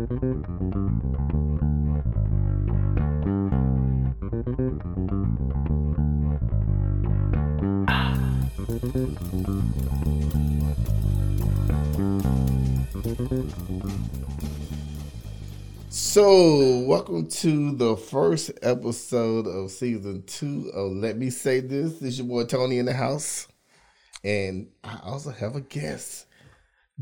So, 0.00 0.06
welcome 16.86 17.26
to 17.28 17.76
the 17.76 17.94
first 18.08 18.52
episode 18.62 19.46
of 19.46 19.70
season 19.70 20.22
two 20.26 20.70
of 20.72 20.92
Let 20.92 21.18
Me 21.18 21.28
Say 21.28 21.60
This. 21.60 21.98
This 21.98 22.12
is 22.12 22.18
your 22.20 22.26
boy 22.26 22.44
Tony 22.44 22.78
in 22.78 22.86
the 22.86 22.94
house. 22.94 23.48
And 24.24 24.68
I 24.82 24.98
also 25.02 25.30
have 25.30 25.56
a 25.56 25.60
guest. 25.60 26.24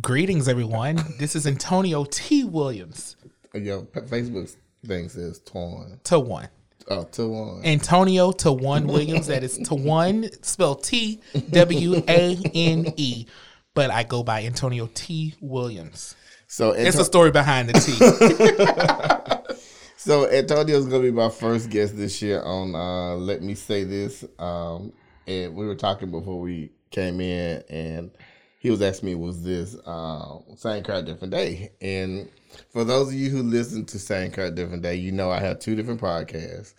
Greetings, 0.03 0.49
everyone. 0.49 1.03
This 1.19 1.35
is 1.35 1.47
Antonio 1.47 2.05
T. 2.05 2.45
Williams. 2.45 3.17
Your 3.55 3.83
Facebook 3.83 4.55
thing 4.87 5.09
says 5.09 5.41
Twan. 5.41 6.03
To 6.05 6.21
one. 6.21 6.49
Oh, 6.89 7.05
Tawan. 7.05 7.65
Antonio 7.65 8.31
to 8.33 8.53
one 8.53 8.87
Williams. 8.87 9.27
That 9.29 9.43
is 9.43 9.57
to 9.59 9.75
one, 9.75 10.29
spelled 10.43 10.85
T 10.85 11.21
W 11.51 12.03
A 12.07 12.37
N 12.55 12.93
E. 12.97 13.27
But 13.75 13.91
I 13.91 14.03
go 14.05 14.23
by 14.23 14.45
Antonio 14.45 14.91
T. 14.93 15.35
Williams. 15.41 16.15
So 16.47 16.73
It's 16.73 16.99
a 16.99 17.05
story 17.05 17.31
behind 17.31 17.71
the 17.71 17.81
T. 17.81 19.55
So 19.97 20.31
Antonio's 20.31 20.87
gonna 20.87 21.03
be 21.03 21.11
my 21.11 21.29
first 21.29 21.71
guest 21.71 21.97
this 21.97 22.23
year 22.23 22.41
on 22.41 22.73
uh, 22.75 23.17
Let 23.17 23.43
Me 23.43 23.55
Say 23.55 23.83
This. 23.83 24.25
Um, 24.39 24.93
and 25.27 25.57
we 25.57 25.67
were 25.67 25.75
talking 25.75 26.13
before 26.13 26.41
we 26.41 26.71
came 26.93 27.21
in, 27.21 27.63
and 27.69 28.11
he 28.59 28.71
was 28.71 28.83
asking 28.83 29.11
me, 29.11 29.15
"Was 29.15 29.43
this 29.43 29.77
uh, 29.87 30.39
same 30.57 30.83
crowd 30.83 31.07
different 31.07 31.33
day?" 31.33 31.73
And 31.81 32.29
for 32.71 32.85
those 32.85 33.09
of 33.09 33.15
you 33.15 33.31
who 33.31 33.43
listen 33.43 33.85
to 33.87 33.99
Same 33.99 34.31
Crowd 34.31 34.55
Different 34.55 34.83
Day, 34.83 34.97
you 34.97 35.13
know 35.13 35.31
I 35.31 35.41
have 35.41 35.59
two 35.59 35.77
different 35.77 36.01
podcasts, 36.01 36.75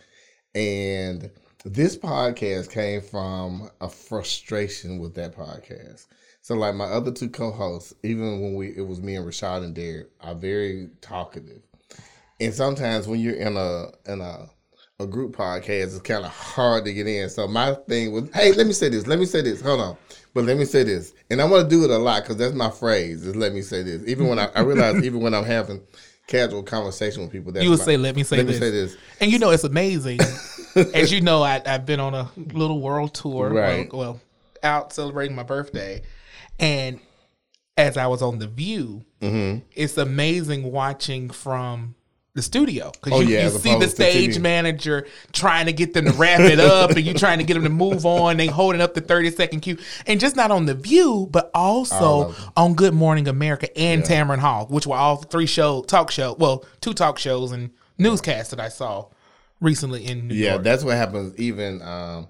and 0.54 1.30
this 1.64 1.96
podcast 1.96 2.70
came 2.70 3.00
from 3.00 3.70
a 3.80 3.88
frustration 3.88 4.98
with 4.98 5.14
that 5.14 5.36
podcast. 5.36 6.06
So 6.42 6.54
like 6.54 6.74
my 6.74 6.86
other 6.86 7.12
two 7.12 7.28
co-hosts, 7.28 7.94
even 8.02 8.40
when 8.40 8.54
we 8.54 8.76
it 8.76 8.86
was 8.86 9.00
me 9.00 9.16
and 9.16 9.26
Rashad 9.26 9.64
and 9.64 9.74
Derek, 9.74 10.08
are 10.20 10.34
very 10.34 10.90
talkative. 11.00 11.62
And 12.40 12.54
sometimes 12.54 13.06
when 13.06 13.20
you're 13.20 13.34
in 13.34 13.56
a 13.56 13.90
in 14.06 14.20
a 14.20 14.48
a 15.00 15.06
group 15.06 15.34
podcast, 15.36 15.84
it's 15.84 15.98
kind 16.00 16.24
of 16.24 16.30
hard 16.30 16.84
to 16.84 16.92
get 16.92 17.06
in. 17.06 17.28
So 17.30 17.48
my 17.48 17.74
thing 17.88 18.12
was, 18.12 18.28
hey, 18.34 18.52
let 18.52 18.66
me 18.66 18.72
say 18.72 18.88
this. 18.88 19.06
Let 19.06 19.18
me 19.18 19.26
say 19.26 19.40
this. 19.42 19.60
Hold 19.60 19.80
on, 19.80 19.96
but 20.34 20.44
let 20.44 20.56
me 20.58 20.64
say 20.64 20.82
this. 20.84 21.14
And 21.30 21.40
I 21.40 21.44
want 21.46 21.68
to 21.68 21.76
do 21.76 21.84
it 21.84 21.90
a 21.90 21.98
lot 21.98 22.22
because 22.22 22.36
that's 22.36 22.54
my 22.54 22.70
phrase. 22.70 23.26
Is 23.26 23.34
let 23.36 23.52
me 23.52 23.62
say 23.62 23.82
this. 23.82 24.02
Even 24.06 24.28
when 24.28 24.38
I, 24.38 24.48
I 24.54 24.60
realize, 24.60 25.02
even 25.04 25.20
when 25.20 25.34
I'm 25.34 25.44
having 25.44 25.80
casual 26.26 26.62
conversation 26.62 27.22
with 27.22 27.32
people, 27.32 27.50
that's 27.52 27.64
You 27.64 27.70
would 27.70 27.78
my- 27.80 27.84
say, 27.84 27.96
"Let 27.96 28.14
me 28.16 28.22
say 28.24 28.36
let 28.38 28.46
this." 28.46 28.56
me 28.56 28.60
say 28.66 28.70
this. 28.70 28.96
And 29.20 29.32
you 29.32 29.38
know, 29.38 29.50
it's 29.50 29.64
amazing. 29.64 30.20
As 30.94 31.10
you 31.10 31.20
know, 31.20 31.42
I, 31.42 31.60
I've 31.66 31.84
been 31.86 31.98
on 32.00 32.14
a 32.14 32.30
little 32.36 32.80
world 32.80 33.14
tour. 33.14 33.50
Right. 33.50 33.92
Well, 33.92 33.98
well, 34.00 34.20
out 34.62 34.92
celebrating 34.92 35.34
my 35.34 35.42
birthday. 35.42 36.02
And 36.58 37.00
as 37.76 37.96
I 37.96 38.06
was 38.08 38.20
on 38.22 38.38
The 38.38 38.46
View, 38.46 39.04
Mm-hmm. 39.22 39.64
it's 39.72 39.96
amazing 39.98 40.70
watching 40.72 41.28
from 41.30 41.94
the 42.34 42.42
studio 42.42 42.90
because 42.92 43.12
Oh, 43.12 43.20
you, 43.20 43.34
yeah, 43.34 43.44
you 43.44 43.50
see 43.50 43.76
the 43.78 43.88
stage 43.88 44.38
manager 44.38 45.06
trying 45.32 45.66
to 45.66 45.72
get 45.72 45.94
them 45.94 46.04
to 46.06 46.12
wrap 46.12 46.40
it 46.40 46.60
up 46.60 46.90
and 46.90 47.04
you 47.04 47.12
trying 47.14 47.38
to 47.38 47.44
get 47.44 47.54
them 47.54 47.64
to 47.64 47.70
move 47.70 48.06
on. 48.06 48.36
They 48.36 48.46
holding 48.46 48.80
up 48.80 48.94
the 48.94 49.00
30 49.00 49.30
second 49.32 49.60
cue. 49.60 49.78
And 50.06 50.20
just 50.20 50.36
not 50.36 50.50
on 50.50 50.66
The 50.66 50.74
View, 50.74 51.28
but 51.30 51.50
also 51.54 52.34
on 52.56 52.74
Good 52.74 52.94
Morning 52.94 53.26
America 53.26 53.76
and 53.76 54.02
Tamron 54.02 54.38
Hall, 54.38 54.66
which 54.66 54.86
were 54.86 54.96
all 54.96 55.16
three 55.16 55.46
show 55.46 55.82
talk 55.82 56.10
show, 56.10 56.34
well, 56.38 56.64
two 56.80 56.94
talk 56.94 57.18
shows 57.18 57.50
and 57.52 57.70
newscasts 57.98 58.50
that 58.50 58.60
I 58.60 58.68
saw 58.68 59.06
recently 59.60 60.06
in 60.06 60.28
New 60.28 60.34
York. 60.34 60.56
Yeah, 60.58 60.62
that's 60.62 60.84
what 60.84 60.96
happens. 60.96 61.36
Even 61.38 61.82
um, 61.82 62.28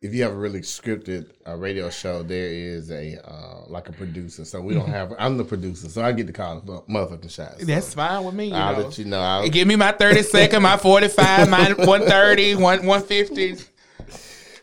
if 0.00 0.14
you 0.14 0.22
have 0.22 0.32
a 0.32 0.36
really 0.36 0.60
scripted 0.60 1.30
uh, 1.46 1.56
radio 1.56 1.90
show, 1.90 2.22
there 2.22 2.46
is 2.46 2.90
a 2.90 3.18
uh, 3.28 3.64
like 3.66 3.88
a 3.88 3.92
producer. 3.92 4.44
So 4.44 4.60
we 4.60 4.74
don't 4.74 4.88
have. 4.88 5.12
I'm 5.18 5.36
the 5.36 5.44
producer, 5.44 5.88
so 5.88 6.02
I 6.02 6.12
get 6.12 6.28
to 6.28 6.32
call 6.32 6.60
the 6.60 6.82
motherfucking 6.82 7.30
shots. 7.30 7.60
So 7.60 7.66
That's 7.66 7.94
fine 7.94 8.24
with 8.24 8.34
me. 8.34 8.46
You 8.48 8.54
I'll 8.54 8.76
know. 8.76 8.82
let 8.82 8.98
you 8.98 9.04
know. 9.06 9.20
I'll, 9.20 9.48
Give 9.48 9.66
me 9.66 9.76
my 9.76 9.92
30 9.92 10.22
second, 10.22 10.62
my 10.62 10.76
45, 10.76 11.48
my 11.50 11.72
130, 11.72 12.54
one, 12.54 12.86
150. 12.86 13.56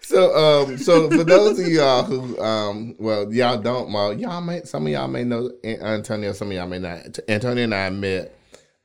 So, 0.01 0.35
um, 0.35 0.77
so 0.77 1.09
for 1.09 1.23
those 1.23 1.59
of 1.59 1.67
y'all 1.67 2.03
who, 2.03 2.39
um, 2.39 2.95
well, 2.99 3.33
y'all 3.33 3.57
don't, 3.57 3.91
well, 3.91 4.13
y'all 4.13 4.39
may, 4.39 4.61
some 4.61 4.85
of 4.85 4.91
y'all 4.93 5.07
may 5.07 5.23
know 5.23 5.51
Antonio, 5.63 6.31
some 6.31 6.49
of 6.49 6.53
y'all 6.53 6.67
may 6.67 6.77
not. 6.77 7.17
Antonio 7.27 7.63
and 7.63 7.73
I 7.73 7.89
met, 7.89 8.37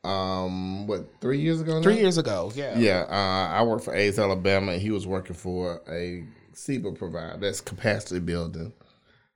um, 0.02 0.86
what 0.86 1.20
three 1.20 1.40
years 1.40 1.60
ago? 1.60 1.74
now? 1.74 1.82
Three 1.82 1.98
years 1.98 2.16
ago, 2.16 2.50
yeah. 2.54 2.78
Yeah, 2.78 3.04
uh, 3.06 3.54
I 3.54 3.62
worked 3.64 3.84
for 3.84 3.94
AIDS 3.94 4.18
Alabama, 4.18 4.72
and 4.72 4.80
he 4.80 4.90
was 4.90 5.06
working 5.06 5.36
for 5.36 5.82
a 5.90 6.24
CBA 6.66 6.96
provider. 6.98 7.36
That's 7.38 7.60
capacity 7.60 8.20
building 8.20 8.72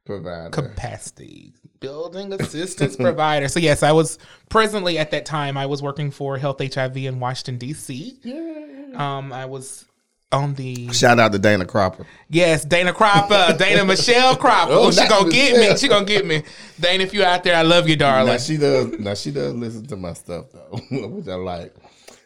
provider. 0.05 0.51
Capacity 0.51 1.53
building 1.81 2.33
assistance 2.33 2.97
provider. 2.97 3.49
So 3.49 3.61
yes, 3.61 3.83
I 3.83 3.93
was 3.93 4.19
presently 4.49 4.99
at 4.99 5.11
that 5.13 5.27
time. 5.27 5.57
I 5.57 5.67
was 5.67 5.83
working 5.83 6.11
for 6.11 6.37
Health 6.39 6.61
HIV 6.61 6.97
in 6.99 7.21
Washington 7.21 7.59
D.C. 7.59 8.19
Yeah. 8.23 9.17
Um, 9.19 9.33
I 9.33 9.45
was 9.47 9.85
on 10.33 10.55
the 10.55 10.93
Shout 10.93 11.19
out 11.21 11.33
to 11.33 11.39
Dana 11.39 11.65
Cropper. 11.65 12.07
yes 12.29 12.65
Dana 12.65 12.93
Cropper, 12.93 13.55
Dana 13.59 13.85
Michelle 13.85 14.37
Cropper. 14.37 14.73
Oh, 14.73 14.91
she 14.91 15.07
gonna 15.09 15.31
get 15.31 15.57
me. 15.59 15.77
She 15.77 15.89
gonna 15.89 16.05
get 16.05 16.27
me. 16.27 16.43
Dana, 16.81 17.05
if 17.05 17.15
you 17.15 17.25
out 17.25 17.45
there, 17.45 17.57
I 17.57 17.63
love 17.63 17.89
you, 17.89 17.97
darling. 17.97 18.33
Now 18.33 18.39
she 18.39 18.57
does. 18.57 18.99
Now 18.99 19.15
she 19.15 19.31
does 19.31 19.53
listen 19.55 19.87
to 19.87 19.97
my 19.97 20.13
stuff 20.13 20.47
though, 20.53 20.79
which 21.09 21.29
I 21.29 21.35
like. 21.35 21.75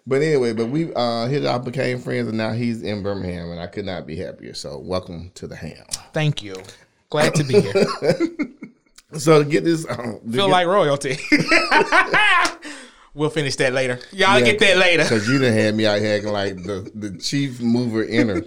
But 0.09 0.23
anyway, 0.23 0.55
but 0.55 0.71
we 0.71 0.91
uh 0.95 1.27
hit 1.27 1.45
I 1.45 1.59
became 1.59 2.01
friends, 2.01 2.29
and 2.29 2.39
now 2.39 2.53
he's 2.53 2.83
in 2.83 3.03
Birmingham, 3.03 3.51
and 3.51 3.61
I 3.61 3.67
could 3.67 3.85
not 3.85 4.07
be 4.07 4.17
happier. 4.17 4.55
So 4.55 4.79
welcome 4.79 5.31
to 5.35 5.47
the 5.47 5.55
ham. 5.55 5.85
Thank 6.15 6.43
you. 6.43 6.57
Glad 7.11 7.35
to 7.35 7.45
be 7.45 7.61
here. 7.61 7.75
So 9.15 9.43
to 9.43 9.49
get 9.49 9.65
this, 9.65 9.89
um, 9.89 10.21
Feel 10.31 10.51
like 10.51 10.67
royalty. 10.67 11.17
we'll 13.15 13.31
finish 13.31 13.57
that 13.57 13.73
later. 13.73 13.99
Y'all 14.13 14.39
get 14.41 14.59
that 14.59 14.77
later. 14.77 15.03
because 15.03 15.27
you 15.27 15.39
done 15.39 15.55
had 15.55 15.75
me 15.75 15.87
out 15.87 15.99
here 15.99 16.17
acting 16.17 16.31
like 16.31 16.57
the 16.57 16.91
the 16.95 17.17
chief 17.17 17.59
mover 17.59 18.05
inner 18.05 18.43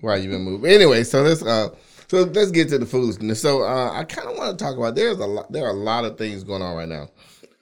while 0.00 0.16
you 0.16 0.30
been 0.30 0.40
moving. 0.40 0.70
Anyway, 0.70 1.04
so 1.04 1.20
let's 1.20 1.42
uh 1.42 1.68
so 2.08 2.22
let's 2.22 2.50
get 2.50 2.70
to 2.70 2.78
the 2.78 2.86
foolishness. 2.86 3.42
So 3.42 3.64
uh, 3.64 3.92
I 3.92 4.04
kind 4.04 4.28
of 4.28 4.38
want 4.38 4.58
to 4.58 4.64
talk 4.64 4.78
about 4.78 4.94
there's 4.94 5.18
a 5.18 5.26
lot 5.26 5.52
there 5.52 5.66
are 5.66 5.70
a 5.72 5.74
lot 5.74 6.06
of 6.06 6.16
things 6.16 6.42
going 6.42 6.62
on 6.62 6.74
right 6.74 6.88
now, 6.88 7.10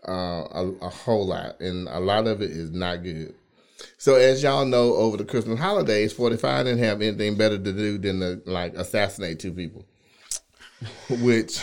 uh, 0.06 0.46
a, 0.50 0.72
a 0.82 0.88
whole 0.88 1.26
lot, 1.26 1.60
and 1.60 1.88
a 1.88 2.00
lot 2.00 2.26
of 2.26 2.42
it 2.42 2.50
is 2.50 2.70
not 2.70 3.02
good. 3.02 3.34
So 3.96 4.16
as 4.16 4.42
y'all 4.42 4.64
know, 4.64 4.94
over 4.94 5.16
the 5.16 5.24
Christmas 5.24 5.58
holidays, 5.58 6.12
Forty 6.12 6.36
Five 6.36 6.66
didn't 6.66 6.84
have 6.84 7.02
anything 7.02 7.36
better 7.36 7.58
to 7.58 7.72
do 7.72 7.98
than 7.98 8.20
to 8.20 8.40
like 8.46 8.74
assassinate 8.74 9.40
two 9.40 9.52
people, 9.52 9.84
which 11.22 11.60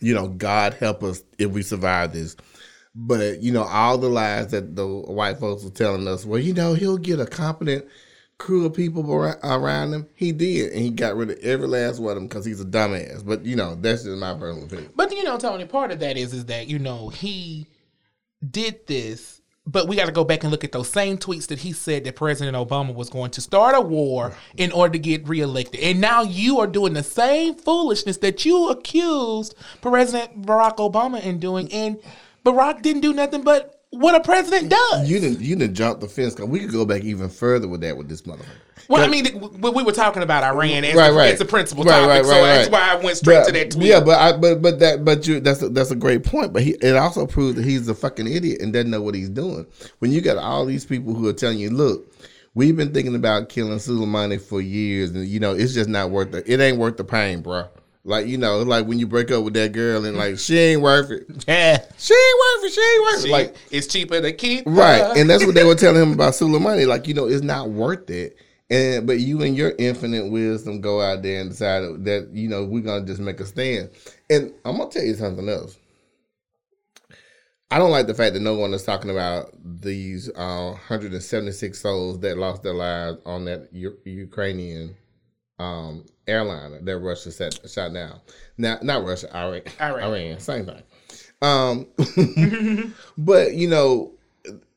you 0.00 0.14
know, 0.14 0.28
God 0.28 0.74
help 0.74 1.02
us 1.02 1.22
if 1.38 1.50
we 1.50 1.62
survive 1.62 2.12
this. 2.12 2.36
But 2.94 3.42
you 3.42 3.52
know, 3.52 3.64
all 3.64 3.98
the 3.98 4.08
lies 4.08 4.48
that 4.48 4.76
the 4.76 4.86
white 4.86 5.38
folks 5.38 5.64
were 5.64 5.70
telling 5.70 6.08
us, 6.08 6.24
well, 6.24 6.40
you 6.40 6.54
know, 6.54 6.74
he'll 6.74 6.98
get 6.98 7.20
a 7.20 7.26
competent 7.26 7.86
crew 8.38 8.66
of 8.66 8.74
people 8.74 9.10
around 9.12 9.92
him. 9.92 10.06
He 10.14 10.32
did, 10.32 10.72
and 10.72 10.82
he 10.82 10.90
got 10.90 11.16
rid 11.16 11.30
of 11.30 11.38
every 11.38 11.66
last 11.66 12.00
one 12.00 12.12
of 12.12 12.16
them 12.16 12.28
because 12.28 12.44
he's 12.44 12.60
a 12.60 12.64
dumbass. 12.64 13.24
But 13.24 13.44
you 13.44 13.56
know, 13.56 13.74
that's 13.74 14.04
just 14.04 14.18
my 14.18 14.34
personal 14.34 14.66
opinion. 14.66 14.90
But 14.94 15.12
you 15.12 15.24
know, 15.24 15.38
Tony, 15.38 15.64
part 15.64 15.90
of 15.90 16.00
that 16.00 16.16
is 16.16 16.32
is 16.32 16.46
that 16.46 16.68
you 16.68 16.78
know 16.78 17.08
he 17.08 17.66
did 18.48 18.86
this, 18.86 19.40
but 19.66 19.88
we 19.88 19.96
got 19.96 20.06
to 20.06 20.12
go 20.12 20.24
back 20.24 20.42
and 20.42 20.50
look 20.50 20.64
at 20.64 20.72
those 20.72 20.90
same 20.90 21.16
tweets 21.18 21.46
that 21.48 21.58
he 21.60 21.72
said 21.72 22.04
that 22.04 22.16
President 22.16 22.56
Obama 22.56 22.94
was 22.94 23.08
going 23.08 23.30
to 23.32 23.40
start 23.40 23.74
a 23.74 23.80
war 23.80 24.34
in 24.56 24.70
order 24.72 24.92
to 24.92 24.98
get 24.98 25.26
reelected, 25.28 25.80
and 25.80 26.00
now 26.00 26.22
you 26.22 26.58
are 26.60 26.66
doing 26.66 26.92
the 26.92 27.02
same 27.02 27.54
foolishness 27.54 28.18
that 28.18 28.44
you 28.44 28.68
accused 28.68 29.54
President 29.80 30.42
Barack 30.42 30.76
Obama 30.76 31.22
in 31.22 31.38
doing, 31.38 31.72
and 31.72 31.98
Barack 32.44 32.82
didn't 32.82 33.02
do 33.02 33.12
nothing 33.12 33.42
but 33.42 33.75
what 33.98 34.14
a 34.14 34.20
president 34.20 34.70
does. 34.70 35.10
You 35.10 35.20
didn't, 35.20 35.40
you 35.40 35.56
didn't 35.56 35.74
jump 35.74 36.00
the 36.00 36.08
fence 36.08 36.34
because 36.34 36.48
we 36.50 36.60
could 36.60 36.72
go 36.72 36.84
back 36.84 37.02
even 37.02 37.28
further 37.28 37.68
with 37.68 37.80
that 37.82 37.96
with 37.96 38.08
this 38.08 38.22
motherfucker. 38.22 38.44
well, 38.88 39.02
I 39.02 39.08
mean, 39.08 39.24
th- 39.24 39.34
when 39.34 39.74
we 39.74 39.82
were 39.82 39.92
talking 39.92 40.22
about 40.22 40.44
Iran, 40.44 40.84
as, 40.84 40.94
Right, 40.94 41.10
the, 41.10 41.16
right. 41.16 41.32
as 41.32 41.38
the 41.38 41.44
principal 41.44 41.84
Right, 41.84 41.92
topic, 41.92 42.08
right, 42.08 42.24
so 42.24 42.30
that's 42.44 42.68
why 42.70 42.92
I 42.92 42.94
went 42.96 43.16
straight 43.16 43.40
But- 43.40 43.46
to 43.46 43.52
that 43.52 43.70
tweet. 43.72 43.86
Yeah, 43.88 44.00
but 44.00 44.18
I, 44.18 44.36
but 44.36 44.62
but 44.62 44.78
that 44.80 45.04
but 45.04 45.26
you 45.26 45.40
that's 45.40 45.62
a, 45.62 45.68
that's 45.68 45.90
a 45.90 45.96
great 45.96 46.22
point. 46.24 46.52
But 46.52 46.62
he 46.62 46.72
it 46.82 46.94
also 46.96 47.26
proves 47.26 47.56
that 47.56 47.64
he's 47.64 47.88
a 47.88 47.94
fucking 47.94 48.26
idiot 48.26 48.60
and 48.60 48.72
doesn't 48.72 48.90
know 48.90 49.02
what 49.02 49.14
he's 49.14 49.28
doing. 49.30 49.66
When 49.98 50.12
you 50.12 50.20
got 50.20 50.36
all 50.36 50.64
these 50.66 50.84
people 50.84 51.14
who 51.14 51.26
are 51.28 51.32
telling 51.32 51.58
you, 51.58 51.70
look, 51.70 52.12
we've 52.54 52.76
been 52.76 52.92
thinking 52.94 53.14
about 53.14 53.48
killing 53.48 53.78
Soleimani 53.78 54.40
for 54.40 54.60
years, 54.60 55.10
and 55.10 55.26
you 55.26 55.40
know 55.40 55.52
it's 55.54 55.74
just 55.74 55.88
not 55.88 56.10
worth 56.10 56.34
it. 56.34 56.44
It 56.46 56.60
ain't 56.60 56.78
worth 56.78 56.96
the 56.96 57.04
pain, 57.04 57.40
bro. 57.40 57.66
Like 58.06 58.28
you 58.28 58.38
know, 58.38 58.62
like 58.62 58.86
when 58.86 59.00
you 59.00 59.06
break 59.08 59.32
up 59.32 59.42
with 59.42 59.54
that 59.54 59.72
girl 59.72 60.04
and 60.04 60.16
like 60.16 60.38
she 60.38 60.56
ain't 60.56 60.80
worth 60.80 61.10
it. 61.10 61.26
yeah, 61.48 61.84
She 61.98 62.14
ain't 62.14 62.38
worth 62.38 62.64
it. 62.64 62.72
She 62.72 62.80
ain't 62.80 63.02
worth 63.02 63.24
it. 63.26 63.30
Like 63.30 63.56
it's 63.72 63.88
cheaper 63.88 64.20
to 64.20 64.32
keep 64.32 64.62
Right, 64.64 65.00
her. 65.02 65.14
and 65.16 65.28
that's 65.28 65.44
what 65.44 65.56
they 65.56 65.64
were 65.64 65.74
telling 65.74 66.00
him 66.00 66.12
about 66.12 66.34
Soleimani. 66.34 66.86
Like, 66.86 67.08
you 67.08 67.14
know, 67.14 67.26
it's 67.26 67.42
not 67.42 67.70
worth 67.70 68.08
it. 68.08 68.36
And 68.70 69.06
but 69.08 69.18
you 69.18 69.42
and 69.42 69.56
your 69.56 69.72
infinite 69.78 70.30
wisdom 70.30 70.80
go 70.80 71.00
out 71.00 71.22
there 71.22 71.40
and 71.40 71.50
decide 71.50 71.82
that 72.04 72.30
you 72.32 72.48
know 72.48 72.64
we're 72.64 72.82
gonna 72.82 73.04
just 73.04 73.20
make 73.20 73.40
a 73.40 73.44
stand. 73.44 73.90
And 74.30 74.52
I'm 74.64 74.78
gonna 74.78 74.90
tell 74.90 75.04
you 75.04 75.14
something 75.14 75.48
else. 75.48 75.76
I 77.70 77.78
don't 77.78 77.90
like 77.90 78.06
the 78.06 78.14
fact 78.14 78.34
that 78.34 78.40
no 78.40 78.54
one 78.54 78.72
is 78.72 78.84
talking 78.84 79.10
about 79.10 79.50
these 79.64 80.28
uh, 80.36 80.70
176 80.70 81.76
souls 81.80 82.20
that 82.20 82.38
lost 82.38 82.62
their 82.62 82.74
lives 82.74 83.18
on 83.26 83.44
that 83.46 83.68
U- 83.72 83.98
Ukrainian 84.04 84.96
um, 85.58 86.04
airliner 86.26 86.80
that 86.82 86.98
Russia 86.98 87.30
set, 87.30 87.58
shot 87.68 87.92
down. 87.92 88.20
Now, 88.58 88.78
not 88.82 89.04
Russia, 89.04 89.34
Iran, 89.36 89.62
Iran. 89.80 90.02
Iran, 90.02 90.40
same 90.40 90.66
thing. 90.66 90.82
Um, 91.42 91.86
but 93.18 93.54
you 93.54 93.68
know, 93.68 94.12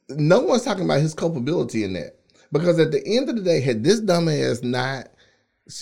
no 0.09 0.41
one's 0.41 0.63
talking 0.63 0.85
about 0.85 1.01
his 1.01 1.13
culpability 1.13 1.83
in 1.83 1.93
that 1.93 2.19
because 2.51 2.79
at 2.79 2.91
the 2.91 3.05
end 3.05 3.29
of 3.29 3.35
the 3.35 3.41
day, 3.41 3.61
had 3.61 3.83
this 3.83 4.01
dumbass 4.01 4.63
not 4.63 5.07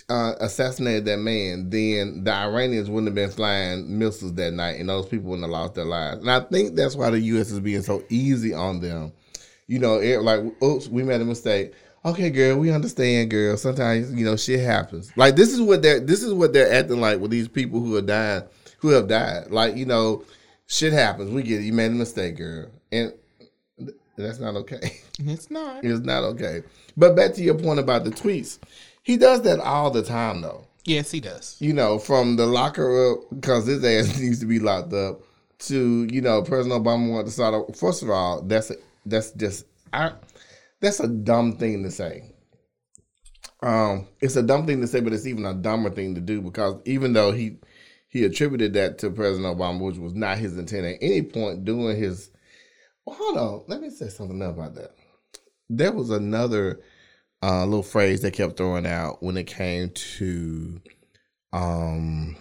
uh, 0.09 0.33
assassinated 0.39 1.05
that 1.05 1.17
man, 1.17 1.69
then 1.69 2.23
the 2.23 2.33
Iranians 2.33 2.89
wouldn't 2.89 3.07
have 3.07 3.15
been 3.15 3.31
flying 3.31 3.97
missiles 3.97 4.33
that 4.33 4.53
night, 4.53 4.79
and 4.79 4.89
those 4.89 5.07
people 5.07 5.29
wouldn't 5.29 5.45
have 5.45 5.51
lost 5.51 5.75
their 5.75 5.85
lives. 5.85 6.19
And 6.19 6.29
I 6.29 6.41
think 6.41 6.75
that's 6.75 6.95
why 6.95 7.09
the 7.09 7.19
U.S. 7.19 7.51
is 7.51 7.59
being 7.59 7.83
so 7.83 8.03
easy 8.09 8.53
on 8.53 8.81
them. 8.81 9.13
You 9.67 9.79
know, 9.79 9.99
it, 9.99 10.21
like, 10.21 10.41
oops, 10.63 10.87
we 10.87 11.03
made 11.03 11.21
a 11.21 11.25
mistake. 11.25 11.73
Okay, 12.05 12.29
girl, 12.29 12.57
we 12.57 12.71
understand, 12.71 13.29
girl. 13.29 13.57
Sometimes 13.57 14.13
you 14.13 14.25
know 14.25 14.37
shit 14.37 14.59
happens. 14.59 15.11
Like 15.15 15.35
this 15.35 15.51
is 15.53 15.61
what 15.61 15.81
they're 15.81 15.99
this 15.99 16.23
is 16.23 16.33
what 16.33 16.53
they're 16.53 16.71
acting 16.71 17.01
like 17.01 17.19
with 17.19 17.31
these 17.31 17.47
people 17.47 17.79
who 17.79 17.95
are 17.97 18.01
dying, 18.01 18.43
who 18.79 18.89
have 18.89 19.07
died. 19.07 19.51
Like 19.51 19.75
you 19.75 19.85
know, 19.85 20.23
shit 20.67 20.93
happens. 20.93 21.31
We 21.31 21.43
get 21.43 21.61
it. 21.61 21.65
You 21.65 21.73
made 21.73 21.91
a 21.91 21.95
mistake, 21.95 22.37
girl, 22.37 22.69
and 22.91 23.13
that's 24.17 24.39
not 24.39 24.55
okay. 24.55 24.99
It's 25.19 25.49
not. 25.49 25.83
it's 25.83 26.05
not 26.05 26.23
okay. 26.23 26.61
But 26.95 27.15
back 27.15 27.33
to 27.33 27.41
your 27.41 27.55
point 27.55 27.79
about 27.79 28.03
the 28.03 28.11
tweets, 28.11 28.59
he 29.01 29.17
does 29.17 29.41
that 29.41 29.59
all 29.59 29.89
the 29.89 30.03
time, 30.03 30.41
though. 30.41 30.67
Yes, 30.85 31.09
he 31.09 31.19
does. 31.19 31.55
You 31.59 31.73
know, 31.73 31.97
from 31.97 32.35
the 32.35 32.45
locker 32.45 33.13
up 33.13 33.19
because 33.33 33.65
his 33.65 33.83
ass 33.83 34.19
needs 34.19 34.39
to 34.41 34.45
be 34.45 34.59
locked 34.59 34.93
up 34.93 35.21
to 35.59 36.07
you 36.11 36.21
know 36.21 36.43
President 36.43 36.83
Obama 36.83 37.09
wanted 37.09 37.25
to 37.25 37.31
start. 37.31 37.69
A, 37.69 37.73
first 37.73 38.03
of 38.03 38.11
all, 38.11 38.41
that's 38.43 38.69
a, 38.69 38.75
that's 39.05 39.31
just 39.31 39.65
I, 39.91 40.11
that's 40.81 40.99
a 40.99 41.07
dumb 41.07 41.57
thing 41.57 41.83
to 41.83 41.91
say. 41.91 42.33
Um, 43.61 44.07
it's 44.21 44.35
a 44.35 44.43
dumb 44.43 44.67
thing 44.67 44.81
to 44.81 44.87
say, 44.87 44.99
but 44.99 45.13
it's 45.13 45.25
even 45.25 45.45
a 45.45 45.53
dumber 45.53 45.89
thing 45.89 46.15
to 46.15 46.21
do 46.21 46.41
because 46.41 46.75
even 46.85 47.13
though 47.13 47.31
he 47.31 47.57
he 48.09 48.23
attributed 48.23 48.73
that 48.73 48.99
to 48.99 49.09
President 49.09 49.57
Obama, 49.57 49.81
which 49.81 49.97
was 49.97 50.13
not 50.13 50.37
his 50.37 50.57
intent 50.57 50.85
at 50.85 50.97
any 51.01 51.21
point 51.21 51.65
during 51.65 51.97
his. 51.97 52.31
Well, 53.05 53.15
hold 53.15 53.37
on, 53.37 53.63
let 53.67 53.81
me 53.81 53.89
say 53.89 54.09
something 54.09 54.41
else 54.41 54.55
about 54.55 54.75
that. 54.75 54.91
There 55.69 55.91
was 55.91 56.09
another 56.09 56.81
uh, 57.41 57.65
little 57.65 57.83
phrase 57.83 58.21
they 58.21 58.31
kept 58.31 58.57
throwing 58.57 58.85
out 58.85 59.21
when 59.21 59.37
it 59.37 59.47
came 59.47 59.89
to 59.91 60.81
um 61.53 62.35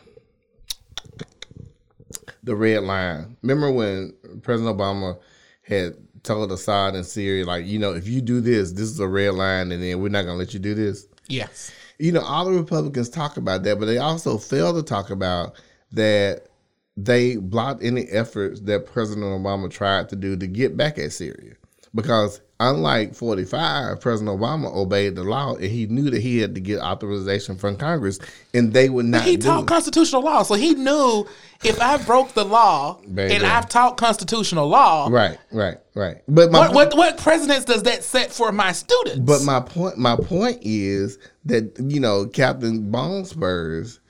the 2.42 2.54
red 2.54 2.82
line. 2.84 3.36
Remember 3.42 3.70
when 3.70 4.14
President 4.42 4.76
Obama 4.76 5.18
had 5.62 5.94
told 6.26 6.52
Assad 6.52 6.94
and 6.94 7.06
Syria, 7.06 7.46
like, 7.46 7.66
you 7.66 7.78
know, 7.78 7.94
if 7.94 8.06
you 8.06 8.20
do 8.20 8.40
this, 8.40 8.72
this 8.72 8.88
is 8.90 9.00
a 9.00 9.08
red 9.08 9.34
line, 9.34 9.72
and 9.72 9.82
then 9.82 10.00
we're 10.00 10.08
not 10.08 10.22
gonna 10.22 10.38
let 10.38 10.52
you 10.52 10.60
do 10.60 10.74
this. 10.74 11.06
Yes. 11.28 11.72
You 11.98 12.12
know, 12.12 12.20
all 12.20 12.44
the 12.44 12.52
Republicans 12.52 13.08
talk 13.08 13.36
about 13.36 13.62
that, 13.62 13.78
but 13.78 13.86
they 13.86 13.98
also 13.98 14.36
fail 14.36 14.74
to 14.74 14.82
talk 14.82 15.10
about 15.10 15.54
that 15.92 16.48
they 16.96 17.36
blocked 17.36 17.82
any 17.82 18.04
efforts 18.06 18.60
that 18.62 18.86
President 18.86 19.26
Obama 19.26 19.70
tried 19.70 20.08
to 20.08 20.16
do 20.16 20.36
to 20.36 20.46
get 20.46 20.76
back 20.76 20.98
at 20.98 21.12
Syria. 21.12 21.54
Because 21.96 22.40
unlike 22.60 23.14
45, 23.14 24.00
President 24.00 24.38
Obama 24.38 24.72
obeyed 24.74 25.16
the 25.16 25.24
law 25.24 25.54
and 25.56 25.64
he 25.64 25.86
knew 25.86 26.10
that 26.10 26.22
he 26.22 26.38
had 26.38 26.54
to 26.54 26.60
get 26.60 26.78
authorization 26.78 27.56
from 27.56 27.76
Congress 27.76 28.18
and 28.54 28.72
they 28.72 28.88
would 28.88 29.06
not 29.06 29.22
He 29.24 29.36
do 29.36 29.46
taught 29.48 29.62
it. 29.64 29.66
constitutional 29.66 30.22
law, 30.22 30.42
so 30.44 30.54
he 30.54 30.74
knew 30.74 31.26
if 31.64 31.80
I 31.80 31.96
broke 32.04 32.32
the 32.34 32.44
law 32.44 33.00
Baby. 33.12 33.34
and 33.34 33.44
I've 33.44 33.68
taught 33.68 33.96
constitutional 33.96 34.68
law, 34.68 35.08
Right, 35.10 35.38
right, 35.50 35.78
right. 35.94 36.18
But 36.28 36.52
my 36.52 36.60
what, 36.68 36.74
what 36.74 36.96
what 36.96 37.18
precedence 37.18 37.64
does 37.64 37.82
that 37.84 38.04
set 38.04 38.30
for 38.30 38.52
my 38.52 38.72
students? 38.72 39.18
But 39.20 39.42
my 39.42 39.60
point, 39.60 39.96
my 39.98 40.16
point 40.16 40.58
is 40.62 41.18
that 41.46 41.72
you 41.78 41.98
know 42.00 42.26
Captain 42.26 42.90
Bone 42.90 43.24
Spurs, 43.24 44.00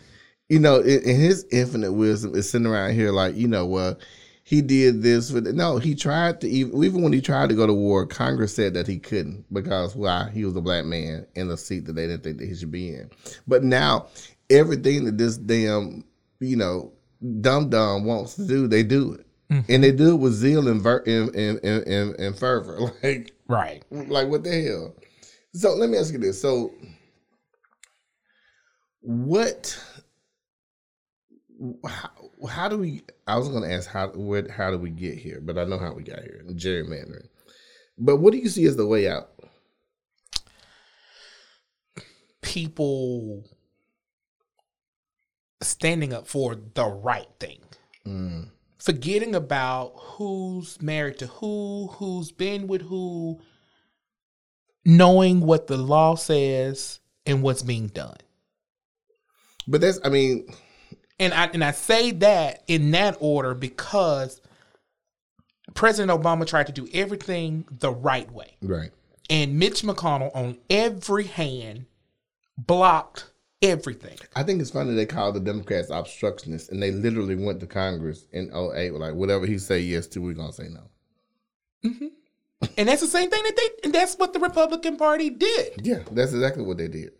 you 0.49 0.59
know, 0.59 0.81
in, 0.81 1.03
in 1.03 1.17
his 1.21 1.47
infinite 1.53 1.93
wisdom, 1.93 2.35
is 2.35 2.51
sitting 2.51 2.67
around 2.67 2.95
here 2.95 3.11
like, 3.13 3.37
you 3.37 3.49
know, 3.49 3.67
well, 3.67 3.97
he 4.49 4.63
did 4.63 5.03
this 5.03 5.33
with 5.33 5.45
no, 5.49 5.79
he 5.79 5.97
tried 5.97 6.41
to 6.41 6.49
even 6.49 6.85
even 6.85 7.03
when 7.03 7.13
he 7.13 7.21
tried 7.21 7.49
to 7.49 7.57
go 7.57 7.67
to 7.67 7.73
war, 7.73 8.07
Congress 8.07 8.55
said 8.55 8.75
that 8.75 8.87
he 8.87 8.97
couldn't 8.97 9.45
because 9.53 9.97
why 9.97 10.31
he 10.33 10.45
was 10.45 10.55
a 10.55 10.61
black 10.61 10.85
man 10.85 11.27
in 11.35 11.51
a 11.51 11.57
seat 11.57 11.85
that 11.87 11.95
they 11.95 12.07
didn't 12.07 12.23
think 12.23 12.39
that 12.39 12.47
he 12.47 12.55
should 12.55 12.71
be 12.71 12.95
in. 12.95 13.11
But 13.49 13.65
now 13.65 14.07
everything 14.49 15.05
that 15.07 15.19
this 15.19 15.37
damn 15.37 16.05
you 16.39 16.55
know 16.55 16.93
dumb 17.41 17.71
dumb 17.71 18.05
wants 18.05 18.37
to 18.37 18.47
do, 18.47 18.69
they 18.69 18.85
do 18.85 19.15
it. 19.15 19.27
Mm-hmm. 19.51 19.73
And 19.73 19.83
they 19.83 19.91
do 19.91 20.13
it 20.15 20.21
with 20.21 20.35
zeal 20.35 20.69
and, 20.69 20.81
ver- 20.81 21.03
and, 21.07 21.35
and, 21.35 21.59
and, 21.65 21.87
and, 21.89 22.21
and 22.21 22.39
fervor. 22.39 22.93
Like 23.03 23.35
right. 23.49 23.83
like 23.91 24.29
what 24.29 24.45
the 24.45 24.63
hell? 24.63 24.95
So 25.55 25.75
let 25.75 25.91
me 25.91 25.99
ask 25.99 26.13
you 26.13 26.21
this. 26.21 26.41
So 26.41 26.73
what 29.01 29.77
how, 31.85 32.11
how 32.47 32.69
do 32.69 32.79
we 32.79 33.03
I 33.27 33.37
was 33.37 33.49
gonna 33.49 33.69
ask 33.69 33.89
how 33.89 34.09
where 34.09 34.49
how 34.51 34.71
do 34.71 34.79
we 34.79 34.91
get 34.91 35.19
here, 35.19 35.41
but 35.43 35.59
I 35.59 35.65
know 35.65 35.79
how 35.79 35.93
we 35.93 36.03
got 36.03 36.21
here, 36.21 36.43
gerrymandering. 36.51 37.29
But 37.99 38.17
what 38.17 38.33
do 38.33 38.39
you 38.39 38.49
see 38.49 38.67
as 38.67 38.77
the 38.77 38.87
way 38.87 39.09
out? 39.09 39.31
People 42.43 43.45
standing 45.63 46.13
up 46.13 46.27
for 46.27 46.57
the 46.75 46.87
right 46.87 47.29
thing. 47.41 47.61
Mm. 48.07 48.51
Forgetting 48.79 49.35
about 49.35 49.95
who's 49.97 50.81
married 50.81 51.19
to 51.19 51.27
who, 51.27 51.89
who's 51.93 52.31
been 52.31 52.69
with 52.69 52.83
who, 52.83 53.41
knowing 54.85 55.41
what 55.41 55.67
the 55.67 55.77
law 55.77 56.15
says 56.15 57.01
and 57.25 57.43
what's 57.43 57.63
being 57.63 57.89
done. 57.89 58.17
But 59.67 59.81
that's 59.81 59.99
I 60.05 60.11
mean, 60.11 60.47
And 61.19 61.33
I 61.33 61.47
and 61.47 61.65
I 61.65 61.71
say 61.71 62.11
that 62.13 62.63
in 62.67 62.91
that 62.91 63.17
order 63.21 63.55
because 63.55 64.41
President 65.75 66.11
Obama 66.11 66.47
tried 66.47 66.67
to 66.67 66.73
do 66.73 66.89
everything 66.93 67.67
the 67.71 67.91
right 67.91 68.31
way. 68.31 68.57
right. 68.63 68.91
And 69.29 69.59
Mitch 69.59 69.83
McConnell 69.83 70.35
on 70.37 70.57
every 70.71 71.25
hand 71.25 71.87
blocked 72.57 73.31
everything. 73.61 74.17
I 74.37 74.43
think 74.43 74.61
it's 74.61 74.71
funny 74.71 74.95
they 74.95 75.07
call 75.07 75.33
the 75.33 75.41
Democrats 75.41 75.91
obstructionists 75.91 76.69
and 76.69 76.83
they 76.83 76.93
literally 76.93 77.35
went 77.35 77.61
to 77.61 77.67
Congress 77.67 78.27
in 78.33 78.51
08 78.55 78.93
like 78.95 79.15
whatever 79.15 79.47
he 79.47 79.59
say 79.59 79.81
yes 79.81 80.07
to, 80.09 80.21
we're 80.21 80.35
gonna 80.35 80.53
say 80.53 80.69
no. 80.69 80.91
Mm-hmm. 81.85 82.07
And 82.79 82.89
that's 82.89 83.01
the 83.03 83.07
same 83.07 83.31
thing 83.31 83.43
that 83.43 83.57
they 83.57 83.69
and 83.85 83.95
that's 83.95 84.17
what 84.17 84.33
the 84.33 84.39
Republican 84.39 84.97
Party 84.97 85.31
did. 85.31 85.81
Yeah, 85.83 86.01
that's 86.11 86.33
exactly 86.33 86.63
what 86.63 86.79
they 86.79 86.89
did. 86.89 87.13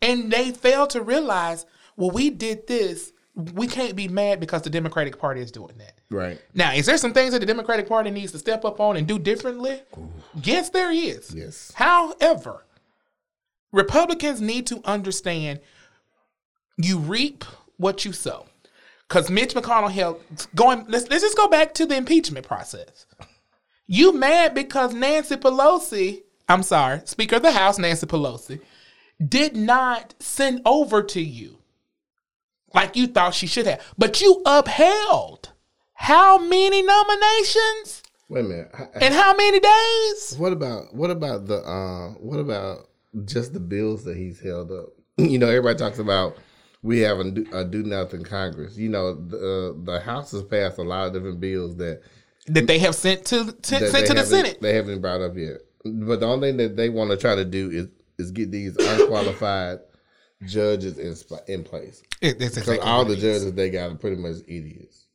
And 0.00 0.32
they 0.32 0.50
failed 0.50 0.90
to 0.90 1.02
realize, 1.02 1.64
well, 1.96 2.10
we 2.10 2.30
did 2.30 2.66
this. 2.66 3.12
We 3.34 3.66
can't 3.66 3.96
be 3.96 4.08
mad 4.08 4.40
because 4.40 4.62
the 4.62 4.70
Democratic 4.70 5.18
Party 5.18 5.40
is 5.40 5.50
doing 5.50 5.78
that. 5.78 5.94
Right. 6.10 6.40
Now, 6.54 6.74
is 6.74 6.84
there 6.84 6.98
some 6.98 7.14
things 7.14 7.32
that 7.32 7.38
the 7.38 7.46
Democratic 7.46 7.88
Party 7.88 8.10
needs 8.10 8.32
to 8.32 8.38
step 8.38 8.64
up 8.64 8.78
on 8.78 8.96
and 8.96 9.06
do 9.06 9.18
differently? 9.18 9.80
Yes, 10.42 10.68
there 10.68 10.92
is. 10.92 11.34
Yes. 11.34 11.72
However, 11.74 12.66
Republicans 13.72 14.40
need 14.40 14.66
to 14.66 14.82
understand 14.84 15.60
you 16.76 16.98
reap 16.98 17.44
what 17.78 18.04
you 18.04 18.12
sow. 18.12 18.46
Because 19.08 19.30
Mitch 19.30 19.54
McConnell 19.54 19.90
held 19.90 20.22
going. 20.54 20.86
Let's 20.88 21.08
let's 21.10 21.22
just 21.22 21.36
go 21.36 21.48
back 21.48 21.74
to 21.74 21.86
the 21.86 21.96
impeachment 21.96 22.46
process. 22.46 23.06
You 23.86 24.12
mad 24.14 24.54
because 24.54 24.94
Nancy 24.94 25.36
Pelosi, 25.36 26.22
I'm 26.48 26.62
sorry, 26.62 27.02
Speaker 27.04 27.36
of 27.36 27.42
the 27.42 27.52
House 27.52 27.78
Nancy 27.78 28.06
Pelosi, 28.06 28.60
did 29.26 29.54
not 29.54 30.14
send 30.18 30.62
over 30.64 31.02
to 31.02 31.20
you 31.20 31.58
like 32.74 32.96
you 32.96 33.06
thought 33.06 33.34
she 33.34 33.46
should 33.46 33.66
have, 33.66 33.80
but 33.96 34.20
you 34.20 34.42
upheld 34.46 35.52
how 35.94 36.38
many 36.38 36.82
nominations 36.82 38.02
Wait 38.32 38.46
a 38.46 38.48
minute. 38.48 38.74
And 38.94 39.12
how 39.12 39.36
many 39.36 39.60
days? 39.60 40.36
What 40.38 40.54
about 40.54 40.94
what 40.94 41.10
about 41.10 41.46
the 41.46 41.56
uh 41.56 42.12
what 42.12 42.38
about 42.38 42.88
just 43.26 43.52
the 43.52 43.60
bills 43.60 44.04
that 44.04 44.16
he's 44.16 44.40
held 44.40 44.72
up? 44.72 44.86
You 45.18 45.38
know, 45.38 45.48
everybody 45.48 45.78
talks 45.78 45.98
about 45.98 46.38
we 46.82 47.00
have 47.00 47.18
a 47.20 47.30
do, 47.30 47.46
a 47.52 47.62
do 47.62 47.82
nothing 47.82 48.24
Congress. 48.24 48.78
You 48.78 48.88
know, 48.88 49.14
the 49.14 49.36
uh, 49.36 49.84
the 49.84 50.00
House 50.00 50.32
has 50.32 50.42
passed 50.44 50.78
a 50.78 50.82
lot 50.82 51.08
of 51.08 51.12
different 51.12 51.40
bills 51.40 51.76
that, 51.76 52.00
that 52.46 52.66
they 52.66 52.78
have 52.78 52.94
sent 52.94 53.26
to, 53.26 53.52
to 53.52 53.90
sent 53.90 54.06
to 54.06 54.14
the 54.14 54.24
Senate. 54.24 54.62
They 54.62 54.74
haven't 54.74 55.02
brought 55.02 55.20
up 55.20 55.36
yet. 55.36 55.58
But 55.84 56.20
the 56.20 56.26
only 56.26 56.48
thing 56.48 56.56
that 56.56 56.76
they 56.76 56.88
want 56.88 57.10
to 57.10 57.18
try 57.18 57.34
to 57.34 57.44
do 57.44 57.70
is 57.70 57.88
is 58.18 58.30
get 58.30 58.50
these 58.50 58.74
unqualified 58.78 59.80
judges 60.46 60.98
in 60.98 61.14
sp- 61.16 61.46
in 61.48 61.62
place 61.64 62.02
It- 62.20 62.38
because 62.38 62.58
exactly 62.58 62.78
all 62.80 63.04
the 63.04 63.12
it 63.14 63.22
is. 63.22 63.42
judges 63.42 63.52
they 63.54 63.70
got 63.70 63.90
are 63.90 63.94
pretty 63.96 64.16
much 64.16 64.36
idiots. 64.48 65.06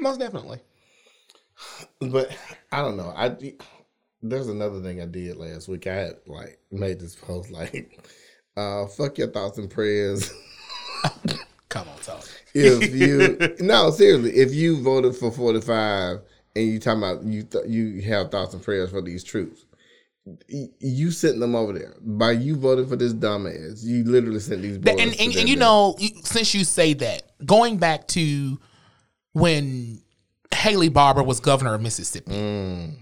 most 0.00 0.18
definitely. 0.20 0.60
But 2.00 2.36
I 2.70 2.82
don't 2.82 2.96
know. 2.98 3.12
I 3.16 3.34
there's 4.22 4.48
another 4.48 4.82
thing 4.82 5.00
I 5.00 5.06
did 5.06 5.36
last 5.36 5.68
week. 5.68 5.86
I 5.86 5.94
had 5.94 6.14
like 6.26 6.58
made 6.70 7.00
this 7.00 7.14
post 7.14 7.50
like, 7.50 7.98
uh, 8.56 8.86
"Fuck 8.86 9.16
your 9.18 9.28
thoughts 9.28 9.56
and 9.58 9.70
prayers." 9.70 10.30
Come 11.70 11.88
on, 11.88 11.98
Tony. 12.02 12.20
if 12.54 12.94
you 13.60 13.64
no 13.64 13.90
seriously, 13.90 14.32
if 14.36 14.52
you 14.54 14.82
voted 14.82 15.16
for 15.16 15.30
forty 15.30 15.60
five 15.62 16.18
and 16.54 16.66
you 16.66 16.78
talking 16.78 17.02
about 17.02 17.24
you 17.24 17.42
th- 17.44 17.66
you 17.68 18.02
have 18.02 18.30
thoughts 18.30 18.52
and 18.54 18.62
prayers 18.62 18.90
for 18.90 19.00
these 19.00 19.24
troops, 19.24 19.64
you 20.48 21.10
sent 21.10 21.38
them 21.38 21.54
over 21.54 21.72
there 21.72 21.94
by 22.00 22.32
you 22.32 22.56
voting 22.56 22.86
for 22.88 22.96
this 22.96 23.12
dumbass. 23.14 23.84
You 23.84 24.04
literally 24.04 24.40
sent 24.40 24.62
these 24.62 24.78
boys. 24.78 24.96
and, 24.98 25.12
and, 25.20 25.36
and, 25.36 25.48
you 25.48 25.56
know, 25.56 25.96
since 26.22 26.54
you 26.54 26.64
say 26.64 26.94
that, 26.94 27.22
going 27.46 27.76
back 27.78 28.08
to 28.08 28.58
when 29.32 30.00
Haley 30.52 30.88
Barbour 30.88 31.22
was 31.22 31.40
governor 31.40 31.74
of 31.74 31.80
Mississippi, 31.82 32.32
Mm. 32.32 32.94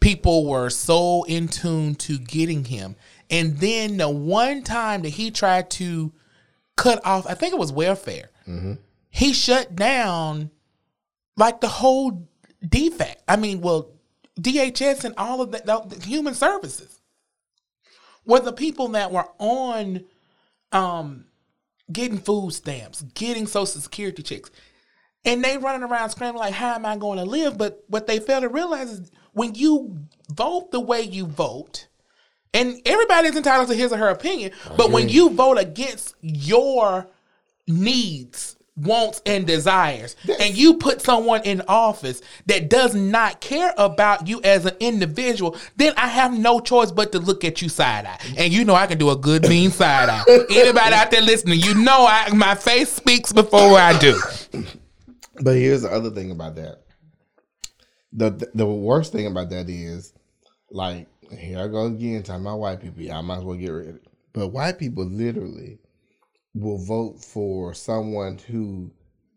people 0.00 0.46
were 0.46 0.68
so 0.70 1.22
in 1.24 1.48
tune 1.48 1.94
to 1.96 2.18
getting 2.18 2.64
him. 2.64 2.96
And 3.30 3.56
then 3.58 3.96
the 3.96 4.08
one 4.10 4.62
time 4.62 5.02
that 5.02 5.10
he 5.10 5.30
tried 5.30 5.70
to 5.72 6.12
cut 6.76 7.00
off, 7.06 7.26
I 7.26 7.34
think 7.34 7.52
it 7.54 7.58
was 7.58 7.72
welfare, 7.72 8.30
Mm-hmm. 8.48 8.72
he 9.10 9.32
shut 9.32 9.76
down 9.76 10.50
like 11.36 11.60
the 11.60 11.68
whole 11.68 12.28
defect. 12.68 13.22
I 13.28 13.36
mean, 13.36 13.60
well, 13.60 13.92
DHS 14.38 15.04
and 15.04 15.14
all 15.16 15.40
of 15.40 15.52
the, 15.52 15.58
the, 15.64 15.96
the 15.96 16.06
human 16.06 16.34
services 16.34 17.00
were 18.24 18.40
the 18.40 18.52
people 18.52 18.88
that 18.88 19.10
were 19.10 19.28
on 19.38 20.04
um 20.72 21.24
getting 21.92 22.18
food 22.18 22.52
stamps, 22.52 23.02
getting 23.14 23.46
social 23.46 23.80
security 23.80 24.22
checks. 24.22 24.50
And 25.24 25.44
they 25.44 25.58
running 25.58 25.82
around 25.82 26.10
screaming 26.10 26.36
like, 26.38 26.54
how 26.54 26.74
am 26.74 26.86
I 26.86 26.96
going 26.96 27.18
to 27.18 27.24
live? 27.24 27.58
But 27.58 27.84
what 27.88 28.06
they 28.06 28.20
fail 28.20 28.40
to 28.40 28.48
realize 28.48 28.90
is 28.90 29.10
when 29.32 29.54
you 29.54 29.98
vote 30.30 30.70
the 30.70 30.80
way 30.80 31.02
you 31.02 31.26
vote, 31.26 31.88
and 32.54 32.80
everybody's 32.86 33.36
entitled 33.36 33.68
to 33.68 33.74
his 33.74 33.92
or 33.92 33.98
her 33.98 34.08
opinion, 34.08 34.52
but 34.76 34.90
when 34.90 35.08
you 35.08 35.30
vote 35.30 35.58
against 35.58 36.14
your 36.22 37.06
needs, 37.68 38.56
wants, 38.80 39.22
and 39.26 39.46
desires, 39.46 40.16
and 40.40 40.56
you 40.56 40.74
put 40.74 41.00
someone 41.00 41.42
in 41.44 41.62
office 41.68 42.20
that 42.46 42.68
does 42.68 42.94
not 42.94 43.40
care 43.40 43.72
about 43.76 44.28
you 44.28 44.40
as 44.42 44.66
an 44.66 44.76
individual, 44.80 45.56
then 45.76 45.92
I 45.96 46.08
have 46.08 46.36
no 46.36 46.60
choice 46.60 46.90
but 46.90 47.12
to 47.12 47.18
look 47.18 47.44
at 47.44 47.62
you 47.62 47.68
side 47.68 48.06
eye. 48.06 48.18
And 48.36 48.52
you 48.52 48.64
know 48.64 48.74
I 48.74 48.86
can 48.86 48.98
do 48.98 49.10
a 49.10 49.16
good 49.16 49.48
mean 49.48 49.70
side 49.70 50.08
eye. 50.08 50.24
Anybody 50.50 50.94
out 50.94 51.10
there 51.10 51.22
listening, 51.22 51.60
you 51.60 51.74
know 51.74 52.06
I 52.06 52.30
my 52.34 52.54
face 52.54 52.92
speaks 52.92 53.32
before 53.32 53.78
I 53.78 53.98
do. 53.98 54.18
But 55.42 55.56
here's 55.56 55.82
the 55.82 55.90
other 55.90 56.10
thing 56.10 56.30
about 56.30 56.56
that. 56.56 56.82
The 58.12 58.50
the 58.54 58.66
worst 58.66 59.12
thing 59.12 59.26
about 59.26 59.50
that 59.50 59.68
is, 59.68 60.12
like, 60.70 61.06
here 61.30 61.60
I 61.60 61.68
go 61.68 61.86
again, 61.86 62.22
talking 62.22 62.42
about 62.42 62.58
white 62.58 62.80
people. 62.80 63.02
Yeah, 63.02 63.18
I 63.18 63.20
might 63.20 63.38
as 63.38 63.44
well 63.44 63.56
get 63.56 63.70
rid 63.70 63.88
of 63.88 63.94
it. 63.96 64.04
But 64.32 64.48
white 64.48 64.78
people 64.78 65.04
literally 65.04 65.78
will 66.54 66.78
vote 66.78 67.22
for 67.22 67.74
someone 67.74 68.38
who 68.38 68.90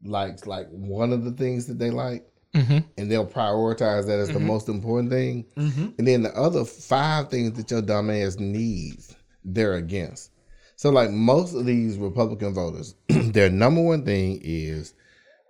likes 0.03 0.46
like 0.46 0.67
one 0.70 1.13
of 1.13 1.24
the 1.24 1.32
things 1.32 1.65
that 1.67 1.79
they 1.79 1.89
like, 1.89 2.25
mm-hmm. 2.53 2.79
and 2.98 3.12
they'll 3.12 3.27
prioritize 3.27 4.08
that 4.08 4.20
as 4.20 4.29
the 4.29 4.36
mm-hmm. 4.36 4.48
most 4.48 4.70
important 4.70 5.12
thing. 5.12 5.46
Mm-hmm. 5.55 5.89
And 5.98 6.08
then 6.08 6.24
the 6.24 6.36
other 6.36 6.65
five 6.65 7.29
things 7.29 7.53
that 7.53 7.72
your 7.72 7.82
dumb 7.82 8.10
ass 8.10 8.38
needs, 8.38 9.15
they're 9.43 9.75
against. 9.75 10.32
So 10.75 10.89
like 10.89 11.12
most 11.12 11.53
of 11.53 11.65
these 11.65 11.98
Republican 11.98 12.53
voters, 12.53 12.96
their 13.08 13.50
number 13.50 13.82
one 13.82 14.05
thing 14.05 14.39
is 14.43 14.93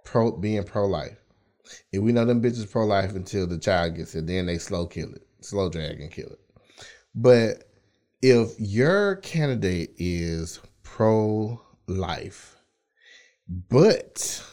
pro 0.03 0.31
being 0.31 0.63
pro 0.63 0.85
life. 0.85 1.17
And 1.93 2.03
we 2.03 2.11
know 2.11 2.25
them 2.25 2.41
bitches 2.41 2.69
pro 2.69 2.85
life 2.85 3.15
until 3.15 3.47
the 3.47 3.57
child 3.57 3.95
gets 3.95 4.13
it, 4.15 4.27
then 4.27 4.45
they 4.45 4.57
slow 4.57 4.85
kill 4.85 5.11
it, 5.13 5.25
slow 5.41 5.69
drag 5.69 6.01
and 6.01 6.11
kill 6.11 6.27
it. 6.27 6.39
But 7.15 7.63
if 8.21 8.59
your 8.59 9.17
candidate 9.17 9.93
is 9.97 10.59
pro 10.93 11.59
life, 11.87 12.55
but 13.47 14.43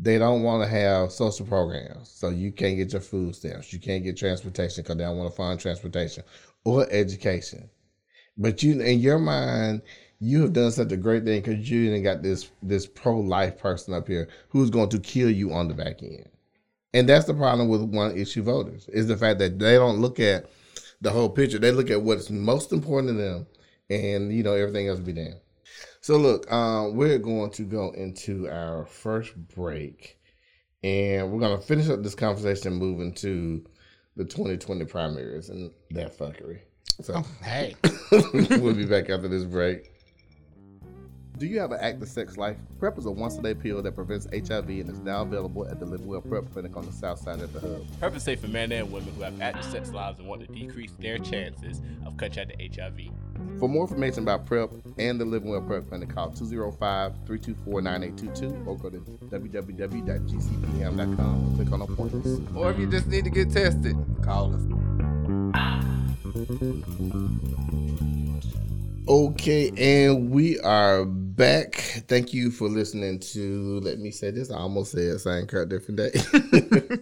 they 0.00 0.18
don't 0.18 0.42
want 0.42 0.64
to 0.64 0.68
have 0.68 1.12
social 1.12 1.46
programs, 1.46 2.10
so 2.10 2.30
you 2.30 2.50
can't 2.50 2.76
get 2.76 2.92
your 2.92 3.00
food 3.00 3.36
stamps, 3.36 3.72
you 3.72 3.78
can't 3.78 4.02
get 4.02 4.16
transportation 4.16 4.82
because 4.82 4.96
they 4.96 5.04
don't 5.04 5.16
want 5.16 5.30
to 5.30 5.36
fund 5.36 5.60
transportation 5.60 6.24
or 6.64 6.88
education. 6.90 7.70
But 8.36 8.64
you, 8.64 8.80
in 8.80 8.98
your 8.98 9.20
mind, 9.20 9.82
you 10.18 10.42
have 10.42 10.54
done 10.54 10.72
such 10.72 10.90
a 10.90 10.96
great 10.96 11.24
thing 11.24 11.40
because 11.40 11.70
you 11.70 11.84
didn't 11.84 12.02
got 12.02 12.24
this 12.24 12.50
this 12.60 12.86
pro 12.86 13.16
life 13.16 13.58
person 13.58 13.94
up 13.94 14.08
here 14.08 14.28
who's 14.48 14.70
going 14.70 14.88
to 14.88 14.98
kill 14.98 15.30
you 15.30 15.52
on 15.52 15.68
the 15.68 15.74
back 15.74 16.02
end. 16.02 16.28
And 16.94 17.08
that's 17.08 17.26
the 17.26 17.34
problem 17.34 17.68
with 17.68 17.82
one 17.82 18.18
issue 18.18 18.42
voters 18.42 18.88
is 18.88 19.06
the 19.06 19.16
fact 19.16 19.38
that 19.38 19.60
they 19.60 19.74
don't 19.74 20.00
look 20.00 20.18
at 20.18 20.50
the 21.00 21.10
whole 21.10 21.28
picture. 21.28 21.60
They 21.60 21.70
look 21.70 21.90
at 21.90 22.02
what's 22.02 22.28
most 22.28 22.72
important 22.72 23.10
to 23.10 23.14
them, 23.22 23.46
and 23.90 24.32
you 24.32 24.42
know 24.42 24.54
everything 24.54 24.88
else 24.88 24.98
will 24.98 25.06
be 25.06 25.12
damned. 25.12 25.40
So 26.00 26.16
look, 26.16 26.50
um, 26.50 26.96
we're 26.96 27.18
going 27.18 27.50
to 27.50 27.62
go 27.62 27.90
into 27.90 28.48
our 28.48 28.86
first 28.86 29.36
break, 29.54 30.18
and 30.82 31.30
we're 31.30 31.40
gonna 31.40 31.60
finish 31.60 31.88
up 31.88 32.02
this 32.02 32.14
conversation, 32.14 32.72
moving 32.74 33.12
to 33.16 33.64
the 34.16 34.24
2020 34.24 34.84
primaries 34.86 35.48
and 35.50 35.70
that 35.90 36.16
fuckery. 36.16 36.60
So 37.02 37.22
Hey. 37.42 37.76
we'll 38.12 38.74
be 38.74 38.86
back 38.86 39.08
after 39.10 39.28
this 39.28 39.44
break. 39.44 39.92
Do 41.40 41.46
you 41.46 41.58
have 41.60 41.72
an 41.72 41.80
active 41.80 42.06
sex 42.06 42.36
life? 42.36 42.58
PrEP 42.78 42.98
is 42.98 43.06
a 43.06 43.10
once 43.10 43.38
a 43.38 43.42
day 43.42 43.54
pill 43.54 43.80
that 43.80 43.92
prevents 43.92 44.26
HIV 44.30 44.68
and 44.68 44.90
is 44.90 44.98
now 44.98 45.22
available 45.22 45.66
at 45.66 45.80
the 45.80 45.86
Live 45.86 46.02
Well 46.02 46.20
PrEP 46.20 46.52
Clinic 46.52 46.76
on 46.76 46.84
the 46.84 46.92
south 46.92 47.18
side 47.18 47.40
of 47.40 47.50
the 47.54 47.60
hub. 47.60 47.86
PrEP 47.98 48.16
is 48.16 48.24
safe 48.24 48.42
for 48.42 48.48
men 48.48 48.70
and 48.72 48.92
women 48.92 49.14
who 49.14 49.22
have 49.22 49.40
active 49.40 49.64
sex 49.64 49.90
lives 49.90 50.18
and 50.18 50.28
want 50.28 50.42
to 50.42 50.48
decrease 50.48 50.92
their 50.98 51.16
chances 51.16 51.80
of 52.04 52.18
contracting 52.18 52.70
HIV. 52.76 53.08
For 53.58 53.70
more 53.70 53.84
information 53.84 54.22
about 54.22 54.44
PrEP 54.44 54.70
and 54.98 55.18
the 55.18 55.24
Live 55.24 55.44
Well 55.44 55.62
PrEP 55.62 55.88
Clinic, 55.88 56.10
call 56.10 56.30
205 56.30 57.14
324 57.24 57.80
9822 57.80 58.68
or 58.68 58.76
go 58.76 58.90
to 58.90 58.98
www.gcpm.com 58.98 61.08
and 61.08 61.56
click 61.56 61.72
on 61.72 61.80
appointments. 61.80 62.38
Or 62.54 62.70
if 62.70 62.78
you 62.78 62.86
just 62.86 63.06
need 63.06 63.24
to 63.24 63.30
get 63.30 63.50
tested, 63.50 63.96
call 64.22 64.54
us. 64.54 64.60
Okay, 69.08 69.70
and 69.78 70.30
we 70.30 70.60
are 70.60 71.06
back. 71.40 71.76
Thank 72.06 72.34
you 72.34 72.50
for 72.50 72.68
listening 72.68 73.18
to. 73.32 73.80
Let 73.80 73.98
me 73.98 74.10
say 74.10 74.30
this. 74.30 74.50
I 74.50 74.58
almost 74.58 74.92
said 74.92 75.18
same 75.20 75.46
crap, 75.46 75.70
different 75.70 75.96
day. 75.96 76.12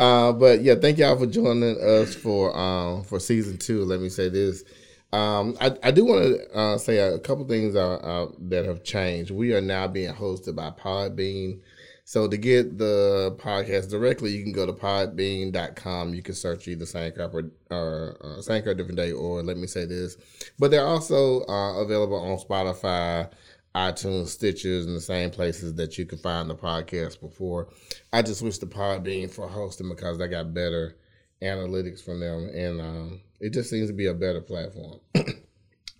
uh, 0.00 0.32
but 0.32 0.62
yeah, 0.62 0.74
thank 0.74 0.98
y'all 0.98 1.16
for 1.16 1.26
joining 1.26 1.80
us 1.80 2.12
for 2.12 2.54
um 2.58 3.04
for 3.04 3.20
season 3.20 3.56
two. 3.56 3.84
Let 3.84 4.00
me 4.00 4.08
say 4.08 4.30
this. 4.30 4.64
Um, 5.12 5.56
I, 5.60 5.76
I 5.84 5.90
do 5.92 6.04
want 6.04 6.24
to 6.24 6.58
uh, 6.58 6.78
say 6.78 6.98
a 6.98 7.20
couple 7.20 7.46
things 7.46 7.76
are, 7.76 8.04
uh, 8.04 8.26
that 8.48 8.66
have 8.66 8.82
changed. 8.82 9.30
We 9.30 9.54
are 9.54 9.60
now 9.60 9.86
being 9.86 10.12
hosted 10.12 10.56
by 10.56 10.70
Podbean. 10.72 11.60
So 12.04 12.26
to 12.26 12.36
get 12.36 12.78
the 12.78 13.36
podcast 13.38 13.90
directly, 13.90 14.30
you 14.30 14.42
can 14.42 14.52
go 14.52 14.66
to 14.66 14.72
podbean.com. 14.72 16.14
You 16.14 16.22
can 16.22 16.34
search 16.34 16.66
either 16.66 16.86
Same 16.86 17.12
Crap 17.12 17.34
or, 17.34 17.50
or 17.70 18.16
uh, 18.22 18.40
Same 18.40 18.64
Different 18.64 18.96
Day 18.96 19.12
or 19.12 19.42
Let 19.42 19.56
Me 19.56 19.66
Say 19.66 19.84
This. 19.84 20.16
But 20.58 20.70
they're 20.70 20.86
also 20.86 21.42
uh, 21.42 21.82
available 21.82 22.16
on 22.16 22.38
Spotify, 22.38 23.30
iTunes, 23.74 24.36
Stitchers, 24.36 24.86
and 24.86 24.96
the 24.96 25.00
same 25.00 25.30
places 25.30 25.74
that 25.74 25.98
you 25.98 26.06
can 26.06 26.18
find 26.18 26.48
the 26.48 26.54
podcast 26.54 27.20
before. 27.20 27.68
I 28.12 28.22
just 28.22 28.40
switched 28.40 28.60
to 28.60 28.66
Podbean 28.66 29.30
for 29.30 29.48
hosting 29.48 29.88
because 29.88 30.18
they 30.18 30.28
got 30.28 30.54
better 30.54 30.96
analytics 31.42 32.02
from 32.02 32.20
them, 32.20 32.50
and 32.52 32.80
um, 32.80 33.20
it 33.40 33.52
just 33.52 33.70
seems 33.70 33.88
to 33.88 33.94
be 33.94 34.06
a 34.06 34.14
better 34.14 34.40
platform. 34.40 35.00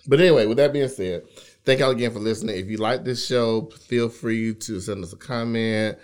But 0.08 0.20
anyway, 0.20 0.46
with 0.46 0.56
that 0.56 0.72
being 0.72 0.88
said, 0.88 1.24
thank 1.66 1.80
y'all 1.80 1.90
again 1.90 2.10
for 2.10 2.18
listening. 2.18 2.56
If 2.56 2.70
you 2.70 2.78
like 2.78 3.04
this 3.04 3.26
show, 3.26 3.66
feel 3.66 4.08
free 4.08 4.54
to 4.54 4.80
send 4.80 5.04
us 5.04 5.12
a 5.12 5.16
comment, 5.16 5.98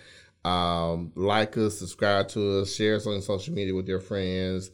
um, 0.44 1.11
like 1.14 1.56
us, 1.56 1.78
subscribe 1.78 2.28
to 2.28 2.61
us, 2.61 2.75
share 2.75 2.97
us 2.97 3.06
on 3.06 3.23
social 3.23 3.54
media 3.54 3.75
with 3.75 3.88
your 3.88 4.00
friends, 4.00 4.71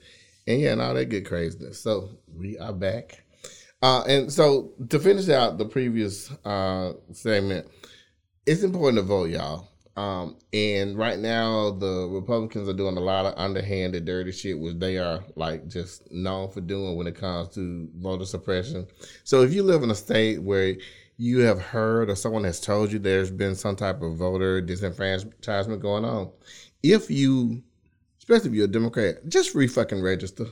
and 0.49 0.61
yeah, 0.61 0.73
and 0.73 0.82
all 0.82 0.94
that 0.94 1.11
good 1.11 1.26
craziness. 1.26 1.80
So 1.80 2.11
we 2.35 2.59
are 2.59 2.73
back. 2.73 3.23
Uh, 3.82 4.02
and 4.02 4.32
so 4.32 4.72
to 4.90 4.99
finish 4.99 5.28
out 5.28 5.58
the 5.58 5.64
previous 5.64 6.30
uh, 6.44 6.92
segment, 7.12 7.66
it's 8.46 8.62
important 8.62 8.99
to 8.99 9.02
vote, 9.02 9.30
y'all. 9.30 9.68
Um, 9.96 10.37
and 10.52 10.96
right 10.96 11.18
now, 11.18 11.72
the 11.72 12.08
Republicans 12.10 12.68
are 12.68 12.75
doing 12.75 12.96
a 12.96 13.00
lot 13.00 13.26
of 13.26 13.34
underhanded, 13.37 14.04
dirty 14.04 14.32
shit, 14.32 14.58
which 14.58 14.78
they 14.78 14.99
are 14.99 15.25
like 15.37 15.68
just 15.68 16.10
known 16.10 16.50
for 16.50 16.60
doing 16.60 16.96
when 16.96 17.06
it 17.06 17.16
comes 17.16 17.49
to 17.54 17.88
voter 17.96 18.25
suppression. 18.25 18.87
So 19.25 19.42
if 19.42 19.52
you 19.52 19.62
live 19.62 19.82
in 19.82 19.90
a 19.90 19.94
state 19.94 20.42
where 20.42 20.76
you 21.16 21.40
have 21.40 21.60
heard 21.60 22.08
or 22.08 22.14
someone 22.14 22.44
has 22.44 22.60
told 22.60 22.92
you 22.92 22.99
there's 22.99 23.30
been 23.30 23.54
some 23.54 23.76
type 23.76 24.00
of 24.00 24.16
voter 24.16 24.62
disenfranchisement 24.62 25.80
going 25.80 26.04
on, 26.04 26.30
if 26.82 27.10
you, 27.10 27.62
especially 28.18 28.50
if 28.50 28.54
you're 28.54 28.64
a 28.66 28.68
Democrat, 28.68 29.28
just 29.28 29.54
re 29.54 29.66
fucking 29.66 30.00
register. 30.00 30.46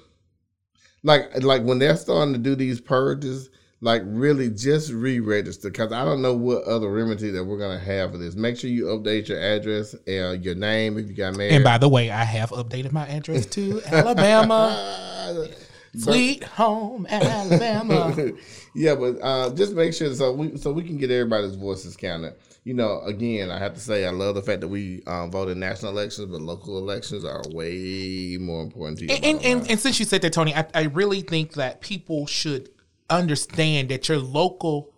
Like, 1.03 1.43
like 1.43 1.63
when 1.63 1.79
they're 1.79 1.97
starting 1.97 2.35
to 2.35 2.39
do 2.39 2.55
these 2.55 2.81
purges, 2.81 3.51
like 3.81 4.03
really 4.05 4.51
just 4.51 4.91
re-register 4.91 5.71
because 5.71 5.93
I 5.93 6.05
don't 6.05 6.21
know 6.21 6.35
what 6.35 6.65
other 6.65 6.91
remedy 6.91 7.31
that 7.31 7.45
we're 7.45 7.59
gonna 7.59 7.79
have 7.79 8.13
for 8.13 8.19
this. 8.19 8.35
Make 8.35 8.57
sure 8.57 8.71
you 8.71 8.87
update 8.87 9.29
your 9.29 9.41
address 9.41 9.95
and 10.07 10.45
your 10.45 10.57
name 10.57 10.99
if 10.99 11.09
you 11.09 11.15
got 11.15 11.37
married. 11.37 11.53
And 11.53 11.63
by 11.63 11.79
the 11.79 11.89
way, 11.89 12.11
I 12.11 12.25
have 12.25 12.51
updated 12.51 12.93
my 12.93 13.07
address 13.07 13.47
to 13.47 13.81
Alabama. 13.87 15.49
Sweet 15.97 16.45
home 16.45 17.07
Alabama. 17.09 18.15
yeah, 18.75 18.95
but 18.95 19.19
uh, 19.23 19.55
just 19.55 19.75
make 19.75 19.95
sure 19.95 20.13
so 20.15 20.33
we 20.33 20.57
so 20.57 20.73
we 20.73 20.83
can 20.83 20.97
get 20.99 21.11
everybody's 21.11 21.55
voices 21.55 21.97
counted. 21.97 22.35
You 22.69 22.75
know, 22.75 23.01
again, 23.01 23.51
I 23.51 23.59
have 23.59 23.73
to 23.73 23.81
say 23.81 24.05
I 24.05 24.11
love 24.11 24.35
the 24.35 24.43
fact 24.43 24.61
that 24.61 24.69
we 24.69 25.03
um, 25.07 25.31
vote 25.31 25.49
in 25.49 25.59
national 25.59 25.91
elections, 25.91 26.31
but 26.31 26.43
local 26.43 26.77
elections 26.77 27.25
are 27.25 27.41
way 27.49 28.37
more 28.39 28.61
important 28.61 28.99
to 28.99 29.07
you. 29.07 29.11
and, 29.11 29.43
and, 29.43 29.71
and, 29.71 29.81
since 29.81 29.99
you 29.99 30.05
said 30.05 30.21
that, 30.21 30.35
Tony, 30.35 30.55
I, 30.55 30.67
I 30.75 30.83
really 30.83 31.23
think 31.23 31.55
that 31.55 31.81
people 31.81 32.27
should 32.27 32.69
understand 33.09 33.89
that 33.89 34.11
your 34.11 34.19
local 34.19 34.93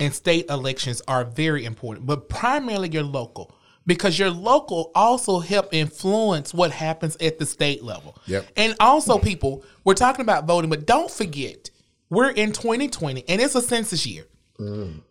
and 0.00 0.12
state 0.12 0.50
elections 0.50 1.00
are 1.06 1.24
very 1.24 1.64
important, 1.64 2.06
but 2.06 2.28
primarily 2.28 2.88
your 2.88 3.04
local. 3.04 3.54
Because 3.86 4.18
your 4.18 4.30
local 4.30 4.90
also 4.96 5.38
help 5.38 5.72
influence 5.72 6.52
what 6.52 6.72
happens 6.72 7.16
at 7.20 7.38
the 7.38 7.46
state 7.46 7.84
level. 7.84 8.18
Yep. 8.26 8.46
And 8.56 8.74
also, 8.80 9.20
people, 9.20 9.64
we're 9.84 9.94
talking 9.94 10.22
about 10.22 10.44
voting, 10.44 10.70
but 10.70 10.86
don't 10.86 11.08
forget, 11.08 11.70
we're 12.10 12.30
in 12.30 12.50
2020 12.50 13.28
and 13.28 13.40
it's 13.40 13.54
a 13.54 13.62
census 13.62 14.04
year. 14.08 14.24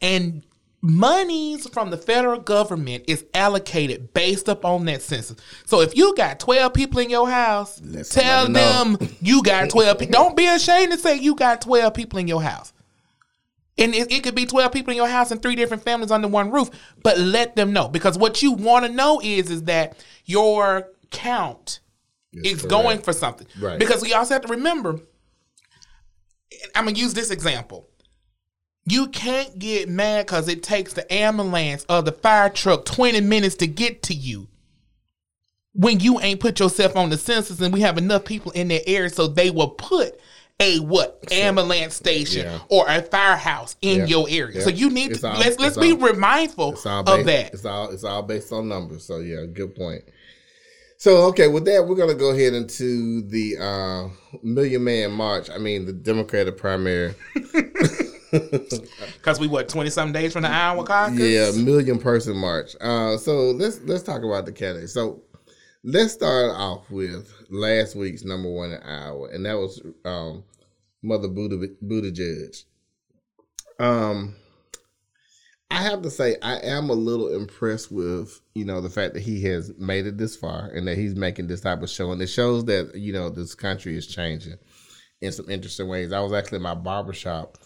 And 0.02 0.44
monies 0.86 1.68
from 1.70 1.90
the 1.90 1.98
federal 1.98 2.40
government 2.40 3.06
is 3.08 3.26
allocated 3.34 4.14
based 4.14 4.48
upon 4.48 4.86
that 4.86 5.02
census. 5.02 5.38
So 5.66 5.82
if 5.82 5.96
you 5.96 6.16
got 6.16 6.40
12 6.40 6.74
people 6.74 7.00
in 7.00 7.10
your 7.10 7.30
house, 7.30 7.82
Let 7.84 8.06
tell 8.06 8.48
them 8.48 8.98
you 9.22 9.42
got 9.42 9.70
12 9.70 10.00
people. 10.00 10.14
Don't 10.14 10.38
be 10.38 10.48
ashamed 10.48 10.92
to 10.92 10.98
say 10.98 11.18
you 11.18 11.36
got 11.36 11.62
12 11.62 11.94
people 11.94 12.20
in 12.20 12.28
your 12.28 12.42
house. 12.42 12.72
And 13.78 13.94
it, 13.94 14.12
it 14.12 14.24
could 14.24 14.36
be 14.36 14.46
12 14.46 14.72
people 14.72 14.92
in 14.92 14.98
your 14.98 15.08
house 15.08 15.32
and 15.32 15.42
three 15.42 15.56
different 15.56 15.84
families 15.84 16.12
under 16.12 16.28
one 16.28 16.52
roof, 16.52 16.70
but 17.04 17.18
let 17.18 17.56
them 17.56 17.74
know 17.74 17.90
because 17.90 18.18
what 18.18 18.42
you 18.42 18.54
want 18.54 18.86
to 18.86 18.92
know 18.92 19.20
is 19.22 19.50
is 19.50 19.64
that 19.64 19.98
your 20.26 20.90
count 21.12 21.82
is 22.32 22.62
correct. 22.62 22.70
going 22.70 23.00
for 23.00 23.12
something. 23.12 23.48
Right. 23.60 23.78
Because 23.80 24.02
we 24.02 24.14
also 24.14 24.36
have 24.36 24.44
to 24.44 24.50
remember 24.50 25.00
I'm 26.74 26.86
going 26.86 26.96
to 26.96 27.02
use 27.02 27.14
this 27.14 27.32
example. 27.32 27.90
You 28.88 29.08
can't 29.08 29.58
get 29.58 29.90
mad 29.90 30.26
because 30.28 30.48
it 30.48 30.62
takes 30.62 30.94
the 30.94 31.12
ambulance 31.12 31.86
or 31.90 32.02
the 32.04 32.12
fire 32.12 32.50
truck 32.50 32.86
20 32.86 33.22
minutes 33.22 33.56
to 33.56 33.68
get 33.68 34.04
to 34.04 34.14
you 34.14 34.48
when 35.74 36.00
you 36.00 36.20
ain't 36.22 36.40
put 36.40 36.60
yourself 36.60 36.96
on 36.96 37.10
the 37.10 37.18
census 37.18 37.60
and 37.62 37.74
we 37.74 37.82
have 37.82 37.98
enough 37.98 38.24
people 38.26 38.52
in 38.52 38.68
that 38.70 38.88
area 38.88 39.10
so 39.10 39.28
they 39.28 39.50
will 39.50 39.70
put 39.70 40.20
a 40.62 40.80
what 40.80 41.22
ambulance 41.32 41.96
station 41.96 42.46
Yeah. 42.46 42.60
or 42.70 42.86
a 42.88 43.02
firehouse 43.02 43.76
in 43.82 44.02
Yeah. 44.02 44.06
your 44.06 44.28
area. 44.30 44.60
Yeah. 44.60 44.64
So 44.64 44.70
you 44.70 44.90
need 44.90 45.12
It's 45.12 45.22
to 45.22 45.30
all- 45.32 45.40
let's 45.40 45.60
let's 45.60 45.76
it's 45.76 45.86
be 45.86 45.96
mindful 46.14 46.78
all 46.86 47.00
of 47.12 47.26
that. 47.26 47.54
It's 47.54 47.66
all 47.66 47.90
it's 47.90 48.04
all 48.06 48.22
based 48.22 48.54
on 48.54 48.70
numbers. 48.70 49.04
So 49.04 49.18
yeah, 49.20 49.46
good 49.52 49.76
point. 49.76 50.04
So 50.98 51.24
okay, 51.26 51.50
with 51.50 51.66
that, 51.66 51.86
we're 51.86 51.96
gonna 51.98 52.14
go 52.14 52.30
ahead 52.30 52.54
into 52.54 53.22
the 53.24 53.58
uh, 53.60 54.38
Million 54.44 54.84
Man 54.86 55.12
March. 55.12 55.50
I 55.50 55.58
mean, 55.58 55.86
the 55.86 55.92
Democratic 55.92 56.56
primary. 56.56 57.16
Because 58.32 59.40
we 59.40 59.48
what 59.48 59.70
twenty 59.70 59.90
some 59.90 60.12
days 60.12 60.34
from 60.34 60.44
the 60.44 60.50
Iowa 60.50 60.84
caucus. 60.84 61.20
Yeah, 61.20 61.64
million 61.64 62.00
person 62.00 62.36
march. 62.36 62.76
Uh, 62.82 63.18
so 63.18 63.52
let's 63.52 63.80
let's 63.82 64.04
talk 64.04 64.24
about 64.24 64.46
the 64.46 64.52
candidates. 64.52 64.94
So 64.94 65.24
let's 65.84 66.14
start 66.14 66.52
off 66.52 66.90
with 66.90 67.32
last 67.50 67.96
week's 67.96 68.24
number 68.24 68.50
one 68.50 68.72
in 68.72 68.82
Iowa, 68.82 69.30
and 69.30 69.46
that 69.46 69.58
was 69.58 69.82
um, 70.04 70.44
Mother 71.04 71.28
Buddha 71.28 71.68
Buttigieg. 71.84 72.64
Um, 73.80 74.36
I 75.70 75.82
have 75.82 76.02
to 76.04 76.10
say 76.10 76.38
I 76.42 76.58
am 76.58 76.90
a 76.90 76.94
little 76.94 77.36
impressed 77.36 77.92
with 77.92 78.42
you 78.54 78.66
know 78.66 78.82
the 78.82 78.90
fact 78.90 79.14
that 79.14 79.24
he 79.24 79.44
has 79.44 79.72
made 79.78 80.06
it 80.06 80.18
this 80.18 80.36
far 80.36 80.70
and 80.70 80.88
that 80.88 80.98
he's 80.98 81.16
making 81.16 81.48
this 81.48 81.62
type 81.62 81.82
of 81.82 81.90
show, 81.90 82.12
and 82.12 82.22
it 82.22 82.28
shows 82.28 82.66
that 82.66 82.96
you 82.96 83.14
know 83.14 83.30
this 83.30 83.56
country 83.56 83.96
is 83.96 84.08
changing 84.08 84.58
in 85.22 85.32
some 85.32 85.50
interesting 85.50 85.88
ways. 85.88 86.12
I 86.12 86.20
was 86.20 86.34
actually 86.34 86.58
in 86.58 86.64
my 86.64 86.76
barber 86.76 87.14
shop 87.14 87.58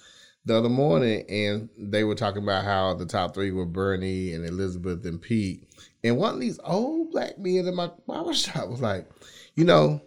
the 0.46 0.58
other 0.58 0.70
morning 0.70 1.26
and 1.30 1.70
they 1.78 2.04
were 2.04 2.16
talking 2.16 2.44
about 2.44 2.64
how 2.64 2.94
the 2.94 3.06
top 3.06 3.34
three 3.34 3.52
were 3.52 3.66
Bernie 3.66 4.34
and 4.34 4.46
Elizabeth 4.46 5.06
and 5.06 5.22
Pete. 5.22 5.68
And 6.04 6.18
one 6.18 6.34
of 6.34 6.40
these 6.40 6.60
old 6.64 7.12
black 7.12 7.38
men 7.38 7.68
in 7.68 7.76
my 7.76 7.92
barber 8.08 8.34
shop 8.34 8.70
was 8.70 8.82
like, 8.82 9.08
you 9.56 9.66
know, 9.66 10.02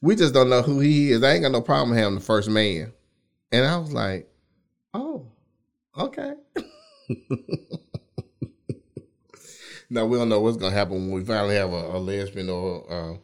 we 0.00 0.16
just 0.16 0.34
don't 0.34 0.50
know 0.50 0.62
who 0.62 0.80
he 0.80 1.10
is. 1.10 1.22
I 1.22 1.32
ain't 1.32 1.42
got 1.42 1.52
no 1.52 1.60
problem 1.60 1.96
having 1.96 2.14
the 2.16 2.20
first 2.20 2.48
man. 2.48 2.92
And 3.50 3.64
I 3.66 3.76
was 3.78 3.92
like, 3.92 4.28
oh, 4.92 5.26
okay. 5.98 6.34
now 9.90 10.06
we 10.06 10.18
don't 10.18 10.28
know 10.28 10.40
what's 10.40 10.56
gonna 10.56 10.74
happen 10.74 11.08
when 11.08 11.10
we 11.10 11.24
finally 11.24 11.56
have 11.56 11.72
a, 11.72 11.96
a 11.96 11.98
lesbian 11.98 12.50
or 12.50 12.92
uh, 12.92 13.16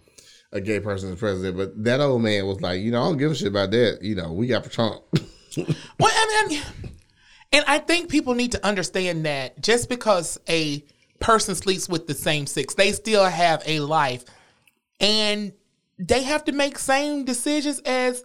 a 0.52 0.60
gay 0.60 0.80
person 0.80 1.12
as 1.12 1.18
president. 1.18 1.56
But 1.56 1.84
that 1.84 2.00
old 2.00 2.22
man 2.22 2.46
was 2.46 2.60
like, 2.60 2.80
you 2.80 2.90
know, 2.90 3.02
I 3.02 3.06
don't 3.06 3.18
give 3.18 3.32
a 3.32 3.34
shit 3.34 3.48
about 3.48 3.70
that. 3.72 4.00
You 4.02 4.14
know, 4.14 4.32
we 4.32 4.46
got 4.46 4.68
Trump. 4.70 5.02
Well, 5.98 6.12
I 6.14 6.46
mean, 6.48 6.62
and 7.52 7.64
I 7.66 7.78
think 7.78 8.08
people 8.08 8.34
need 8.34 8.52
to 8.52 8.64
understand 8.66 9.24
that 9.26 9.60
just 9.60 9.88
because 9.88 10.38
a 10.48 10.84
person 11.18 11.54
sleeps 11.54 11.88
with 11.88 12.06
the 12.06 12.14
same 12.14 12.46
sex, 12.46 12.74
they 12.74 12.92
still 12.92 13.24
have 13.24 13.62
a 13.66 13.80
life, 13.80 14.24
and 15.00 15.52
they 15.98 16.22
have 16.22 16.44
to 16.44 16.52
make 16.52 16.78
same 16.78 17.24
decisions 17.24 17.80
as 17.80 18.24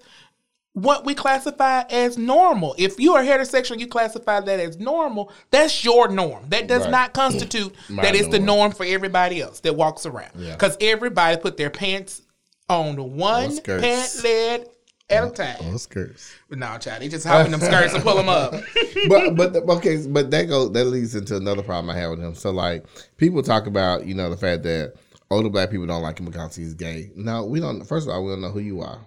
what 0.74 1.06
we 1.06 1.16
classify 1.16 1.82
as 1.90 2.18
normal. 2.18 2.76
If 2.78 3.00
you 3.00 3.14
are 3.16 3.24
heterosexual, 3.24 3.80
you 3.80 3.88
classify 3.88 4.42
that 4.42 4.60
as 4.60 4.78
normal. 4.78 5.32
That's 5.50 5.84
your 5.86 6.10
norm. 6.10 6.46
That 6.50 6.68
does 6.68 6.82
Right. 6.84 6.92
not 6.92 7.14
constitute 7.14 7.74
that 7.90 8.14
it's 8.16 8.28
the 8.28 8.40
norm. 8.40 8.60
norm 8.60 8.72
for 8.74 8.86
everybody 8.86 9.42
else 9.42 9.62
that 9.62 9.74
walks 9.76 10.06
around. 10.06 10.32
Yeah. 10.38 10.52
Because 10.52 10.76
everybody 10.82 11.38
put 11.38 11.56
their 11.58 11.70
pants 11.70 12.22
on 12.70 13.16
one 13.18 13.52
skirts. 13.54 13.84
pant 13.84 14.24
leg 14.24 14.68
at 15.10 15.24
a 15.24 15.30
time. 15.30 15.58
Oh, 15.62 15.78
skirts. 15.78 16.34
But 16.50 16.58
no, 16.60 16.78
child, 16.78 17.02
they 17.02 17.08
just 17.10 17.26
hop 17.26 17.46
in 17.46 17.52
them 17.52 17.62
skirts 17.62 17.94
and 17.94 18.04
pull 18.04 18.16
them 18.16 18.30
up. 18.30 18.52
but 19.08 19.36
but 19.36 19.54
the- 19.54 19.64
okay, 19.78 20.06
but 20.08 20.32
that 20.32 20.44
goes 20.48 20.72
that 20.72 20.86
leads 20.86 21.16
into 21.16 21.36
another 21.38 21.64
problem 21.64 21.90
I 21.96 22.00
have 22.00 22.12
with 22.12 22.20
him. 22.22 22.36
So 22.36 22.52
like 22.52 22.86
people 23.18 23.44
talk 23.44 23.68
about 23.68 24.06
you 24.06 24.14
know 24.16 24.30
the 24.30 24.38
fact 24.38 24.64
that 24.64 24.94
older 25.30 25.50
black 25.50 25.70
people 25.72 25.86
don't 25.86 26.02
like 26.02 26.20
him 26.20 26.26
because 26.26 26.56
he's 26.56 26.74
gay. 26.74 27.12
No, 27.16 27.46
we 27.46 27.60
don't. 27.60 27.84
First 27.86 28.08
of 28.08 28.14
all, 28.14 28.24
we 28.24 28.32
don't 28.32 28.42
know 28.42 28.52
who 28.52 28.60
you 28.60 28.82
are, 28.82 29.00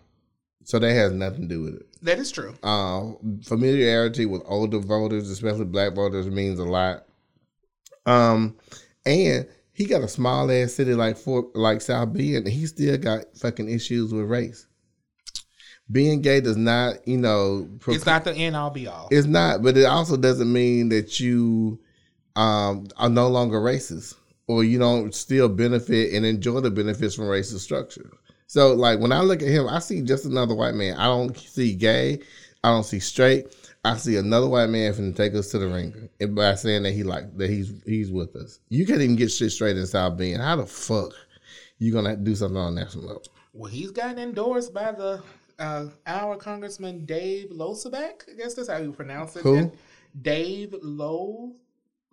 so 0.64 0.78
that 0.78 0.92
has 0.92 1.12
nothing 1.12 1.42
to 1.42 1.48
do 1.48 1.62
with 1.62 1.74
it. 1.74 1.86
That 2.02 2.18
is 2.20 2.30
true. 2.30 2.54
Uh, 2.62 3.12
familiarity 3.42 4.24
with 4.24 4.42
older 4.46 4.78
voters, 4.78 5.28
especially 5.30 5.64
black 5.64 5.94
voters, 5.94 6.28
means 6.28 6.60
a 6.60 6.64
lot. 6.64 7.06
Um, 8.06 8.56
and 9.04 9.48
he 9.72 9.84
got 9.86 10.02
a 10.02 10.08
small 10.08 10.50
ass 10.50 10.74
city 10.74 10.94
like 10.94 11.16
Fort, 11.16 11.56
like 11.56 11.80
South 11.80 12.12
Bend, 12.12 12.36
and 12.46 12.48
he 12.48 12.66
still 12.66 12.96
got 12.98 13.36
fucking 13.36 13.68
issues 13.68 14.12
with 14.12 14.26
race. 14.30 14.67
Being 15.90 16.20
gay 16.20 16.40
does 16.40 16.56
not, 16.56 17.06
you 17.08 17.16
know, 17.16 17.68
pro- 17.80 17.94
It's 17.94 18.04
not 18.04 18.24
the 18.24 18.34
end 18.34 18.54
all 18.56 18.70
be 18.70 18.86
all. 18.86 19.08
it's 19.10 19.26
not, 19.26 19.62
but 19.62 19.76
it 19.76 19.86
also 19.86 20.16
doesn't 20.16 20.52
mean 20.52 20.90
that 20.90 21.18
you 21.18 21.78
um, 22.36 22.86
are 22.98 23.08
no 23.08 23.28
longer 23.28 23.58
racist 23.60 24.14
or 24.46 24.64
you 24.64 24.78
don't 24.78 25.14
still 25.14 25.48
benefit 25.48 26.12
and 26.12 26.26
enjoy 26.26 26.60
the 26.60 26.70
benefits 26.70 27.14
from 27.14 27.24
racist 27.24 27.60
structure. 27.60 28.10
So, 28.46 28.74
like 28.74 28.98
when 29.00 29.12
I 29.12 29.20
look 29.20 29.42
at 29.42 29.48
him, 29.48 29.66
I 29.68 29.78
see 29.78 30.02
just 30.02 30.24
another 30.24 30.54
white 30.54 30.74
man. 30.74 30.96
I 30.98 31.04
don't 31.04 31.36
see 31.36 31.74
gay. 31.74 32.20
I 32.64 32.70
don't 32.70 32.84
see 32.84 32.98
straight. 33.00 33.46
I 33.84 33.96
see 33.96 34.16
another 34.16 34.48
white 34.48 34.68
man 34.70 34.92
finna 34.92 35.14
take 35.14 35.34
us 35.34 35.50
to 35.52 35.58
the 35.58 35.68
ringer 35.68 36.08
and 36.20 36.34
by 36.34 36.54
saying 36.56 36.82
that 36.82 36.92
he 36.92 37.02
like 37.04 37.36
that 37.38 37.48
he's 37.48 37.72
he's 37.86 38.10
with 38.10 38.34
us. 38.36 38.58
You 38.68 38.84
can't 38.86 39.00
even 39.00 39.16
get 39.16 39.30
shit 39.30 39.52
straight 39.52 39.76
in 39.76 39.86
South 39.86 40.18
Bend. 40.18 40.42
How 40.42 40.56
the 40.56 40.66
fuck 40.66 41.12
you 41.78 41.92
gonna 41.92 42.16
do 42.16 42.34
something 42.34 42.56
on 42.58 42.74
national 42.74 43.04
level? 43.04 43.22
Well, 43.52 43.70
he's 43.70 43.90
gotten 43.90 44.18
endorsed 44.18 44.74
by 44.74 44.92
the 44.92 45.22
uh, 45.58 45.86
our 46.06 46.36
Congressman 46.36 47.04
Dave 47.04 47.50
Losaback. 47.50 48.28
I 48.30 48.36
guess 48.36 48.54
that's 48.54 48.68
how 48.68 48.78
you 48.78 48.92
pronounce 48.92 49.36
it. 49.36 49.42
Who? 49.42 49.72
Dave 50.20 50.74
Lo 50.82 51.52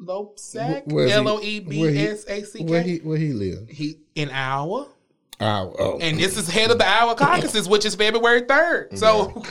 Loebsack. 0.01 0.83
Wh- 0.83 0.93
where's 0.93 1.11
he- 1.11 1.15
L 1.17 1.27
O 1.29 1.39
E 1.41 1.59
B 1.59 1.97
S 1.97 2.25
A 2.27 2.43
C 2.43 2.63
Where 2.63 2.81
he 2.81 2.97
where 2.97 3.17
he 3.17 3.33
live? 3.33 3.67
He 3.69 3.99
in 4.15 4.29
Iowa, 4.29 4.87
Oh, 5.39 5.75
oh. 5.79 5.97
and 5.99 6.17
this 6.17 6.37
is 6.37 6.47
head 6.47 6.71
of 6.71 6.77
the 6.77 6.87
Iowa 6.87 7.15
caucuses, 7.15 7.67
which 7.69 7.85
is 7.85 7.95
February 7.95 8.41
third. 8.47 8.89
So 8.97 9.43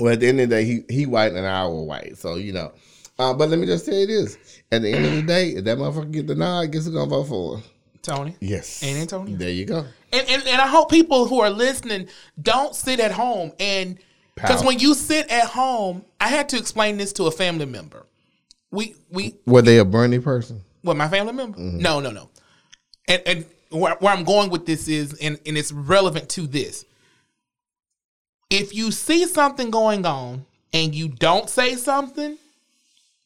Well, 0.00 0.12
at 0.14 0.20
the 0.20 0.26
end 0.28 0.40
of 0.40 0.48
the 0.50 0.56
day, 0.56 0.64
he 0.64 0.80
he 0.88 1.06
white 1.06 1.32
and 1.32 1.46
I 1.46 1.66
were 1.68 1.84
white, 1.84 2.18
so 2.18 2.34
you 2.34 2.52
know. 2.52 2.72
Uh, 3.16 3.32
but 3.32 3.48
let 3.48 3.60
me 3.60 3.66
just 3.66 3.86
tell 3.86 3.94
you 3.94 4.06
this: 4.08 4.36
at 4.72 4.82
the 4.82 4.90
end 4.90 5.06
of 5.06 5.12
the 5.12 5.22
day, 5.22 5.50
if 5.50 5.64
that 5.64 5.78
motherfucker 5.78 6.10
get 6.10 6.26
the 6.26 6.34
nod, 6.34 6.72
guess 6.72 6.86
who 6.86 6.92
gonna 6.92 7.08
vote 7.08 7.28
for? 7.28 7.62
Tony. 8.02 8.36
Yes, 8.40 8.82
And 8.82 8.98
Antonio. 8.98 9.36
There 9.36 9.50
you 9.50 9.64
go. 9.66 9.86
And, 10.14 10.28
and 10.28 10.46
and 10.46 10.62
I 10.62 10.66
hope 10.66 10.90
people 10.90 11.26
who 11.26 11.40
are 11.40 11.50
listening 11.50 12.08
don't 12.40 12.74
sit 12.74 13.00
at 13.00 13.12
home 13.12 13.52
and 13.58 13.98
because 14.34 14.64
when 14.64 14.78
you 14.80 14.94
sit 14.94 15.30
at 15.30 15.46
home, 15.46 16.04
I 16.20 16.28
had 16.28 16.48
to 16.50 16.56
explain 16.56 16.96
this 16.96 17.12
to 17.14 17.24
a 17.24 17.30
family 17.30 17.66
member. 17.66 18.06
We 18.70 18.96
we 19.10 19.36
Were 19.46 19.62
they 19.62 19.78
a 19.78 19.84
Bernie 19.84 20.18
person? 20.18 20.62
what 20.84 20.96
my 20.96 21.08
family 21.08 21.32
member? 21.32 21.58
Mm-hmm. 21.58 21.78
No, 21.78 22.00
no, 22.00 22.10
no. 22.10 22.30
And 23.08 23.22
and 23.26 23.46
where, 23.70 23.96
where 23.96 24.12
I'm 24.12 24.24
going 24.24 24.50
with 24.50 24.66
this 24.66 24.86
is, 24.86 25.14
and 25.14 25.38
and 25.46 25.58
it's 25.58 25.72
relevant 25.72 26.28
to 26.30 26.46
this. 26.46 26.84
If 28.50 28.74
you 28.74 28.92
see 28.92 29.26
something 29.26 29.70
going 29.70 30.06
on 30.06 30.44
and 30.72 30.94
you 30.94 31.08
don't 31.08 31.48
say 31.48 31.74
something, 31.74 32.36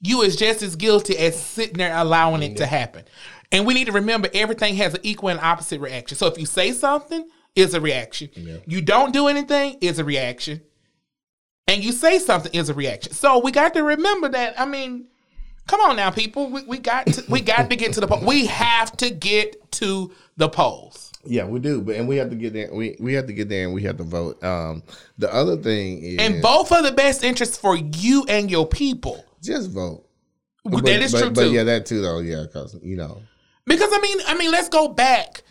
you 0.01 0.23
is 0.23 0.37
just 0.37 0.63
as 0.63 0.77
guilty 0.77 1.19
as 1.19 1.39
sitting 1.41 1.77
there 1.77 1.95
allowing 1.95 2.43
it 2.43 2.57
to 2.59 2.67
happen. 2.67 3.05
And 3.51 3.67
we 3.67 3.75
need 3.75 3.87
to 3.87 3.93
remember 3.93 4.29
everything 4.35 4.75
has 4.77 4.95
an 4.95 5.01
equal 5.03 5.31
and 5.31 5.41
opposite 5.41 5.81
reaction. 5.81 6.17
So 6.19 6.27
if 6.27 6.39
you 6.39 6.47
say 6.47 6.73
something, 6.73 7.27
is 7.55 7.75
a 7.75 7.81
reaction. 7.81 8.29
You 8.67 8.81
don't 8.81 9.13
do 9.13 9.27
anything 9.27 9.79
is 9.81 9.99
a 9.99 10.05
reaction. 10.05 10.61
And 11.67 11.83
you 11.83 11.91
say 11.93 12.19
something 12.19 12.53
is 12.55 12.69
a 12.69 12.75
reaction. 12.75 13.13
So 13.13 13.41
we 13.41 13.51
got 13.51 13.75
to 13.75 13.83
remember 13.83 14.29
that. 14.29 14.59
I 14.61 14.65
mean, 14.65 15.07
come 15.67 15.81
on 15.81 15.97
now, 15.97 16.11
people. 16.11 16.51
We, 16.51 16.63
we 16.65 16.79
got 16.79 17.07
to, 17.07 17.25
we 17.29 17.41
got 17.41 17.69
to 17.69 17.75
get 17.77 17.93
to 17.95 18.01
the 18.01 18.07
po- 18.07 18.25
we 18.25 18.47
have 18.47 18.97
to 18.99 19.11
get 19.11 19.71
to 19.73 20.13
the 20.37 20.49
polls. 20.49 21.11
Yeah, 21.25 21.47
we 21.47 21.59
do, 21.59 21.83
but 21.83 21.97
and 21.97 22.07
we 22.07 22.17
have 22.17 22.31
to 22.31 22.37
get 22.37 22.53
there. 22.53 22.73
We 22.73 22.97
we 23.01 23.13
have 23.15 23.27
to 23.27 23.33
get 23.33 23.49
there, 23.49 23.65
and 23.65 23.75
we 23.75 23.83
have 23.83 23.97
to 23.99 24.05
vote. 24.05 24.43
Um, 24.45 24.83
the 25.19 25.33
other 25.35 25.57
thing 25.57 26.01
is, 26.03 26.19
And 26.21 26.41
vote 26.41 26.69
for 26.69 26.81
the 26.81 26.93
best 26.93 27.25
interest 27.25 27.61
for 27.61 27.77
you 27.77 28.25
and 28.29 28.51
your 28.51 28.67
people. 28.67 29.25
just 29.43 29.71
vote. 29.73 30.07
that 30.65 30.71
But- 30.83 30.89
is 30.89 31.13
but, 31.13 31.21
true 31.21 31.31
but 31.31 31.43
too. 31.45 31.53
yeah, 31.53 31.65
that 31.65 31.87
too, 31.87 32.01
though. 32.01 32.21
Yeah, 32.21 32.43
because 32.45 32.77
you 32.83 32.97
know, 32.97 33.21
Because 33.69 33.91
I 33.93 34.01
mean, 34.01 34.19
I 34.27 34.35
mean, 34.37 34.51
let's 34.51 34.69
go 34.69 34.89
back. 34.89 35.43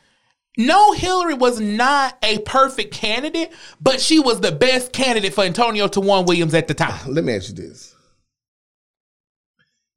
No, 0.58 0.92
Hillary 0.92 1.36
was 1.36 1.60
not 1.60 2.18
a 2.24 2.40
perfect 2.40 2.92
candidate, 2.92 3.54
but 3.80 4.02
she 4.02 4.20
was 4.20 4.42
the 4.42 4.52
best 4.52 4.92
candidate 4.92 5.36
for 5.36 5.44
Antonio 5.44 5.88
Tawan 5.88 6.26
Williams 6.26 6.56
at 6.56 6.68
the 6.68 6.74
time. 6.74 7.00
let 7.14 7.24
me 7.24 7.36
ask 7.36 7.50
you 7.50 7.56
this, 7.56 7.96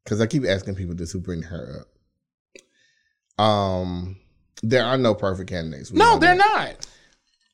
because 0.05 0.21
I 0.21 0.27
keep 0.27 0.45
asking 0.45 0.75
people 0.75 0.95
this 0.95 1.13
who 1.13 1.19
bring 1.19 1.43
her 1.43 1.87
up. 3.39 3.43
Um, 3.43 4.17
there 4.63 4.85
are 4.85 4.99
no 4.99 5.15
perfect 5.15 5.49
candidates. 5.49 5.91
No, 5.93 6.19
they're 6.19 6.37
that. 6.37 6.77
not. 6.77 6.87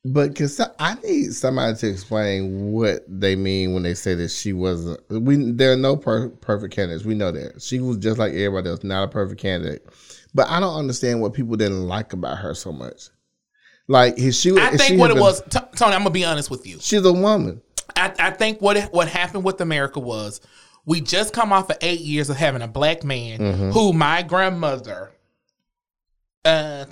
But 0.05 0.37
cause 0.37 0.61
I 0.79 0.94
need 1.02 1.33
somebody 1.33 1.76
to 1.79 1.88
explain 1.88 2.70
what 2.70 3.05
they 3.09 3.35
mean 3.35 3.74
when 3.74 3.83
they 3.83 3.94
say 3.94 4.14
that 4.14 4.31
she 4.31 4.52
wasn't. 4.52 5.00
We 5.11 5.50
there 5.52 5.72
are 5.72 5.76
no 5.76 5.96
per, 5.96 6.29
perfect 6.29 6.74
candidates. 6.74 7.05
We 7.05 7.16
know 7.16 7.33
that 7.33 7.61
she 7.61 7.81
was 7.81 7.96
just 7.96 8.18
like 8.18 8.33
everybody 8.33 8.68
else, 8.68 8.85
not 8.85 9.05
a 9.05 9.09
perfect 9.09 9.40
candidate. 9.40 9.85
But 10.37 10.49
I 10.51 10.61
don't 10.61 10.77
understand 10.77 11.20
what 11.22 11.33
people 11.33 11.57
didn't 11.57 11.88
like 11.88 12.12
about 12.12 12.38
her 12.38 12.55
so 12.55 12.70
much. 12.70 13.09
Like 13.88 14.16
his 14.18 14.38
she. 14.38 14.53
I 14.57 14.77
think 14.77 15.01
what 15.01 15.11
it 15.11 15.14
been- 15.14 15.22
was, 15.22 15.40
T- 15.49 15.59
Tony. 15.77 15.94
I'm 15.94 16.01
gonna 16.01 16.11
be 16.11 16.25
honest 16.25 16.51
with 16.51 16.66
you. 16.66 16.79
She's 16.81 17.05
a 17.05 17.12
woman. 17.12 17.62
I, 17.96 18.12
I 18.18 18.31
think 18.33 18.61
what 18.61 18.77
what 18.92 19.09
happened 19.09 19.44
with 19.44 19.61
America 19.61 19.99
was 20.01 20.40
we 20.85 21.01
just 21.01 21.33
come 21.33 21.53
off 21.53 21.70
of 21.70 21.77
eight 21.81 22.01
years 22.01 22.29
of 22.31 22.37
having 22.37 22.62
a 22.62 22.68
black 22.68 23.03
man 23.05 23.38
Mm-hmm. 23.40 23.70
who 23.70 23.92
my 23.92 24.22
grandmother, 24.22 25.12
uh, 26.44 26.85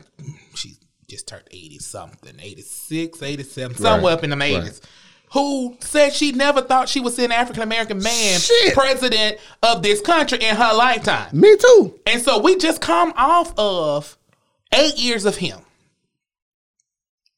she 0.55 0.75
just 1.09 1.29
turned 1.29 1.45
eighty 1.51 1.79
something, 1.79 2.35
86, 2.41 3.23
87, 3.23 3.77
somewhere 3.77 4.15
up 4.15 4.25
in 4.25 4.31
the 4.31 4.37
right. 4.37 4.81
Who 5.35 5.77
said 5.81 6.13
she 6.13 6.31
never 6.33 6.63
thought 6.63 6.89
she 6.89 7.01
would 7.01 7.13
see 7.13 7.25
an 7.25 7.33
African 7.33 7.63
American 7.65 7.99
man 7.99 8.39
Shit. 8.39 8.73
president 8.73 9.39
of 9.65 9.83
this 9.83 10.01
country 10.01 10.39
in 10.39 10.55
her 10.55 10.73
lifetime? 10.75 11.29
Me 11.33 11.57
too. 11.57 11.99
And 12.07 12.23
so 12.23 12.39
we 12.41 12.57
just 12.57 12.81
come 12.81 13.13
off 13.17 13.53
of 13.59 14.17
eight 14.73 14.97
years 14.97 15.25
of 15.25 15.37
him. 15.37 15.59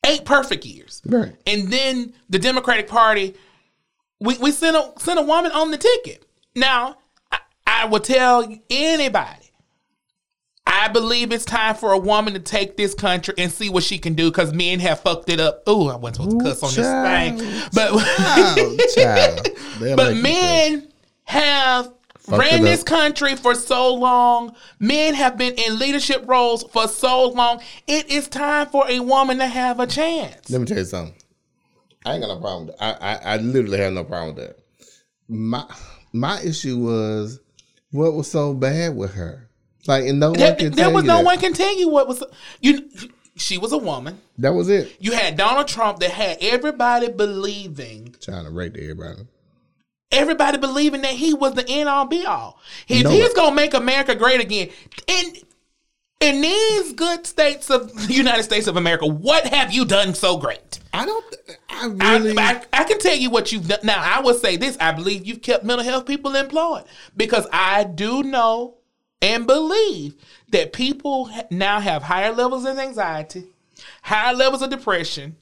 Eight 0.06 0.26
perfect 0.26 0.66
years. 0.66 1.00
Right. 1.06 1.34
And 1.46 1.72
then 1.72 2.12
the 2.28 2.38
Democratic 2.38 2.86
Party, 2.86 3.34
we, 4.20 4.36
we 4.38 4.52
sent 4.52 4.76
a 4.76 4.92
sent 4.98 5.18
a 5.18 5.22
woman 5.22 5.50
on 5.52 5.70
the 5.70 5.78
ticket. 5.78 6.24
Now, 6.54 6.98
I, 7.32 7.38
I 7.66 7.84
will 7.86 8.00
tell 8.00 8.46
anybody, 8.70 9.45
I 10.76 10.88
believe 10.88 11.32
it's 11.32 11.46
time 11.46 11.74
for 11.74 11.92
a 11.92 11.98
woman 11.98 12.34
to 12.34 12.38
take 12.38 12.76
this 12.76 12.94
country 12.94 13.34
and 13.38 13.50
see 13.50 13.70
what 13.70 13.82
she 13.82 13.98
can 13.98 14.12
do 14.14 14.30
because 14.30 14.52
men 14.52 14.78
have 14.80 15.00
fucked 15.00 15.30
it 15.30 15.40
up. 15.40 15.66
Ooh, 15.66 15.88
I 15.88 15.96
wasn't 15.96 16.30
supposed 16.30 16.38
to 16.38 16.44
cuss 16.44 16.62
on 16.62 16.70
child. 16.84 17.38
this 17.38 17.48
thing. 17.48 17.70
But 17.72 17.88
Oh, 17.92 18.76
child. 18.94 19.96
But 19.96 20.16
men 20.22 20.88
have 21.24 21.92
Fucked 22.18 22.38
ran 22.38 22.62
this 22.62 22.82
country 22.82 23.36
for 23.36 23.54
so 23.54 23.94
long. 23.94 24.54
Men 24.78 25.14
have 25.14 25.38
been 25.38 25.54
in 25.54 25.78
leadership 25.78 26.24
roles 26.26 26.64
for 26.64 26.88
so 26.88 27.28
long. 27.30 27.62
It 27.86 28.10
is 28.10 28.28
time 28.28 28.66
for 28.66 28.84
a 28.88 29.00
woman 29.00 29.38
to 29.38 29.46
have 29.46 29.80
a 29.80 29.86
chance. 29.86 30.50
Let 30.50 30.60
me 30.60 30.66
tell 30.66 30.78
you 30.78 30.84
something. 30.84 31.14
I 32.04 32.14
ain't 32.14 32.22
got 32.22 32.28
no 32.34 32.40
problem. 32.40 32.66
With 32.66 32.78
that. 32.78 33.02
I, 33.02 33.14
I 33.14 33.34
I 33.34 33.36
literally 33.38 33.78
have 33.78 33.92
no 33.92 34.04
problem 34.04 34.34
with 34.34 34.44
that. 34.44 34.58
My 35.28 35.64
my 36.12 36.40
issue 36.42 36.78
was 36.78 37.40
what 37.92 38.12
was 38.12 38.30
so 38.30 38.52
bad 38.54 38.94
with 38.94 39.14
her. 39.14 39.45
Like, 39.88 40.04
and 40.06 40.20
no 40.20 40.30
one 40.30 40.38
There, 40.38 40.54
can 40.56 40.72
there 40.72 40.84
tell 40.86 40.92
was 40.94 41.04
you 41.04 41.08
no 41.08 41.16
that. 41.18 41.24
one 41.24 41.38
can 41.38 41.52
tell 41.52 41.76
you 41.78 41.88
what 41.88 42.08
was 42.08 42.22
you. 42.60 42.88
She 43.36 43.58
was 43.58 43.72
a 43.72 43.78
woman. 43.78 44.20
That 44.38 44.54
was 44.54 44.68
it. 44.70 44.96
You 44.98 45.12
had 45.12 45.36
Donald 45.36 45.68
Trump 45.68 45.98
that 45.98 46.10
had 46.10 46.38
everybody 46.40 47.08
believing, 47.08 48.14
Trying 48.20 48.44
to 48.46 48.50
rate 48.50 48.74
everybody. 48.76 49.26
everybody 50.10 50.58
believing 50.58 51.02
that 51.02 51.12
he 51.12 51.34
was 51.34 51.54
the 51.54 51.68
end 51.68 51.88
all 51.88 52.06
be 52.06 52.24
all. 52.24 52.58
If 52.88 53.04
No. 53.04 53.10
he's 53.10 53.32
gonna 53.34 53.54
make 53.54 53.74
America 53.74 54.14
great 54.14 54.40
again, 54.40 54.70
in 55.06 55.34
in 56.18 56.40
these 56.40 56.92
good 56.94 57.26
states 57.26 57.68
of 57.68 57.92
the 58.08 58.12
United 58.14 58.42
States 58.44 58.66
of 58.66 58.78
America, 58.78 59.06
what 59.06 59.46
have 59.48 59.70
you 59.70 59.84
done 59.84 60.14
so 60.14 60.38
great? 60.38 60.80
I 60.94 61.04
don't. 61.04 61.36
I 61.68 61.92
I, 62.00 62.16
really. 62.16 62.38
I, 62.38 62.62
I 62.72 62.84
can 62.84 62.98
tell 62.98 63.14
you 63.16 63.28
what 63.28 63.52
you've 63.52 63.68
done. 63.68 63.80
Now, 63.82 64.00
I 64.02 64.20
would 64.22 64.36
say 64.40 64.56
this: 64.56 64.78
I 64.80 64.92
believe 64.92 65.26
you've 65.26 65.42
kept 65.42 65.62
mental 65.62 65.84
health 65.84 66.06
people 66.06 66.34
employed 66.34 66.84
because 67.14 67.46
I 67.52 67.84
do 67.84 68.22
know 68.22 68.75
and 69.22 69.46
believe 69.46 70.14
that 70.50 70.72
people 70.72 71.30
now 71.50 71.80
have 71.80 72.02
higher 72.02 72.32
levels 72.32 72.64
of 72.64 72.78
anxiety, 72.78 73.44
higher 74.02 74.34
levels 74.34 74.62
of 74.62 74.70
depression, 74.70 75.36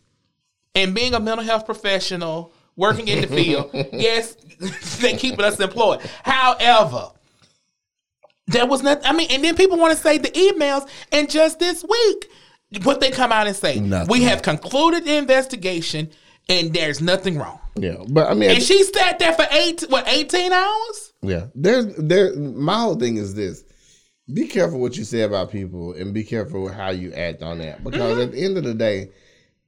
and 0.74 0.94
being 0.94 1.14
a 1.14 1.20
mental 1.20 1.44
health 1.44 1.66
professional 1.66 2.52
working 2.76 3.06
in 3.08 3.20
the 3.20 3.26
field, 3.26 3.70
yes, 3.92 4.34
they 5.00 5.16
keeping 5.16 5.44
us 5.44 5.58
employed. 5.60 6.00
However, 6.24 7.10
there 8.46 8.66
was 8.66 8.82
nothing. 8.82 9.04
I 9.06 9.12
mean, 9.12 9.28
and 9.30 9.42
then 9.42 9.56
people 9.56 9.78
want 9.78 9.96
to 9.96 10.02
say 10.02 10.18
the 10.18 10.28
emails, 10.28 10.88
and 11.12 11.30
just 11.30 11.58
this 11.58 11.84
week, 11.88 12.30
what 12.82 13.00
they 13.00 13.10
come 13.10 13.32
out 13.32 13.46
and 13.46 13.56
say, 13.56 13.78
Nothing. 13.80 14.08
we 14.10 14.22
have 14.24 14.42
concluded 14.42 15.04
the 15.04 15.16
investigation, 15.16 16.10
and 16.48 16.72
there's 16.74 17.00
nothing 17.00 17.38
wrong. 17.38 17.58
yeah, 17.76 17.96
but 18.08 18.28
I 18.28 18.34
mean, 18.34 18.50
And 18.50 18.62
she 18.62 18.82
sat 18.82 19.18
there 19.18 19.32
for 19.32 19.46
eight, 19.50 19.82
what, 19.88 20.06
eighteen 20.08 20.52
hours? 20.52 21.12
yeah. 21.22 21.46
There's 21.54 21.86
there. 21.96 22.34
My 22.36 22.80
whole 22.80 22.96
thing 22.96 23.16
is 23.16 23.34
this: 23.34 23.63
be 24.32 24.46
careful 24.46 24.80
what 24.80 24.96
you 24.96 25.04
say 25.04 25.22
about 25.22 25.50
people, 25.50 25.92
and 25.92 26.14
be 26.14 26.24
careful 26.24 26.68
how 26.68 26.90
you 26.90 27.12
act 27.12 27.42
on 27.42 27.58
that. 27.58 27.84
Because 27.84 28.18
at 28.18 28.32
the 28.32 28.42
end 28.42 28.56
of 28.56 28.64
the 28.64 28.74
day, 28.74 29.10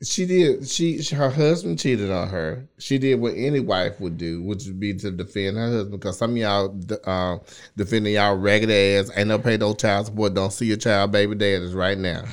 she 0.03 0.27
did. 0.27 0.69
She 0.69 1.03
her 1.15 1.31
husband 1.31 1.79
cheated 1.79 2.11
on 2.11 2.29
her. 2.29 2.67
She 2.79 2.99
did 2.99 3.21
what 3.21 3.35
any 3.35 3.61
wife 3.61 3.99
would 4.01 4.19
do, 4.19 4.43
which 4.43 4.67
would 4.67 4.79
be 4.79 4.95
to 4.95 5.11
defend 5.11 5.57
her 5.57 5.71
husband. 5.71 6.01
Because 6.01 6.19
some 6.19 6.33
of 6.33 6.37
y'all 6.37 6.81
um, 7.05 7.41
defending 7.77 8.15
y'all 8.15 8.37
ragged 8.37 8.71
ass, 8.71 9.11
ain't 9.17 9.29
no 9.29 9.39
pay 9.39 9.57
no 9.57 9.75
child 9.75 10.07
support. 10.07 10.35
Don't 10.35 10.53
see 10.53 10.67
your 10.67 10.77
child 10.77 11.13
baby 11.13 11.35
daddies 11.35 11.75
right 11.75 11.99
now. 11.99 12.25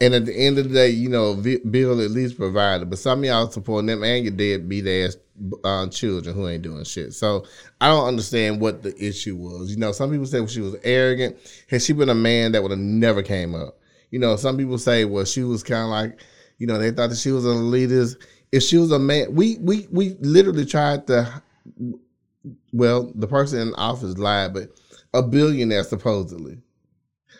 And 0.00 0.14
at 0.14 0.26
the 0.26 0.34
end 0.34 0.58
of 0.58 0.68
the 0.68 0.74
day, 0.74 0.88
you 0.88 1.08
know, 1.08 1.34
Bill 1.34 2.00
at 2.00 2.10
least 2.10 2.36
provided, 2.36 2.90
but 2.90 2.98
some 2.98 3.20
of 3.20 3.24
y'all 3.24 3.48
supporting 3.48 3.86
them 3.86 4.02
and 4.02 4.24
your 4.24 4.34
deadbeat 4.34 4.86
ass 4.86 5.16
uh, 5.64 5.88
children 5.88 6.34
who 6.34 6.48
ain't 6.48 6.62
doing 6.62 6.84
shit. 6.84 7.14
So 7.14 7.44
I 7.80 7.88
don't 7.88 8.06
understand 8.06 8.60
what 8.60 8.82
the 8.82 8.94
issue 9.02 9.36
was. 9.36 9.70
You 9.70 9.78
know, 9.78 9.92
some 9.92 10.10
people 10.10 10.26
say 10.26 10.44
she 10.46 10.60
was 10.60 10.76
arrogant. 10.84 11.36
Had 11.68 11.82
she 11.82 11.92
been 11.92 12.08
a 12.08 12.14
man, 12.14 12.52
that 12.52 12.62
would 12.62 12.70
have 12.70 12.80
never 12.80 13.22
came 13.22 13.54
up. 13.54 13.78
You 14.10 14.18
know, 14.18 14.36
some 14.36 14.56
people 14.56 14.78
say, 14.78 15.04
well, 15.04 15.24
she 15.24 15.42
was 15.42 15.62
kind 15.62 15.84
of 15.84 15.88
like, 15.88 16.20
you 16.58 16.66
know, 16.66 16.78
they 16.78 16.90
thought 16.90 17.10
that 17.10 17.18
she 17.18 17.32
was 17.32 17.46
an 17.46 17.56
elitist. 17.56 18.16
If 18.52 18.62
she 18.62 18.76
was 18.76 18.92
a 18.92 18.98
man, 18.98 19.34
we 19.34 19.56
we 19.60 19.88
we 19.90 20.16
literally 20.20 20.66
tried 20.66 21.06
to. 21.06 21.42
Well, 22.72 23.10
the 23.14 23.26
person 23.26 23.60
in 23.60 23.74
office 23.74 24.18
lied, 24.18 24.52
but 24.52 24.70
a 25.14 25.22
billionaire 25.22 25.84
supposedly. 25.84 26.58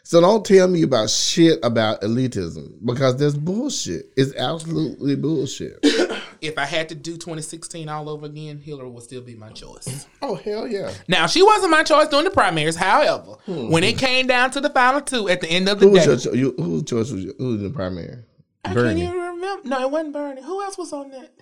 So 0.04 0.20
don't 0.20 0.44
tell 0.44 0.68
me 0.68 0.82
about 0.82 1.10
shit 1.10 1.58
about 1.62 2.02
elitism 2.02 2.84
because 2.84 3.18
that's 3.18 3.34
bullshit. 3.36 4.06
It's 4.16 4.34
absolutely 4.34 5.16
bullshit. 5.16 5.84
If 6.42 6.58
I 6.58 6.64
had 6.64 6.88
to 6.88 6.96
do 6.96 7.12
2016 7.12 7.88
all 7.88 8.08
over 8.08 8.26
again, 8.26 8.58
Hillary 8.58 8.90
would 8.90 9.04
still 9.04 9.22
be 9.22 9.36
my 9.36 9.50
choice. 9.50 10.06
oh 10.22 10.34
hell 10.34 10.66
yeah! 10.66 10.92
Now, 11.06 11.26
she 11.28 11.42
wasn't 11.42 11.70
my 11.70 11.84
choice 11.84 12.08
during 12.08 12.24
the 12.24 12.32
primaries. 12.32 12.74
However, 12.74 13.36
when 13.46 13.84
it 13.84 13.96
came 13.96 14.26
down 14.26 14.50
to 14.50 14.60
the 14.60 14.68
final 14.70 15.00
two 15.00 15.28
at 15.28 15.40
the 15.40 15.48
end 15.48 15.68
of 15.68 15.78
the 15.78 15.86
Who 15.86 15.92
was 15.92 16.24
day, 16.24 16.30
your 16.30 16.34
you, 16.36 16.54
whose 16.58 16.82
choice 16.82 17.10
was 17.12 17.24
your, 17.24 17.34
who 17.38 17.46
was 17.52 17.56
in 17.58 17.68
the 17.68 17.70
primary? 17.74 18.24
I 18.64 18.74
Bernie. 18.74 19.00
can't 19.02 19.14
even 19.14 19.26
remember. 19.26 19.68
No, 19.68 19.80
it 19.82 19.90
wasn't 19.90 20.12
Bernie. 20.12 20.42
Who 20.42 20.62
else 20.62 20.76
was 20.76 20.92
on 20.92 21.10
that? 21.10 21.32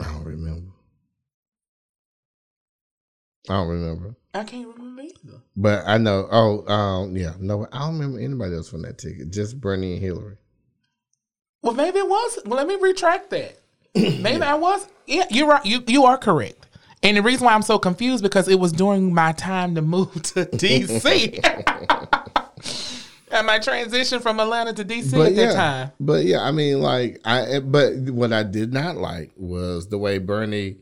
I 0.00 0.04
don't 0.12 0.24
remember. 0.24 0.72
I 3.48 3.52
don't 3.54 3.68
remember. 3.68 4.16
I 4.34 4.44
can't 4.44 4.66
remember 4.66 5.02
either. 5.02 5.40
But 5.56 5.84
I 5.86 5.98
know. 5.98 6.26
Oh, 6.30 6.66
um, 6.66 7.16
yeah. 7.16 7.34
No, 7.38 7.66
I 7.72 7.78
don't 7.78 7.94
remember 7.98 8.18
anybody 8.18 8.54
else 8.56 8.68
from 8.68 8.82
that 8.82 8.98
ticket. 8.98 9.30
Just 9.30 9.60
Bernie 9.60 9.92
and 9.94 10.02
Hillary. 10.02 10.36
Well, 11.66 11.74
maybe 11.74 11.98
it 11.98 12.08
was. 12.08 12.38
Well, 12.46 12.58
let 12.58 12.68
me 12.68 12.76
retract 12.80 13.30
that. 13.30 13.58
Maybe 13.96 14.40
I 14.40 14.54
was. 14.54 14.86
Yeah, 15.06 15.24
you're 15.30 15.48
right. 15.48 15.66
You 15.66 15.82
you 15.88 16.04
are 16.04 16.16
correct. 16.16 16.64
And 17.02 17.16
the 17.16 17.22
reason 17.22 17.44
why 17.44 17.54
I'm 17.54 17.62
so 17.62 17.76
confused 17.76 18.22
because 18.22 18.46
it 18.46 18.60
was 18.60 18.70
during 18.70 19.12
my 19.12 19.32
time 19.32 19.74
to 19.74 19.82
move 19.82 20.12
to 20.22 20.46
DC. 20.46 21.44
and 23.32 23.46
my 23.48 23.58
transition 23.58 24.20
from 24.20 24.38
Atlanta 24.38 24.74
to 24.74 24.84
DC 24.84 25.10
But 25.10 25.26
at 25.26 25.32
yeah, 25.34 25.46
that 25.46 25.54
time. 25.54 25.90
but 25.98 26.24
yeah, 26.24 26.40
I 26.42 26.52
mean, 26.52 26.80
like 26.80 27.20
I. 27.24 27.58
But 27.58 27.94
what 28.10 28.32
I 28.32 28.44
did 28.44 28.72
not 28.72 28.96
like 28.96 29.32
was 29.36 29.88
the 29.88 29.98
way 29.98 30.18
Bernie 30.18 30.76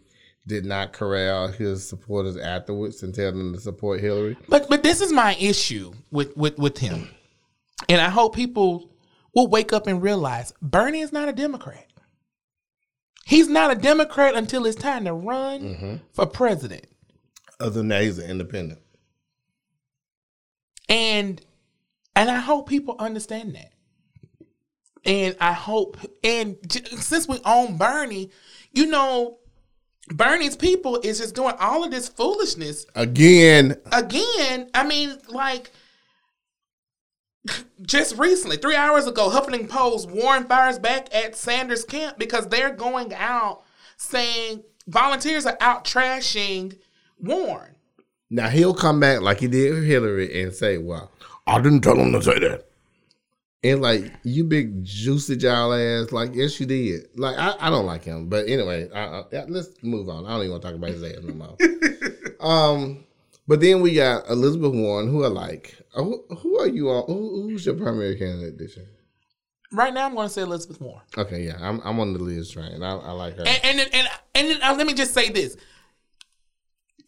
did 0.47 0.67
not 0.67 0.93
corral 0.93 1.49
his 1.49 1.89
supporters 1.89 2.37
afterwards 2.37 3.03
and 3.03 3.15
tell 3.15 3.33
them 3.33 3.55
to 3.55 3.61
support 3.61 4.01
Hillary. 4.01 4.37
But 4.51 4.69
but 4.69 4.83
this 4.83 5.01
is 5.01 5.15
my 5.15 5.35
issue 5.41 5.95
with 6.11 6.37
with 6.37 6.59
with 6.59 6.77
him, 6.77 7.09
and 7.89 8.03
I 8.03 8.11
hope 8.11 8.35
people 8.37 8.91
will 9.35 9.49
wake 9.49 9.73
up 9.73 9.87
and 9.87 10.03
realize 10.03 10.53
Bernie 10.63 11.01
is 11.01 11.13
not 11.13 11.29
a 11.29 11.33
Democrat. 11.33 11.87
He's 13.27 13.49
not 13.49 13.73
a 13.73 13.75
Democrat 13.75 14.35
until 14.35 14.67
it's 14.67 14.77
time 14.77 15.05
to 15.07 15.13
run 15.15 15.61
Mm-hmm. 15.61 15.95
for 16.13 16.27
president. 16.27 16.87
Other 17.61 17.71
than 17.79 17.89
that, 17.89 18.03
he's 18.03 18.19
an 18.19 18.31
independent. 18.31 18.81
And 20.89 21.41
and 22.17 22.31
I 22.31 22.39
hope 22.39 22.69
people 22.69 22.97
understand 22.99 23.55
that. 23.57 23.73
And 25.05 25.37
I 25.41 25.53
hope 25.53 25.97
and 26.23 26.57
since 27.01 27.27
we 27.29 27.39
own 27.45 27.77
Bernie, 27.77 28.31
you 28.73 28.87
know, 28.87 29.39
Bernie's 30.09 30.57
people 30.57 30.99
is 31.03 31.19
just 31.19 31.35
doing 31.35 31.55
all 31.59 31.83
of 31.85 31.91
this 31.91 32.09
foolishness 32.09 32.85
Again, 32.95 33.77
again, 33.93 34.71
I 34.75 34.85
mean, 34.87 35.17
like 35.29 35.71
just 37.83 38.17
recently, 38.19 38.57
three 38.57 38.77
hours 38.77 39.07
ago, 39.07 39.29
Huffington 39.31 39.69
Post 39.69 40.11
Warren 40.11 40.45
fires 40.45 40.79
back 40.79 41.15
at 41.15 41.37
Sanders 41.37 41.85
camp 41.85 42.19
because 42.19 42.49
they're 42.49 42.75
going 42.75 43.13
out 43.15 43.63
saying 43.97 44.63
volunteers 44.87 45.47
are 45.47 45.57
out 45.61 45.85
trashing 45.85 46.79
Warren. 47.19 47.77
now 48.31 48.49
he'll 48.49 48.75
come 48.75 49.01
back 49.01 49.21
like 49.21 49.41
he 49.41 49.49
did 49.49 49.75
with 49.75 49.85
Hillary 49.85 50.43
and 50.43 50.53
say, 50.53 50.79
"Well, 50.79 51.11
I 51.47 51.61
didn't 51.61 51.83
tell 51.83 51.99
him 51.99 52.13
to 52.13 52.23
say 52.23 52.39
that." 52.41 52.67
And 53.63 53.81
like 53.81 54.13
you, 54.25 54.45
big 54.45 54.85
juicy 54.85 55.37
jowl 55.37 55.73
ass, 55.73 56.13
like 56.13 56.35
yes, 56.35 56.59
you 56.61 56.67
did. 56.67 57.09
Like 57.17 57.39
I, 57.39 57.55
I 57.61 57.71
don't 57.71 57.87
like 57.87 58.05
him, 58.05 58.29
but 58.29 58.49
anyway, 58.49 58.91
I, 58.91 59.21
I, 59.21 59.45
let's 59.49 59.71
move 59.83 60.09
on. 60.09 60.27
I 60.27 60.31
don't 60.31 60.41
even 60.41 60.51
want 60.53 60.63
to 60.63 60.69
talk 60.69 60.77
about 60.77 60.91
his 60.91 61.03
ass 61.03 61.23
no 61.23 61.35
more. 61.35 61.57
um, 62.41 63.05
but 63.47 63.61
then 63.61 63.81
we 63.81 63.95
got 63.95 64.29
Elizabeth 64.29 64.75
Warren, 64.75 65.09
who 65.09 65.25
I 65.25 65.29
like, 65.29 65.79
who, 66.03 66.25
who 66.39 66.59
are 66.59 66.67
you 66.67 66.91
on? 66.91 67.05
Who, 67.07 67.43
who's 67.43 67.67
your 67.67 67.75
primary 67.75 68.17
candidate 68.17 68.59
this 68.59 68.77
year? 68.77 68.87
Right 69.73 69.93
now, 69.93 70.07
I'm 70.07 70.15
going 70.15 70.29
to 70.29 70.33
say 70.33 70.43
Elizabeth 70.43 70.81
Warren. 70.81 71.03
Okay, 71.19 71.43
yeah, 71.43 71.57
I'm 71.61 71.81
I'm 71.85 71.99
on 71.99 72.13
the 72.13 72.19
Liz 72.21 72.51
train. 72.51 72.83
I, 72.83 72.93
I 72.97 73.11
like 73.13 73.37
her. 73.37 73.45
And 73.47 73.61
and 73.65 73.81
and, 73.81 73.91
and, 73.93 74.09
and 74.35 74.49
then, 74.51 74.63
uh, 74.63 74.75
let 74.75 74.87
me 74.87 74.95
just 74.95 75.13
say 75.15 75.31
this. 75.31 75.57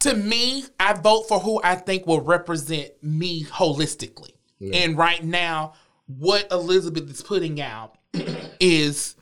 To 0.00 0.14
me, 0.14 0.64
I 0.78 0.92
vote 0.94 1.28
for 1.28 1.38
who 1.38 1.60
I 1.62 1.74
think 1.76 2.06
will 2.06 2.20
represent 2.20 2.90
me 3.02 3.44
holistically. 3.44 4.32
And 4.72 4.96
right 4.96 5.22
now, 5.22 5.74
what 6.06 6.50
Elizabeth 6.50 7.10
is 7.10 7.22
putting 7.22 7.60
out 7.60 7.98
is 8.60 9.16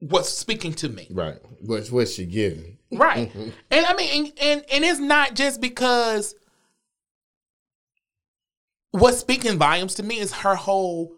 what's 0.00 0.28
speaking 0.28 0.74
to 0.74 0.88
me. 0.88 1.08
right, 1.10 1.38
what's 1.60 1.90
what's 1.90 2.14
she 2.14 2.26
giving? 2.26 2.78
Right. 2.92 3.32
And 3.70 3.86
I 3.86 3.94
mean, 3.94 4.26
and, 4.26 4.32
and 4.40 4.64
and 4.70 4.84
it's 4.84 5.00
not 5.00 5.34
just 5.34 5.60
because 5.60 6.34
what's 8.98 9.18
speaking 9.18 9.58
volumes 9.58 9.94
to 9.96 10.02
me 10.02 10.18
is 10.18 10.32
her 10.32 10.54
whole 10.54 11.14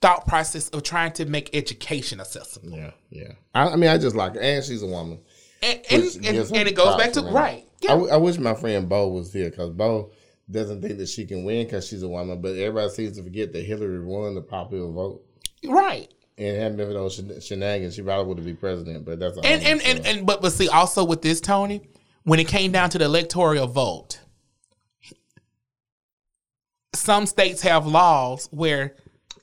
thought 0.00 0.26
process 0.26 0.68
of 0.70 0.82
trying 0.82 1.12
to 1.12 1.26
make 1.26 1.54
education 1.54 2.20
accessible. 2.20 2.70
Yeah, 2.70 2.90
yeah. 3.10 3.32
I, 3.54 3.68
I 3.68 3.76
mean, 3.76 3.90
I 3.90 3.98
just 3.98 4.16
like 4.16 4.34
her, 4.34 4.40
and 4.40 4.64
she's 4.64 4.82
a 4.82 4.86
woman. 4.86 5.20
And 5.62 5.80
and, 5.90 6.04
and, 6.24 6.36
and 6.56 6.68
it 6.68 6.74
goes 6.74 6.96
back 6.96 7.12
to 7.12 7.20
right. 7.22 7.64
I, 7.64 7.66
Yeah. 7.82 7.88
w- 7.90 8.10
I 8.10 8.16
wish 8.16 8.38
my 8.38 8.54
friend 8.54 8.88
Bo 8.88 9.08
was 9.08 9.32
here 9.32 9.50
because 9.50 9.70
Bo 9.70 10.10
doesn't 10.50 10.80
think 10.82 10.98
that 10.98 11.08
she 11.08 11.26
can 11.26 11.44
win 11.44 11.66
because 11.66 11.86
she's 11.86 12.02
a 12.02 12.08
woman, 12.08 12.40
but 12.40 12.56
everybody 12.56 12.88
seems 12.90 13.16
to 13.18 13.22
forget 13.22 13.52
that 13.52 13.64
Hillary 13.64 14.02
won 14.04 14.34
the 14.34 14.40
popular 14.40 14.90
vote. 14.90 15.22
Right. 15.66 16.12
And 16.38 16.56
hadn't 16.56 16.78
been 16.78 16.86
for 16.86 16.94
those 16.94 17.14
shen- 17.14 17.40
shenanigans, 17.40 17.94
she 17.94 18.02
probably 18.02 18.26
would 18.26 18.38
have 18.38 18.46
been 18.46 18.56
president. 18.56 19.04
But 19.04 19.20
that's 19.20 19.36
all. 19.36 19.44
And 19.44 19.62
and, 19.62 19.82
and 19.82 20.06
and 20.06 20.26
but 20.26 20.40
but 20.40 20.52
see 20.54 20.68
also 20.68 21.04
with 21.04 21.20
this 21.20 21.42
Tony, 21.42 21.82
when 22.24 22.40
it 22.40 22.48
came 22.48 22.72
down 22.72 22.88
to 22.90 22.98
the 22.98 23.04
electoral 23.04 23.66
vote, 23.66 24.18
some 26.92 27.26
states 27.26 27.62
have 27.62 27.86
laws 27.86 28.48
where 28.50 28.94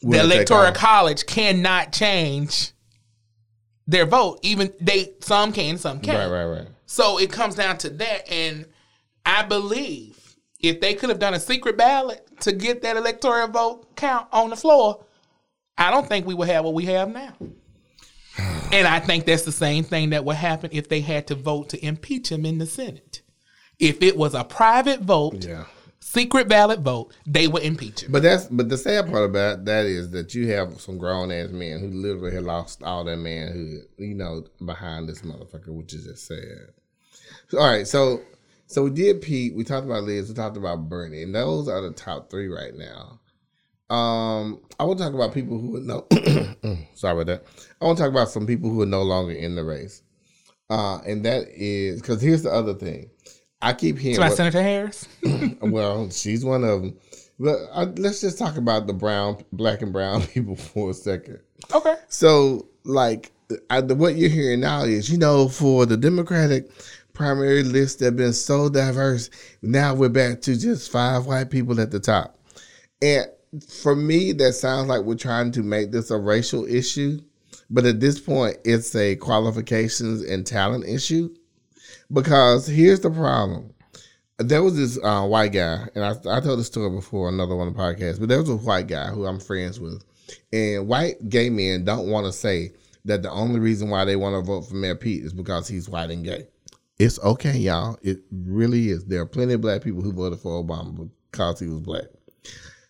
the 0.01 0.07
Winner 0.07 0.23
take 0.23 0.31
electoral 0.31 0.71
college 0.73 1.25
cannot 1.25 1.91
change 1.91 2.71
their 3.87 4.05
vote. 4.05 4.39
Even 4.43 4.71
they 4.79 5.13
some 5.21 5.51
can, 5.51 5.77
some 5.77 5.99
can't. 5.99 6.31
right, 6.31 6.45
right, 6.45 6.59
right. 6.59 6.67
So 6.85 7.19
it 7.19 7.31
comes 7.31 7.55
down 7.55 7.77
to 7.79 7.89
that, 7.89 8.31
and 8.31 8.65
I 9.25 9.43
believe 9.43 10.35
if 10.59 10.79
they 10.81 10.93
could 10.93 11.09
have 11.09 11.19
done 11.19 11.33
a 11.33 11.39
secret 11.39 11.77
ballot 11.77 12.25
to 12.41 12.51
get 12.51 12.81
that 12.81 12.97
electoral 12.97 13.47
vote 13.47 13.95
count 13.95 14.27
on 14.31 14.49
the 14.49 14.55
floor, 14.55 15.03
I 15.77 15.91
don't 15.91 16.07
think 16.07 16.25
we 16.25 16.33
would 16.33 16.47
have 16.47 16.65
what 16.65 16.73
we 16.73 16.85
have 16.85 17.09
now. 17.09 17.33
And 18.71 18.85
I 18.85 18.99
think 18.99 19.25
that's 19.25 19.43
the 19.43 19.51
same 19.51 19.83
thing 19.85 20.09
that 20.09 20.25
would 20.25 20.35
happen 20.35 20.69
if 20.73 20.89
they 20.89 20.99
had 20.99 21.25
to 21.27 21.35
vote 21.35 21.69
to 21.69 21.83
impeach 21.83 22.29
him 22.29 22.45
in 22.45 22.57
the 22.57 22.65
Senate. 22.65 23.21
If 23.79 24.01
it 24.03 24.17
was 24.17 24.33
a 24.35 24.43
private 24.43 24.99
vote, 24.99 25.45
Yeah. 25.45 25.63
Secret 26.07 26.47
ballot 26.47 26.79
vote, 26.79 27.13
they 27.25 27.47
would 27.47 27.63
impeach. 27.63 28.05
But 28.09 28.23
that's 28.23 28.45
but 28.45 28.69
the 28.69 28.77
sad 28.77 29.09
part 29.09 29.25
about 29.25 29.65
that 29.65 29.85
is 29.85 30.11
that 30.11 30.33
you 30.33 30.47
have 30.51 30.79
some 30.79 30.97
grown 30.97 31.31
ass 31.31 31.49
men 31.49 31.79
who 31.79 31.87
literally 31.87 32.33
have 32.33 32.45
lost 32.45 32.81
all 32.81 33.03
their 33.03 33.17
manhood, 33.17 33.81
you 33.97 34.15
know, 34.15 34.45
behind 34.65 35.09
this 35.09 35.21
motherfucker, 35.21 35.69
which 35.69 35.93
is 35.93 36.05
just 36.05 36.27
sad. 36.27 36.69
All 37.53 37.59
right, 37.59 37.85
so 37.85 38.21
so 38.67 38.83
we 38.83 38.89
did 38.91 39.21
Pete, 39.21 39.55
we 39.55 39.63
talked 39.63 39.85
about 39.85 40.03
Liz, 40.03 40.29
we 40.29 40.35
talked 40.35 40.57
about 40.57 40.87
Bernie, 40.89 41.23
and 41.23 41.35
those 41.35 41.67
are 41.67 41.81
the 41.81 41.91
top 41.91 42.29
three 42.29 42.47
right 42.47 42.73
now. 42.75 43.19
Um, 43.89 44.61
I 44.79 44.83
want 44.83 44.99
to 44.99 45.05
talk 45.05 45.13
about 45.13 45.33
people 45.33 45.57
who 45.59 45.77
are 45.77 45.81
no 45.81 46.07
sorry 46.93 47.21
about 47.21 47.27
that. 47.27 47.43
I 47.81 47.85
want 47.85 47.97
to 47.97 48.03
talk 48.03 48.11
about 48.11 48.29
some 48.29 48.47
people 48.47 48.69
who 48.69 48.81
are 48.81 48.87
no 48.87 49.03
longer 49.03 49.33
in 49.33 49.55
the 49.55 49.63
race. 49.63 50.01
Uh, 50.69 50.97
and 51.05 51.23
that 51.23 51.47
is 51.49 52.01
because 52.01 52.21
here's 52.21 52.43
the 52.43 52.51
other 52.51 52.73
thing. 52.73 53.09
I 53.61 53.73
keep 53.73 53.97
hearing 53.97 54.19
what- 54.19 54.33
Senator 54.33 54.61
Harris. 54.61 55.07
well, 55.61 56.09
she's 56.09 56.45
one 56.45 56.63
of 56.63 56.81
them. 56.81 56.97
But 57.39 57.57
uh, 57.71 57.85
let's 57.97 58.21
just 58.21 58.39
talk 58.39 58.57
about 58.57 58.87
the 58.87 58.93
brown, 58.93 59.43
black 59.51 59.81
and 59.81 59.93
brown 59.93 60.21
people 60.27 60.55
for 60.55 60.91
a 60.91 60.93
second. 60.93 61.39
Okay. 61.73 61.95
So, 62.07 62.67
like, 62.83 63.31
I, 63.69 63.81
the, 63.81 63.95
what 63.95 64.15
you're 64.15 64.29
hearing 64.29 64.61
now 64.61 64.83
is, 64.83 65.09
you 65.09 65.17
know, 65.17 65.47
for 65.47 65.85
the 65.85 65.97
Democratic 65.97 66.69
primary 67.13 67.63
list 67.63 67.99
that 67.99 68.05
have 68.05 68.15
been 68.15 68.33
so 68.33 68.69
diverse, 68.69 69.29
now 69.61 69.93
we're 69.93 70.09
back 70.09 70.41
to 70.41 70.57
just 70.57 70.91
five 70.91 71.25
white 71.25 71.49
people 71.49 71.79
at 71.79 71.91
the 71.91 71.99
top. 71.99 72.37
And 73.01 73.27
for 73.67 73.95
me, 73.95 74.33
that 74.33 74.53
sounds 74.53 74.87
like 74.87 75.01
we're 75.01 75.15
trying 75.15 75.51
to 75.53 75.63
make 75.63 75.91
this 75.91 76.11
a 76.11 76.17
racial 76.17 76.65
issue. 76.65 77.19
But 77.69 77.85
at 77.85 77.99
this 77.99 78.19
point, 78.19 78.57
it's 78.63 78.95
a 78.95 79.15
qualifications 79.17 80.21
and 80.23 80.45
talent 80.45 80.85
issue. 80.85 81.33
Because 82.11 82.67
here's 82.67 83.01
the 83.01 83.09
problem 83.09 83.73
there 84.39 84.61
was 84.61 84.75
this 84.75 85.03
uh, 85.03 85.25
white 85.25 85.51
guy, 85.51 85.87
and 85.95 86.03
I, 86.05 86.11
I 86.29 86.39
told 86.39 86.59
the 86.59 86.63
story 86.63 86.91
before 86.91 87.27
another 87.29 87.55
one 87.55 87.67
of 87.67 87.75
the 87.75 87.79
podcasts, 87.79 88.19
but 88.19 88.29
there 88.29 88.39
was 88.39 88.49
a 88.49 88.55
white 88.55 88.87
guy 88.87 89.07
who 89.07 89.25
I'm 89.25 89.39
friends 89.39 89.79
with, 89.79 90.03
and 90.53 90.87
white 90.87 91.29
gay 91.29 91.49
men 91.49 91.85
don't 91.85 92.09
want 92.09 92.27
to 92.27 92.31
say 92.31 92.71
that 93.05 93.23
the 93.23 93.31
only 93.31 93.59
reason 93.59 93.89
why 93.89 94.05
they 94.05 94.15
want 94.15 94.35
to 94.35 94.45
vote 94.45 94.61
for 94.67 94.75
Mayor 94.75 94.95
Pete 94.95 95.23
is 95.23 95.33
because 95.33 95.67
he's 95.67 95.89
white 95.89 96.11
and 96.11 96.23
gay. 96.23 96.47
It's 96.99 97.19
okay, 97.19 97.57
y'all. 97.57 97.97
It 98.01 98.19
really 98.31 98.89
is. 98.89 99.05
There 99.05 99.21
are 99.21 99.25
plenty 99.25 99.53
of 99.53 99.61
black 99.61 99.81
people 99.81 100.01
who 100.01 100.11
voted 100.11 100.39
for 100.39 100.63
Obama 100.63 101.09
because 101.31 101.59
he 101.59 101.67
was 101.67 101.79
black. 101.79 102.05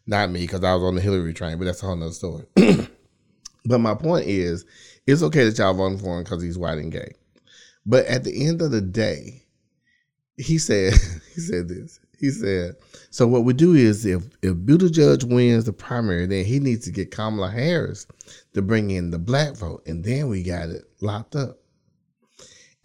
Not 0.05 0.31
me, 0.31 0.41
because 0.41 0.63
I 0.63 0.73
was 0.73 0.83
on 0.83 0.95
the 0.95 1.01
Hillary 1.01 1.33
train, 1.33 1.57
but 1.57 1.65
that's 1.65 1.83
a 1.83 1.85
whole 1.85 1.95
nother 1.95 2.13
story. 2.13 2.45
but 3.65 3.79
my 3.79 3.93
point 3.93 4.27
is, 4.27 4.65
it's 5.05 5.21
okay 5.23 5.45
that 5.45 5.57
y'all 5.57 5.73
voting 5.73 5.97
for 5.97 6.17
him 6.17 6.23
because 6.23 6.41
he's 6.41 6.57
white 6.57 6.77
and 6.77 6.91
gay. 6.91 7.13
But 7.87 8.05
at 8.05 8.23
the 8.25 8.45
end 8.45 8.61
of 8.61 8.71
the 8.71 8.81
day, 8.81 9.43
he 10.35 10.57
said 10.59 10.93
he 11.35 11.41
said 11.41 11.67
this. 11.69 11.99
He 12.19 12.31
said, 12.31 12.73
so 13.11 13.27
what 13.27 13.43
we 13.43 13.53
do 13.53 13.75
is 13.75 14.03
if 14.05 14.23
if 14.41 14.55
Buttigieg 14.55 15.23
wins 15.25 15.65
the 15.65 15.73
primary, 15.73 16.25
then 16.25 16.45
he 16.45 16.59
needs 16.59 16.85
to 16.85 16.91
get 16.91 17.11
Kamala 17.11 17.49
Harris 17.51 18.07
to 18.53 18.61
bring 18.63 18.89
in 18.89 19.11
the 19.11 19.19
black 19.19 19.55
vote, 19.55 19.83
and 19.85 20.03
then 20.03 20.27
we 20.27 20.41
got 20.41 20.69
it 20.69 20.83
locked 20.99 21.35
up. 21.35 21.59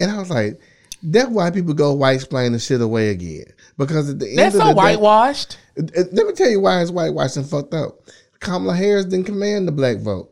And 0.01 0.11
I 0.11 0.19
was 0.19 0.29
like, 0.29 0.61
that's 1.03 1.31
why 1.31 1.51
people 1.51 1.73
go 1.75 1.95
white 1.95 2.17
explain 2.17 2.53
the 2.53 2.59
shit 2.59 2.81
away 2.81 3.09
again. 3.09 3.47
Because 3.79 4.11
at 4.11 4.19
the 4.19 4.29
end 4.29 4.39
That's 4.39 4.55
of 4.55 4.61
so 4.61 4.67
the 4.69 4.73
day, 4.75 4.77
whitewashed. 4.77 5.57
uh, 5.79 5.83
uh, 6.01 6.05
Let 6.13 6.27
me 6.27 6.33
tell 6.35 6.51
you 6.51 6.61
why 6.61 6.83
it's 6.83 6.91
whitewashed 6.91 7.37
and 7.39 7.49
fucked 7.49 7.73
up. 7.75 8.01
Kamala 8.41 8.75
Harris 8.77 9.07
didn't 9.07 9.27
command 9.27 9.67
the 9.67 9.73
black 9.73 9.99
vote. 9.99 10.32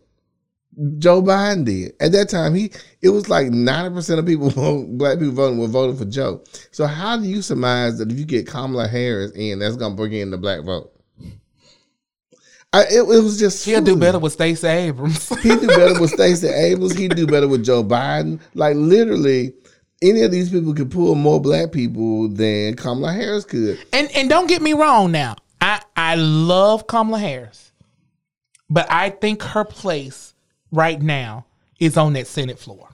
Joe 0.98 1.20
Biden 1.20 1.64
did. 1.64 1.94
At 2.00 2.12
that 2.12 2.28
time, 2.28 2.54
he 2.54 2.72
it 3.02 3.10
was 3.10 3.28
like 3.28 3.48
ninety 3.48 3.94
percent 3.94 4.20
of 4.20 4.26
people, 4.26 4.50
black 4.88 5.18
people 5.18 5.34
voting, 5.34 5.58
were 5.58 5.66
voting 5.66 5.96
for 5.96 6.04
Joe. 6.04 6.42
So 6.70 6.86
how 6.86 7.16
do 7.16 7.24
you 7.24 7.42
surmise 7.42 7.98
that 7.98 8.10
if 8.10 8.18
you 8.18 8.24
get 8.24 8.46
Kamala 8.46 8.88
Harris 8.88 9.32
in, 9.32 9.58
that's 9.58 9.76
gonna 9.76 9.94
bring 9.94 10.12
in 10.12 10.30
the 10.30 10.38
black 10.38 10.62
vote? 10.62 10.92
I, 12.72 12.82
it, 12.82 13.00
it 13.00 13.24
was 13.24 13.38
just 13.38 13.64
He'll 13.64 13.80
do 13.80 13.96
better 13.96 14.20
with 14.20 14.32
Stacey 14.32 14.68
Abrams. 14.68 15.28
He'd 15.42 15.60
do 15.60 15.66
better 15.66 16.00
with 16.00 16.10
Stacey 16.10 16.46
Abrams. 16.46 16.96
He'd 16.96 17.16
do 17.16 17.26
better 17.26 17.48
with 17.48 17.64
Joe 17.64 17.82
Biden. 17.82 18.40
Like 18.54 18.76
literally, 18.76 19.52
any 20.00 20.22
of 20.22 20.30
these 20.30 20.50
people 20.50 20.72
could 20.72 20.90
pull 20.90 21.16
more 21.16 21.40
black 21.40 21.72
people 21.72 22.28
than 22.28 22.76
Kamala 22.76 23.12
Harris 23.12 23.44
could. 23.44 23.84
and 23.92 24.08
and 24.14 24.30
don't 24.30 24.46
get 24.46 24.62
me 24.62 24.72
wrong 24.72 25.10
now. 25.10 25.34
I 25.60 25.82
I 25.96 26.14
love 26.14 26.86
Kamala 26.86 27.18
Harris. 27.18 27.72
But 28.72 28.86
I 28.88 29.10
think 29.10 29.42
her 29.42 29.64
place 29.64 30.34
right 30.70 31.00
now 31.00 31.46
is 31.78 31.96
on 31.96 32.12
that 32.14 32.26
Senate 32.26 32.58
floor. 32.58 32.88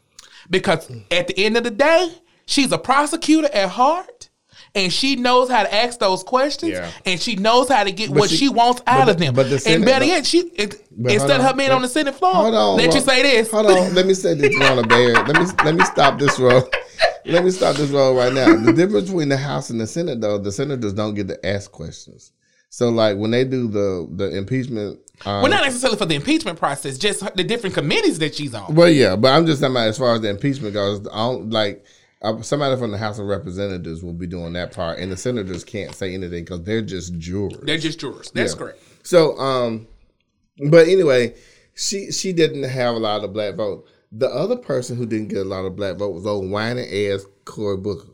Because 0.51 0.91
at 1.11 1.27
the 1.27 1.45
end 1.45 1.57
of 1.57 1.65
the 1.65 1.71
day, 1.71 2.09
she's 2.47 2.71
a 2.73 2.79
prosecutor 2.79 3.49
at 3.53 3.69
heart. 3.71 4.29
And 4.75 4.93
she 4.93 5.17
knows 5.17 5.49
how 5.49 5.63
to 5.63 5.75
ask 5.75 5.99
those 6.01 6.23
questions, 6.23 6.73
Yeah. 6.73 6.91
and 7.07 7.19
she 7.19 7.35
knows 7.37 7.67
how 7.71 7.83
to 7.83 7.91
get 7.91 8.11
what 8.11 8.29
she- 8.29 8.37
she, 8.37 8.49
wants 8.51 8.83
out 8.87 9.07
but 9.07 9.09
of 9.15 9.19
them. 9.19 9.33
but 9.35 9.49
the 9.49 9.59
Senate, 9.59 9.77
and 9.77 9.85
better 9.87 10.05
yet, 10.05 10.27
she 10.27 10.41
it, 10.55 10.87
instead 10.99 11.41
of 11.41 11.47
her 11.47 11.55
being 11.55 11.71
but- 11.71 11.77
on 11.77 11.83
the 11.83 11.89
Senate 11.89 12.15
floor, 12.15 12.35
Hold 12.35 12.55
on. 12.55 12.77
let 12.77 12.95
you 12.95 13.01
say 13.01 13.23
this. 13.23 13.51
Hold 13.51 13.67
on. 13.71 13.95
Let 13.95 14.05
me 14.07 14.13
say 14.13 14.35
this, 14.35 14.55
Ronald 14.61 14.89
Bear. 14.91 15.15
Let 15.15 15.29
me 15.41 15.47
let 15.65 15.75
me 15.77 15.85
stop 15.87 16.19
this 16.19 16.39
roll. 16.39 16.69
Let 17.25 17.43
me 17.45 17.51
stop 17.53 17.77
this 17.77 17.89
roll 17.91 18.15
right 18.15 18.33
now. 18.33 18.55
The 18.55 18.73
difference 18.73 19.07
between 19.07 19.31
the 19.31 19.37
House 19.39 19.71
and 19.71 19.81
the 19.81 19.87
Senate, 19.87 20.21
though, 20.21 20.37
the 20.39 20.53
senators 20.53 20.93
don't 20.93 21.15
get 21.15 21.27
to 21.29 21.47
ask 21.47 21.73
questions. 21.73 22.33
So, 22.69 22.91
like 22.91 23.17
when 23.17 23.31
they 23.31 23.45
do 23.45 23.69
the 23.69 24.07
the 24.15 24.37
impeachment, 24.37 24.99
well, 25.25 25.49
not 25.49 25.65
necessarily 25.65 25.97
for 25.99 26.07
the 26.07 26.15
impeachment 26.15 26.59
process, 26.59 26.99
just 26.99 27.35
the 27.37 27.45
different 27.45 27.75
committees 27.75 28.19
that 28.19 28.35
she's 28.35 28.55
on. 28.55 28.75
Well, 28.75 28.91
yeah, 28.91 29.17
but 29.17 29.29
I'm 29.33 29.47
just 29.47 29.61
talking 29.61 29.75
about 29.75 29.89
as 29.89 29.99
far 29.99 30.15
as 30.15 30.21
the 30.21 30.29
impeachment 30.31 30.75
goes. 30.75 31.07
I 31.09 31.17
don't, 31.17 31.51
like 31.51 31.85
uh, 32.23 32.43
somebody 32.43 32.77
from 32.79 32.91
the 32.91 32.99
House 32.99 33.19
of 33.19 33.27
Representatives 33.27 34.03
will 34.03 34.13
be 34.13 34.27
doing 34.27 34.53
that 34.55 34.73
part, 34.73 34.99
and 34.99 35.11
the 35.11 35.17
senators 35.17 35.65
can't 35.65 35.95
say 35.95 36.13
anything 36.15 36.45
because 36.45 36.63
they're 36.65 36.83
just 36.83 37.17
jurors. 37.19 37.57
They're 37.63 37.79
just 37.79 37.99
jurors. 38.01 38.31
That's 38.33 38.53
Yeah. 38.53 38.59
correct. 38.59 38.83
So, 39.05 39.39
um, 39.39 39.87
but 40.71 40.89
anyway, 40.89 41.35
she 41.75 42.11
she 42.13 42.33
didn't 42.33 42.65
have 42.65 42.95
a 42.95 42.99
lot 42.99 43.25
of 43.25 43.33
black 43.33 43.55
vote. 43.55 43.87
The 44.13 44.29
other 44.29 44.57
person 44.57 44.97
who 44.97 45.05
didn't 45.07 45.29
get 45.29 45.39
a 45.39 45.45
lot 45.45 45.65
of 45.65 45.77
black 45.77 45.97
vote 45.97 46.11
was 46.15 46.27
old 46.27 46.51
whining 46.51 46.89
ass 47.13 47.25
Cory 47.45 47.77
Booker. 47.77 48.09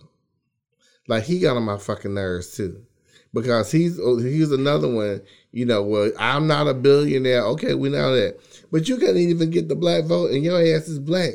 Like 1.09 1.25
he 1.25 1.39
got 1.41 1.57
on 1.57 1.65
my 1.65 1.79
fucking 1.79 2.15
nerves 2.15 2.57
too, 2.57 2.85
because 3.33 3.71
he's 3.71 3.99
oh, 4.01 4.19
he's 4.19 4.53
another 4.53 4.89
one. 4.89 5.23
You 5.53 5.67
know, 5.67 5.83
well, 5.83 6.11
I'm 6.19 6.47
not 6.47 6.69
a 6.69 6.75
billionaire. 6.75 7.43
Okay, 7.43 7.75
we 7.75 7.89
know 7.89 8.15
that, 8.15 8.39
but 8.71 8.89
you 8.89 8.97
can't 8.97 9.17
even 9.17 9.51
get 9.51 9.69
the 9.69 9.77
black 9.77 10.05
vote, 10.05 10.31
and 10.31 10.45
your 10.45 10.59
ass 10.59 10.89
is 10.89 10.99
black 10.99 11.35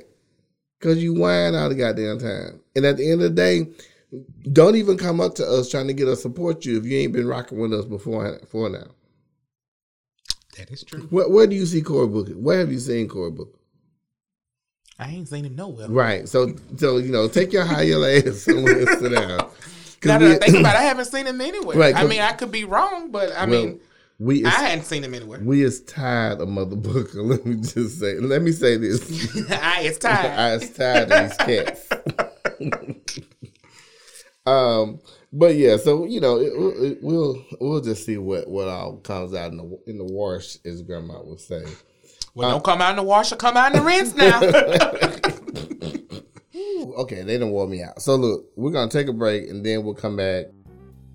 because 0.79 1.01
you 1.01 1.13
whine 1.13 1.55
all 1.55 1.69
the 1.69 1.75
goddamn 1.75 2.19
time. 2.19 2.59
And 2.75 2.85
at 2.85 2.97
the 2.97 3.11
end 3.11 3.21
of 3.21 3.35
the 3.35 3.35
day, 3.35 3.67
don't 4.51 4.75
even 4.75 4.97
come 4.97 5.19
up 5.19 5.35
to 5.35 5.45
us 5.45 5.69
trying 5.69 5.87
to 5.87 5.93
get 5.93 6.07
us 6.07 6.21
support 6.21 6.65
you 6.65 6.77
if 6.77 6.85
you 6.85 6.97
ain't 6.97 7.13
been 7.13 7.27
rocking 7.27 7.59
with 7.59 7.73
us 7.73 7.85
before 7.85 8.39
before 8.39 8.69
now. 8.69 8.87
That 10.57 10.71
is 10.71 10.83
true. 10.83 11.07
Where, 11.11 11.29
where 11.29 11.47
do 11.47 11.55
you 11.55 11.65
see 11.67 11.81
Cory 11.81 12.07
Booker? 12.07 12.33
Where 12.33 12.59
have 12.59 12.71
you 12.71 12.79
seen 12.79 13.07
Cory 13.07 13.31
Booker? 13.31 13.59
I 14.99 15.09
ain't 15.11 15.27
seen 15.27 15.45
him 15.45 15.55
nowhere. 15.55 15.87
Right. 15.87 16.27
So, 16.27 16.55
so 16.77 16.97
you 16.97 17.11
know, 17.11 17.27
take 17.27 17.53
your 17.53 17.65
high 17.65 17.85
heel 17.85 18.03
ass 18.03 18.41
somewhere 18.41 18.79
and 18.79 18.99
sit 18.99 19.11
down. 19.11 19.51
Now 20.03 20.17
that 20.19 20.43
I 20.43 20.45
think 20.45 20.59
about 20.59 20.75
it, 20.75 20.79
I 20.79 20.83
haven't 20.83 21.05
seen 21.05 21.25
him 21.25 21.41
anywhere. 21.41 21.77
Right, 21.77 21.95
I 21.95 22.05
mean, 22.05 22.21
I 22.21 22.33
could 22.33 22.51
be 22.51 22.63
wrong, 22.65 23.11
but 23.11 23.31
I 23.31 23.45
well, 23.45 23.65
mean, 23.65 23.79
we 24.19 24.45
I 24.45 24.49
hadn't 24.49 24.85
seen 24.85 25.03
him 25.03 25.13
anywhere. 25.13 25.39
we 25.39 25.63
is 25.63 25.81
tired 25.81 26.41
of 26.41 26.49
Mother 26.49 26.75
Booker. 26.75 27.21
Let 27.23 27.45
me 27.45 27.55
just 27.57 27.99
say. 27.99 28.19
Let 28.19 28.41
me 28.41 28.51
say 28.51 28.77
this. 28.77 29.01
I 29.51 29.81
it's 29.81 29.99
tired. 29.99 30.31
I 30.39 30.53
is 30.53 30.69
tired 30.71 31.11
of 31.11 31.29
these 31.29 31.37
cats. 31.37 31.89
um, 34.45 34.99
but 35.31 35.55
yeah, 35.55 35.77
so 35.77 36.05
you 36.05 36.19
know, 36.19 36.37
it, 36.37 36.53
it, 36.83 36.97
we'll 37.01 37.43
we'll 37.59 37.81
just 37.81 38.05
see 38.05 38.17
what 38.17 38.47
what 38.47 38.67
all 38.67 38.97
comes 38.97 39.33
out 39.33 39.51
in 39.51 39.57
the 39.57 39.79
in 39.87 39.97
the 39.97 40.05
wash, 40.05 40.57
as 40.65 40.81
Grandma 40.81 41.21
would 41.23 41.39
say. 41.39 41.63
well, 42.33 42.51
don't 42.51 42.63
come 42.63 42.81
out 42.81 42.91
in 42.91 42.95
the 42.97 43.03
washer, 43.03 43.35
come 43.35 43.57
out 43.57 43.73
in 43.73 43.79
the 43.79 43.85
rinse 43.85 44.15
now. 44.15 44.39
Ooh, 46.87 46.93
okay, 46.93 47.23
they 47.23 47.37
done 47.37 47.51
wore 47.51 47.67
me 47.67 47.83
out. 47.83 48.01
So 48.01 48.15
look, 48.15 48.45
we're 48.55 48.71
gonna 48.71 48.89
take 48.89 49.07
a 49.07 49.13
break 49.13 49.49
and 49.49 49.65
then 49.65 49.83
we'll 49.83 49.93
come 49.93 50.15
back. 50.15 50.45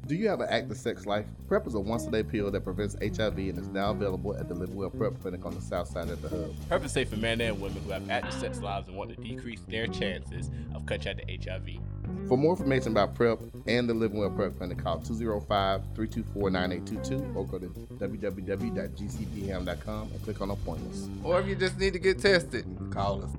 Do 0.06 0.14
you 0.16 0.28
have 0.28 0.40
an 0.40 0.48
active 0.50 0.76
sex 0.76 1.06
life? 1.06 1.26
PrEP 1.46 1.68
is 1.68 1.74
a 1.74 1.80
once 1.80 2.04
a 2.06 2.10
day 2.10 2.24
pill 2.24 2.50
that 2.50 2.64
prevents 2.64 2.96
HIV 3.00 3.38
and 3.38 3.56
is 3.56 3.68
now 3.68 3.92
available 3.92 4.36
at 4.36 4.48
the 4.48 4.54
Live 4.54 4.74
Well 4.74 4.90
PrEP 4.90 5.22
Clinic 5.22 5.46
on 5.46 5.54
the 5.54 5.60
south 5.60 5.86
side 5.88 6.10
of 6.10 6.20
the 6.20 6.28
hub. 6.28 6.52
Purpose 6.68 6.90
safe 6.92 7.08
for 7.08 7.16
men 7.16 7.40
and 7.40 7.60
women 7.60 7.80
who 7.84 7.92
have 7.92 8.10
active 8.10 8.34
sex 8.34 8.60
lives 8.60 8.88
and 8.88 8.96
want 8.96 9.10
to 9.10 9.16
decrease 9.16 9.60
their 9.68 9.86
chances 9.86 10.50
of 10.74 10.84
contracting 10.86 11.40
HIV. 11.40 11.78
For 12.26 12.36
more 12.36 12.50
information 12.52 12.90
about 12.90 13.14
PrEP 13.14 13.38
and 13.68 13.88
the 13.88 13.94
Live 13.94 14.10
Well 14.12 14.30
PrEP 14.30 14.58
Clinic, 14.58 14.78
call 14.78 14.98
205 14.98 15.84
324 15.94 16.50
9822 16.50 17.38
or 17.38 17.46
go 17.46 17.60
to 17.60 17.68
www.gcpham.com 17.68 20.10
and 20.12 20.24
click 20.24 20.40
on 20.40 20.50
appointments. 20.50 21.08
Or 21.22 21.38
if 21.40 21.46
you 21.46 21.54
just 21.54 21.78
need 21.78 21.92
to 21.92 22.00
get 22.00 22.18
tested, 22.18 22.66
call 22.90 23.22
us. 23.22 23.30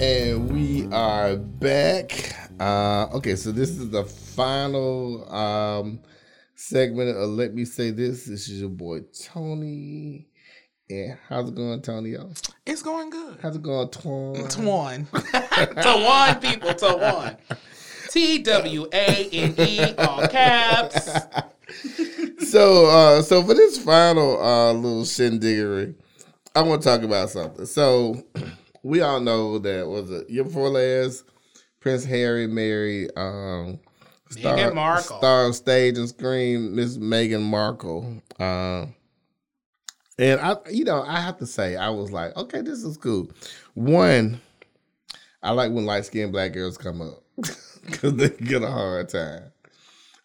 And 0.00 0.50
we 0.50 0.88
are 0.90 1.36
back. 1.36 2.34
Uh, 2.58 3.06
okay, 3.14 3.36
so 3.36 3.52
this 3.52 3.70
is 3.70 3.90
the 3.90 4.02
final 4.02 5.32
um, 5.32 6.00
segment 6.56 7.16
of 7.16 7.30
Let 7.30 7.54
Me 7.54 7.64
Say 7.64 7.92
This. 7.92 8.24
This 8.24 8.48
is 8.48 8.60
your 8.60 8.70
boy 8.70 9.02
Tony. 9.22 10.26
And 10.90 11.16
how's 11.28 11.48
it 11.48 11.54
going, 11.54 11.80
Tony? 11.82 12.16
It's 12.66 12.82
going 12.82 13.10
good. 13.10 13.38
How's 13.40 13.54
it 13.54 13.62
going, 13.62 13.86
Twan? 13.88 14.48
To 14.48 14.60
one, 14.60 15.06
people, 16.40 16.98
one. 16.98 17.36
T 18.10 18.42
W 18.42 18.88
A 18.92 19.28
N 19.30 19.54
E, 19.58 19.94
all 19.98 20.26
caps. 20.26 21.08
so, 22.50 22.86
uh, 22.86 23.22
so 23.22 23.44
for 23.44 23.54
this 23.54 23.78
final 23.78 24.42
uh, 24.42 24.72
little 24.72 25.02
shindiggery, 25.02 25.94
I 26.54 26.62
want 26.62 26.82
to 26.82 26.88
talk 26.88 27.02
about 27.02 27.30
something. 27.30 27.66
So, 27.66 28.22
we 28.82 29.00
all 29.00 29.20
know 29.20 29.58
that 29.58 29.86
was 29.88 30.10
it 30.10 30.30
year 30.30 30.44
before 30.44 30.68
last, 30.68 31.24
Prince 31.80 32.04
Harry 32.04 32.46
married 32.46 33.10
um, 33.16 33.80
Meghan 34.30 34.74
Markle. 34.74 35.18
star 35.18 35.46
of 35.46 35.54
stage 35.54 35.98
and 35.98 36.08
screen 36.08 36.74
Miss 36.74 36.96
Meghan 36.96 37.42
Markle. 37.42 38.22
Uh, 38.38 38.86
and 40.18 40.40
I, 40.40 40.56
you 40.70 40.84
know, 40.84 41.02
I 41.02 41.20
have 41.20 41.38
to 41.38 41.46
say, 41.46 41.76
I 41.76 41.90
was 41.90 42.12
like, 42.12 42.36
okay, 42.36 42.60
this 42.60 42.84
is 42.84 42.96
cool. 42.96 43.30
One, 43.74 44.40
I 45.42 45.50
like 45.50 45.72
when 45.72 45.86
light 45.86 46.04
skinned 46.04 46.32
black 46.32 46.52
girls 46.52 46.78
come 46.78 47.02
up 47.02 47.22
because 47.36 48.14
they 48.14 48.28
get 48.30 48.62
a 48.62 48.70
hard 48.70 49.08
time. 49.08 49.52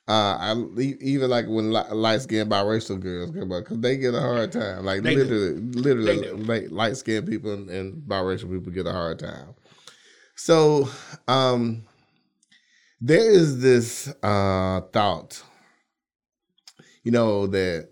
Uh, 0.09 0.37
I 0.39 0.81
even 1.01 1.29
like 1.29 1.45
when 1.47 1.69
light 1.71 2.21
skinned 2.21 2.49
biracial 2.51 2.99
girls 2.99 3.29
come 3.29 3.51
up 3.51 3.63
because 3.65 3.79
they 3.79 3.95
get 3.95 4.15
a 4.15 4.19
hard 4.19 4.51
time. 4.51 4.83
Like 4.83 5.03
They 5.03 5.13
do. 5.13 5.21
literally, 5.21 5.53
They 5.59 5.81
literally, 5.81 6.17
do. 6.17 6.75
light 6.75 6.97
skinned 6.97 7.27
people 7.27 7.53
and, 7.53 7.69
and 7.69 8.01
biracial 8.09 8.49
people 8.51 8.71
get 8.73 8.87
a 8.87 8.91
hard 8.91 9.19
time. 9.19 9.53
So, 10.35 10.89
um, 11.27 11.83
there 12.99 13.29
is 13.29 13.61
this 13.61 14.07
uh 14.23 14.81
thought, 14.91 15.43
you 17.03 17.11
know, 17.11 17.45
that 17.45 17.89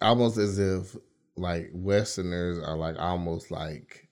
almost 0.00 0.38
as 0.38 0.58
if 0.58 0.96
like 1.36 1.70
Westerners 1.72 2.58
are 2.58 2.76
like 2.76 2.98
almost 2.98 3.52
like 3.52 4.08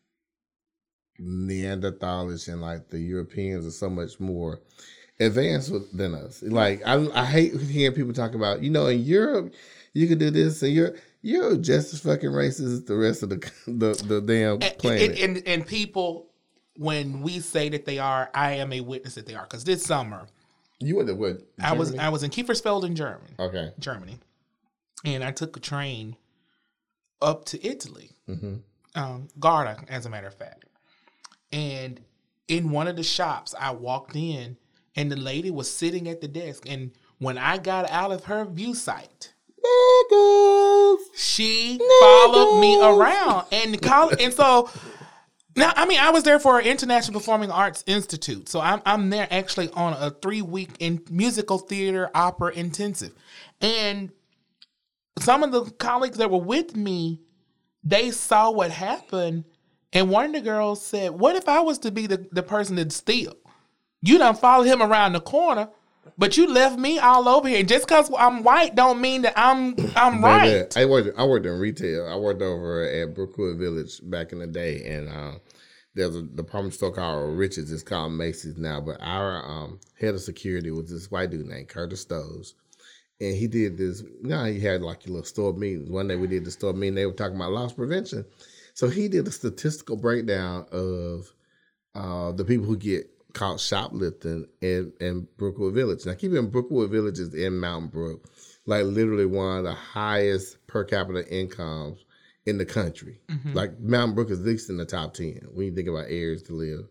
Neanderthalish 1.21 2.47
and 2.47 2.61
like 2.61 2.91
the 2.91 3.01
Europeans 3.01 3.67
are 3.67 3.73
so 3.73 3.91
much 3.91 4.21
more 4.21 4.61
advanced 5.21 5.73
than 5.97 6.15
us. 6.15 6.43
Like 6.43 6.83
I, 6.87 7.07
I 7.15 7.25
hate 7.25 7.59
hearing 7.61 7.95
people 7.95 8.13
talk 8.13 8.35
about, 8.35 8.63
you 8.63 8.71
know, 8.71 8.87
in 8.87 9.03
Europe 9.03 9.55
you 9.95 10.09
can 10.09 10.19
do 10.19 10.31
this, 10.31 10.63
and 10.63 10.73
you're 10.73 10.95
you're 11.23 11.57
just 11.57 11.95
as 11.95 12.01
fucking 12.01 12.31
racist 12.31 12.67
as 12.67 12.85
the 12.85 12.97
rest 12.97 13.23
of 13.23 13.31
the 13.31 13.37
the, 13.67 14.05
the 14.07 14.21
damn 14.21 14.55
And, 14.55 14.79
planet. 14.79 15.19
and, 15.21 15.37
and, 15.37 15.49
and 15.49 15.67
people, 15.67 16.27
when 16.77 17.23
we 17.23 17.41
say 17.41 17.69
that 17.71 17.87
they 17.87 17.99
are, 17.99 18.29
I 18.35 18.55
am 18.55 18.73
a 18.73 18.81
witness 18.81 19.15
that 19.15 19.27
they 19.27 19.35
are. 19.35 19.45
Because 19.45 19.65
this 19.65 19.85
summer, 19.85 20.27
you 20.81 20.97
went 20.97 21.09
to 21.09 21.15
what? 21.15 21.43
I 21.63 21.73
was 21.73 21.95
I 21.97 22.09
was 22.09 22.23
in 22.25 22.31
Kiefersfeld 22.31 22.85
in 22.85 22.97
Germany, 22.97 23.35
okay. 23.39 23.73
Germany, 23.79 24.19
and 25.05 25.23
I 25.23 25.31
took 25.31 25.57
a 25.57 25.61
train 25.61 26.17
up 27.23 27.45
to 27.47 27.67
Italy, 27.67 28.11
hmm 28.27 28.57
um, 28.97 29.29
Garda, 29.41 29.83
as 29.89 30.07
a 30.07 30.11
matter 30.11 30.27
of 30.27 30.35
fact. 30.35 30.67
And 31.53 32.01
in 32.49 32.71
one 32.71 32.87
of 32.89 32.97
the 32.97 33.03
shops, 33.03 33.55
I 33.59 33.71
walked 33.73 34.15
in, 34.17 34.57
and 34.97 35.11
the 35.11 35.17
lady 35.17 35.51
was 35.51 35.71
sitting 35.71 36.09
at 36.09 36.21
the 36.21 36.29
desk. 36.29 36.65
And 36.69 36.93
when 37.19 37.39
I 37.39 37.59
got 37.59 37.91
out 37.91 38.13
of 38.13 38.25
her 38.25 38.45
view 38.45 38.75
sight, 38.75 39.33
Niggas. 39.65 40.99
she 41.15 41.81
followed 42.01 42.61
me 42.61 42.83
around 42.83 43.47
and 43.51 43.81
call 43.81 44.13
and 44.21 44.33
so 44.33 44.69
now 45.57 45.73
I 45.75 45.87
mean 45.87 45.99
I 45.99 46.11
was 46.11 46.23
there 46.23 46.39
for 46.39 46.59
an 46.59 46.67
International 46.67 47.19
Performing 47.19 47.51
Arts 47.51 47.83
Institute. 47.87 48.49
So 48.49 48.61
I'm 48.61 48.83
I'm 48.85 49.09
there 49.09 49.27
actually 49.31 49.71
on 49.71 49.95
a 49.95 50.11
three 50.11 50.43
week 50.43 50.71
in 50.81 51.01
musical 51.11 51.59
theater 51.59 52.11
opera 52.15 52.53
intensive. 52.53 53.13
And 53.63 54.11
some 55.19 55.43
of 55.43 55.53
the 55.53 55.65
colleagues 55.65 56.19
that 56.19 56.31
were 56.31 56.39
with 56.39 56.77
me, 56.77 57.23
they 57.83 58.11
saw 58.11 58.51
what 58.51 58.71
happened 58.71 59.45
and 59.95 60.11
one 60.11 60.27
of 60.27 60.33
the 60.33 60.41
girls 60.41 60.85
said, 60.85 61.13
What 61.13 61.37
if 61.37 61.49
I 61.49 61.61
was 61.61 61.79
to 61.79 61.93
be 61.93 62.09
the, 62.09 62.27
the 62.33 62.43
person 62.43 62.75
that 62.77 62.93
steal? 62.93 63.37
You 64.05 64.19
done 64.19 64.35
followed 64.35 64.65
him 64.65 64.83
around 64.83 65.15
the 65.15 65.21
corner, 65.21 65.71
but 66.19 66.37
you 66.37 66.47
left 66.47 66.79
me 66.79 66.99
all 66.99 67.27
over 67.27 67.49
here. 67.49 67.63
Just 67.63 67.87
because 67.87 68.11
I'm 68.17 68.43
white 68.43 68.75
don't 68.75 69.01
mean 69.01 69.23
that 69.23 69.33
I'm 69.35 69.75
I'm 69.97 70.23
right. 70.23 70.77
I 70.77 70.85
worked. 70.85 71.19
I 71.19 71.25
worked 71.25 71.47
in 71.47 71.59
retail. 71.59 72.07
I 72.07 72.17
worked 72.17 72.43
over 72.43 72.83
at 72.83 73.15
Brookwood 73.15 73.59
Village 73.59 74.01
back 74.03 74.33
in 74.33 74.41
the 74.41 74.47
day, 74.47 74.85
and 74.85 75.09
uh, 75.09 75.39
there's 75.95 76.17
a 76.17 76.23
department 76.23 76.75
store 76.75 76.93
called 76.93 77.39
Richards. 77.39 77.73
It's 77.73 77.83
called 77.83 78.13
Macy's 78.13 78.59
now, 78.59 78.79
but 78.79 78.99
our 79.01 79.43
um, 79.43 79.81
head 79.99 80.15
of 80.15 80.21
security 80.21 80.71
was 80.71 80.91
this 80.91 81.11
white 81.11 81.31
dude 81.31 81.47
named 81.47 81.69
Curtis 81.69 82.03
Stoves, 82.03 82.55
and 83.23 83.35
he 83.35 83.47
did 83.47 83.79
this. 83.79 84.03
You 84.23 84.35
how 84.35 84.45
he 84.45 84.61
had 84.61 84.83
like 84.83 85.07
little 85.07 85.25
store 85.25 85.55
meetings. 85.55 85.89
One 85.89 86.09
day 86.09 86.17
we 86.17 86.27
did 86.27 86.45
the 86.45 86.51
store 86.51 86.75
meeting. 86.75 86.97
They 86.97 87.07
were 87.07 87.13
talking 87.13 87.37
about 87.37 87.53
loss 87.53 87.73
prevention, 87.73 88.27
so 88.75 88.91
he 88.91 89.09
did 89.09 89.27
a 89.27 89.33
statistical 89.33 89.97
breakdown 89.97 90.67
of 90.73 91.33
uh, 91.95 92.33
the 92.33 92.45
people 92.45 92.67
who 92.67 92.77
get 92.77 93.09
caught 93.35 93.61
shoplifting 93.61 94.47
in, 94.63 94.93
in 95.01 95.29
Brookwood 95.37 95.75
Village. 95.75 96.07
Now, 96.07 96.15
keep 96.15 96.33
in 96.33 96.49
Brookwood 96.51 96.91
Village 96.91 97.19
is 97.19 97.35
in 97.35 97.59
Mountain 97.61 97.91
Brook, 97.91 98.31
like 98.67 98.85
literally 98.85 99.27
one 99.27 99.59
of 99.59 99.65
the 99.65 99.75
highest 99.75 100.67
per 100.67 100.85
capita 100.85 101.29
incomes 101.33 102.05
in 102.47 102.59
the 102.59 102.65
country. 102.65 103.21
Like 103.53 103.79
Mountain 103.81 104.15
Brook 104.15 104.31
is 104.31 104.41
at 104.41 104.47
least 104.47 104.71
in 104.71 104.77
the 104.77 104.85
top 104.85 105.15
10 105.15 105.41
when 105.53 105.67
you 105.67 105.75
think 105.75 105.89
about 105.89 106.05
areas 106.09 106.43
to 106.45 106.53
live. 106.55 106.87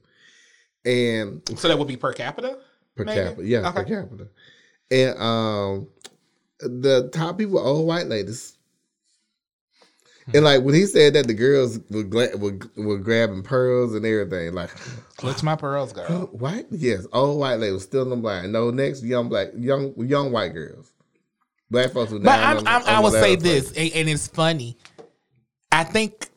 And 0.86 1.42
So 1.58 1.68
that 1.68 1.78
would 1.80 1.88
be 1.88 1.98
per 1.98 2.14
capita. 2.14 2.58
per 2.96 3.06
Megan? 3.06 3.28
capita. 3.30 3.48
Yeah, 3.48 3.72
per 3.72 3.84
capita. 3.86 4.28
And 4.92 5.18
um 5.20 5.88
the 6.60 7.10
top 7.12 7.38
people 7.38 7.60
are 7.60 7.66
old 7.66 7.88
white 7.88 8.08
ladies. 8.08 8.58
And 10.34 10.46
like 10.46 10.64
when 10.64 10.74
he 10.74 10.86
said 10.86 11.14
that, 11.14 11.28
the 11.28 11.34
girls 11.34 11.80
were 11.90 12.04
gla- 12.04 12.38
were, 12.38 12.58
were 12.78 12.98
grabbing 12.98 13.44
pearls 13.44 13.94
and 13.94 14.06
everything. 14.06 14.54
Like, 14.54 14.70
Clutch 15.18 15.44
my 15.44 15.56
pearls, 15.56 15.92
girl. 15.92 16.28
white? 16.32 16.66
Yes, 16.72 17.06
old 17.12 17.40
white 17.40 17.56
ladies 17.56 17.84
still 17.84 18.04
in 18.04 18.10
the 18.10 18.16
blind. 18.16 18.52
No, 18.54 18.72
next 18.72 19.04
young 19.04 19.30
black, 19.30 19.50
young 19.58 19.94
young 19.98 20.32
white 20.32 20.54
girls. 20.54 20.92
Black 21.70 21.92
folks 21.92 22.12
were 22.12 22.20
But 22.20 22.40
I'm, 22.40 22.58
on- 22.60 22.68
I'm, 22.68 22.82
on 22.84 22.88
I 22.88 23.00
will 23.00 23.12
say 23.12 23.36
this, 23.36 23.72
and, 23.72 23.92
and 23.94 24.10
it's 24.10 24.28
funny. 24.28 24.78
I 25.72 25.84
think 25.84 26.30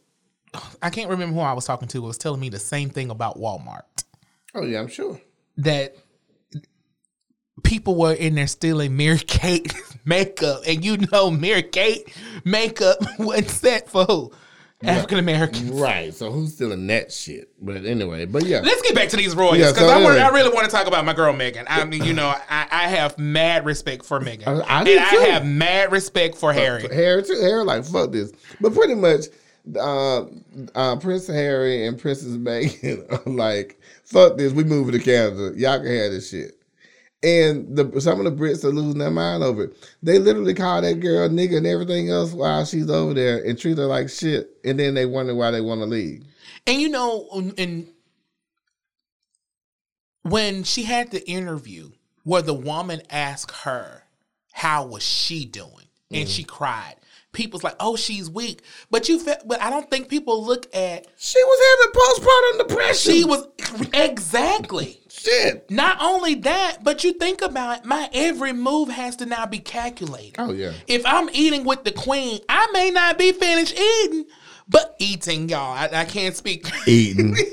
I 0.83 0.91
can't 0.91 1.11
remember 1.11 1.35
who 1.35 1.41
I 1.41 1.53
was 1.53 1.65
talking 1.65 1.89
to. 1.89 2.03
Was 2.03 2.19
telling 2.19 2.41
me 2.41 2.49
the 2.49 2.59
same 2.59 2.91
thing 2.91 3.11
about 3.11 3.39
Walmart. 3.39 3.83
Oh 4.55 4.63
yeah, 4.63 4.81
I'm 4.81 4.89
sure. 4.89 5.21
That 5.59 5.97
people 7.63 7.95
were 7.97 8.13
in 8.13 8.35
there 8.35 8.47
stealing 8.47 8.97
Mary 8.97 9.19
Kay 9.19 9.63
makeup, 10.05 10.63
and 10.67 10.85
you 10.85 10.99
know 11.13 11.31
Mary 11.31 11.63
Kay 11.63 12.05
makeup 12.45 12.99
wasn't 13.19 13.51
set 13.51 13.89
for 13.91 14.05
who 14.05 14.33
African 14.83 15.19
Americans. 15.19 15.71
Right. 15.71 16.13
So 16.15 16.31
who's 16.31 16.55
stealing 16.55 16.87
that 16.89 17.11
shit? 17.11 17.49
But 17.61 17.85
anyway, 17.87 18.27
but 18.27 18.45
yeah. 18.45 18.61
Let's 18.61 18.83
get 18.83 18.95
back 18.95 19.09
to 19.09 19.17
these 19.17 19.35
royals 19.35 19.59
Yeah, 19.59 19.71
because 19.71 19.89
so 19.89 19.89
I, 19.89 19.97
anyway. 19.97 20.21
I 20.21 20.29
really 20.29 20.53
want 20.53 20.67
to 20.67 20.71
talk 20.71 20.87
about 20.87 21.05
my 21.07 21.15
girl 21.15 21.33
Megan. 21.33 21.65
I 21.69 21.85
mean, 21.85 22.05
you 22.05 22.13
know, 22.13 22.29
I, 22.51 22.67
I 22.71 22.89
have 22.89 23.19
mad 23.19 23.65
respect 23.65 24.05
for 24.05 24.21
Megan, 24.21 24.47
I- 24.49 24.61
I 24.61 24.81
and 24.81 25.01
I 25.01 25.15
have 25.31 25.47
mad 25.47 25.93
respect 25.93 26.37
for 26.37 26.53
Harry. 26.53 26.87
Harry 26.95 27.23
too. 27.23 27.39
Harry 27.41 27.65
like 27.65 27.85
fuck 27.85 28.13
this. 28.13 28.33
But 28.61 28.75
pretty 28.75 28.95
much, 28.95 29.25
uh, 29.77 30.25
uh, 30.75 30.97
Prince 30.97 31.27
Harry 31.27 31.87
and 31.87 31.99
Princess 31.99 32.37
Meghan 32.37 33.11
are 33.27 33.31
like 33.31 33.81
fuck 34.05 34.37
this. 34.37 34.53
We 34.53 34.63
moving 34.63 34.93
to 34.93 34.99
Canada. 35.01 35.53
Y'all 35.59 35.79
can 35.79 35.87
have 35.89 36.13
this 36.13 36.31
shit. 36.31 36.53
And 37.27 37.77
the 37.77 38.01
some 38.01 38.25
of 38.25 38.25
the 38.25 38.31
Brits 38.31 38.63
are 38.63 38.71
losing 38.71 38.99
their 39.01 39.11
mind 39.11 39.43
over 39.43 39.65
it. 39.65 39.91
They 40.01 40.21
literally 40.21 40.55
call 40.55 40.81
that 40.81 41.01
girl 41.01 41.29
nigga 41.29 41.57
and 41.57 41.67
everything 41.67 42.09
else 42.09 42.33
while 42.33 42.65
she's 42.65 42.89
over 42.89 43.15
there 43.15 43.43
and 43.45 43.59
treat 43.59 43.79
her 43.79 43.87
like 43.87 44.09
shit. 44.09 44.51
And 44.65 44.79
then 44.79 44.95
they 44.95 45.07
wonder 45.07 45.35
why 45.35 45.51
they 45.51 45.61
want 45.61 45.81
to 45.81 45.87
leave. 45.87 46.25
And 46.69 46.81
you 46.81 46.89
know, 46.89 47.27
and 47.59 47.89
when 50.23 50.63
she 50.63 50.85
had 50.85 51.11
the 51.11 51.29
interview 51.29 51.91
where 52.23 52.43
the 52.43 52.55
woman 52.55 53.03
asked 53.11 53.51
her 53.63 54.05
how 54.53 54.87
was 54.87 55.03
she 55.03 55.45
doing, 55.45 55.89
and 56.11 56.23
mm-hmm. 56.23 56.29
she 56.29 56.45
cried. 56.45 56.95
People's 57.33 57.65
like, 57.65 57.77
"Oh, 57.81 57.97
she's 57.97 58.31
weak," 58.31 58.63
but 58.89 59.09
you, 59.09 59.19
fe- 59.19 59.43
but 59.45 59.61
I 59.61 59.69
don't 59.69 59.91
think 59.91 60.09
people 60.09 60.45
look 60.45 60.67
at 60.75 61.09
She 61.19 61.43
was 61.43 61.61
having 61.71 62.63
postpartum 62.63 62.69
depression. 62.69 63.13
she 63.13 63.25
was 63.25 63.49
exactly. 63.93 65.01
Shit. 65.27 65.71
Not 65.71 65.99
only 66.01 66.35
that, 66.37 66.79
but 66.83 67.05
you 67.05 67.13
think 67.13 67.43
about 67.43 67.81
it, 67.81 67.85
my 67.85 68.09
every 68.13 68.53
move 68.53 68.89
has 68.89 69.17
to 69.17 69.27
now 69.27 69.47
be 69.47 69.59
calculated. 69.59 70.37
Oh 70.39 70.53
yeah. 70.53 70.73
If 70.87 71.05
I'm 71.05 71.29
eating 71.33 71.65
with 71.65 71.85
the 71.85 71.93
queen, 71.93 72.41
I 72.49 72.69
may 72.73 72.91
not 72.91 73.19
be 73.19 73.33
finished 73.33 73.79
eating, 73.79 74.27
but 74.69 74.97
eating, 74.99 75.49
y'all. 75.49 75.73
I, 75.73 75.89
I 75.93 76.05
can't 76.05 76.37
speak. 76.37 76.71
Eating. 76.87 77.37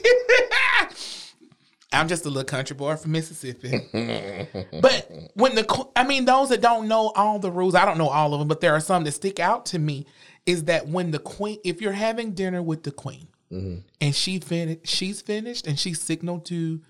I'm 1.94 2.08
just 2.08 2.26
a 2.26 2.30
little 2.30 2.44
country 2.44 2.76
boy 2.76 2.96
from 2.96 3.12
Mississippi. 3.12 3.88
but 4.82 5.12
when 5.36 5.56
the, 5.56 5.88
I 5.96 6.06
mean, 6.06 6.26
those 6.26 6.50
that 6.50 6.62
don't 6.62 6.88
know 6.88 7.12
all 7.16 7.38
the 7.38 7.52
rules, 7.52 7.76
I 7.76 7.86
don't 7.86 8.00
know 8.00 8.10
all 8.10 8.34
of 8.34 8.40
them, 8.40 8.48
but 8.48 8.62
there 8.62 8.74
are 8.74 8.80
some 8.80 9.04
that 9.04 9.12
stick 9.12 9.40
out 9.40 9.68
to 9.68 9.80
me. 9.80 10.06
Is 10.46 10.66
that 10.66 10.88
when 10.88 11.12
the 11.12 11.20
queen, 11.20 11.60
if 11.64 11.82
you're 11.82 11.94
having 11.94 12.34
dinner 12.34 12.62
with 12.62 12.84
the 12.84 12.92
queen, 12.92 13.28
mm-hmm. 13.50 13.78
and 14.02 14.14
she 14.14 14.40
finished, 14.40 14.86
she's 14.86 15.22
finished, 15.22 15.68
and 15.68 15.80
she 15.80 15.94
signaled 15.94 16.46
to 16.48 16.82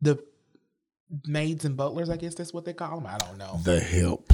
the 0.00 0.22
maids 1.26 1.64
and 1.64 1.76
butlers, 1.76 2.10
I 2.10 2.16
guess 2.16 2.34
that's 2.34 2.52
what 2.52 2.64
they 2.64 2.72
call 2.72 3.00
them. 3.00 3.06
I 3.06 3.18
don't 3.18 3.38
know. 3.38 3.60
the 3.64 3.80
help. 3.80 4.32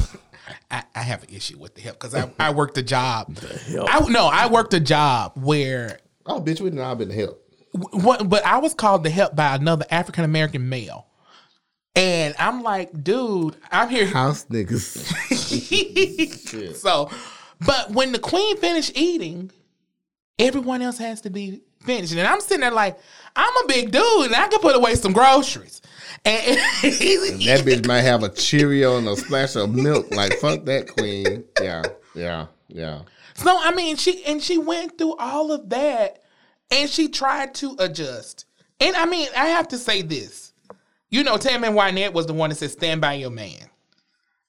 I, 0.71 0.85
I 0.95 1.01
have 1.01 1.23
an 1.23 1.31
issue 1.35 1.59
with 1.59 1.75
the 1.75 1.81
help 1.81 1.99
because 1.99 2.15
I, 2.15 2.31
I 2.39 2.51
worked 2.51 2.77
a 2.77 2.83
job. 2.83 3.35
The 3.35 3.59
help. 3.59 3.89
I 3.91 4.01
no, 4.09 4.27
I 4.27 4.47
worked 4.47 4.75
a 4.75 4.81
job 4.81 5.33
where 5.37 5.99
Oh 6.27 6.41
bitch, 6.41 6.61
we 6.61 6.71
done 6.71 6.81
all 6.81 6.95
been 6.95 7.09
the 7.09 7.15
help. 7.15 7.43
what, 7.73 8.29
but 8.29 8.45
I 8.45 8.59
was 8.59 8.75
called 8.75 9.05
the 9.05 9.11
help 9.11 9.35
by 9.37 9.55
another 9.55 9.85
African 9.91 10.25
American 10.25 10.69
male. 10.69 11.07
And 11.97 12.35
I'm 12.39 12.63
like, 12.63 13.05
dude, 13.05 13.57
I'm 13.71 13.89
here. 13.89 14.07
House 14.07 14.47
niggas. 14.47 14.85
so, 16.77 17.09
but 17.65 17.93
when 17.93 18.11
the 18.11 18.19
queen 18.19 18.57
finished 18.57 18.93
eating, 18.97 19.53
everyone 20.39 20.83
else 20.83 20.99
has 20.99 21.21
to 21.21 21.31
be 21.31 21.63
finished. 21.83 22.13
And 22.13 22.27
I'm 22.27 22.41
sitting 22.41 22.63
there 22.63 22.73
like, 22.73 22.99
I'm 23.37 23.65
a 23.65 23.67
big 23.69 23.91
dude 23.91 24.27
and 24.27 24.37
I 24.37 24.49
can 24.49 24.61
put 24.61 24.77
away 24.77 24.95
some 24.95 25.13
groceries. 25.13 25.81
And 26.27 26.57
That 26.57 27.65
bitch 27.67 27.87
might 27.87 28.01
have 28.01 28.23
a 28.23 28.31
Cheerio 28.31 28.97
and 28.97 29.07
a 29.07 29.15
splash 29.15 29.57
of 29.57 29.75
milk. 29.75 30.11
Like 30.11 30.33
fuck 30.39 30.65
that 30.65 30.89
queen. 30.89 31.45
Yeah, 31.61 31.83
yeah, 32.15 32.47
yeah. 32.69 33.03
So 33.35 33.55
I 33.61 33.75
mean, 33.75 33.97
she 33.97 34.25
and 34.25 34.43
she 34.43 34.57
went 34.57 34.97
through 34.97 35.17
all 35.17 35.53
of 35.53 35.69
that, 35.69 36.23
and 36.71 36.89
she 36.89 37.09
tried 37.09 37.55
to 37.57 37.77
adjust. 37.79 38.47
And 38.81 38.97
I 38.97 39.05
mean, 39.05 39.29
I 39.37 39.47
have 39.47 39.69
to 39.69 39.77
say 39.79 40.01
this. 40.01 40.55
You 41.11 41.25
know, 41.25 41.37
Tammy 41.37 41.69
Wynette 41.69 42.15
was 42.15 42.25
the 42.27 42.33
one 42.33 42.49
that 42.51 42.57
said, 42.57 42.71
"Stand 42.71 43.03
by 43.03 43.15
your 43.15 43.31
man." 43.31 43.69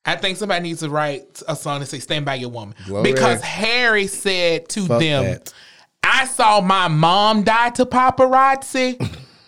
I 0.06 0.16
think 0.16 0.38
somebody 0.38 0.64
needs 0.64 0.80
to 0.82 0.90
write 0.90 1.42
a 1.48 1.56
song 1.58 1.82
that 1.82 1.88
say 1.88 2.00
"Stand 2.00 2.26
by 2.26 2.36
your 2.36 2.52
woman" 2.52 2.76
Glory. 2.86 3.12
because 3.12 3.42
Harry 3.42 4.08
said 4.08 4.70
to 4.70 4.86
Fuck 4.86 5.00
them, 5.02 5.24
that. 5.26 5.54
"I 6.06 6.26
saw 6.26 6.62
my 6.62 6.88
mom 6.88 7.44
die 7.44 7.72
to 7.72 7.86
paparazzi. 7.86 8.98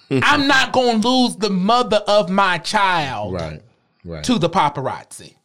I'm 0.23 0.47
not 0.47 0.71
going 0.71 1.01
to 1.01 1.07
lose 1.07 1.35
the 1.35 1.49
mother 1.49 1.97
of 2.07 2.29
my 2.29 2.57
child." 2.57 3.33
Right, 3.33 3.61
right. 4.03 4.23
to 4.23 4.39
the 4.39 4.49
paparazzi. 4.49 5.35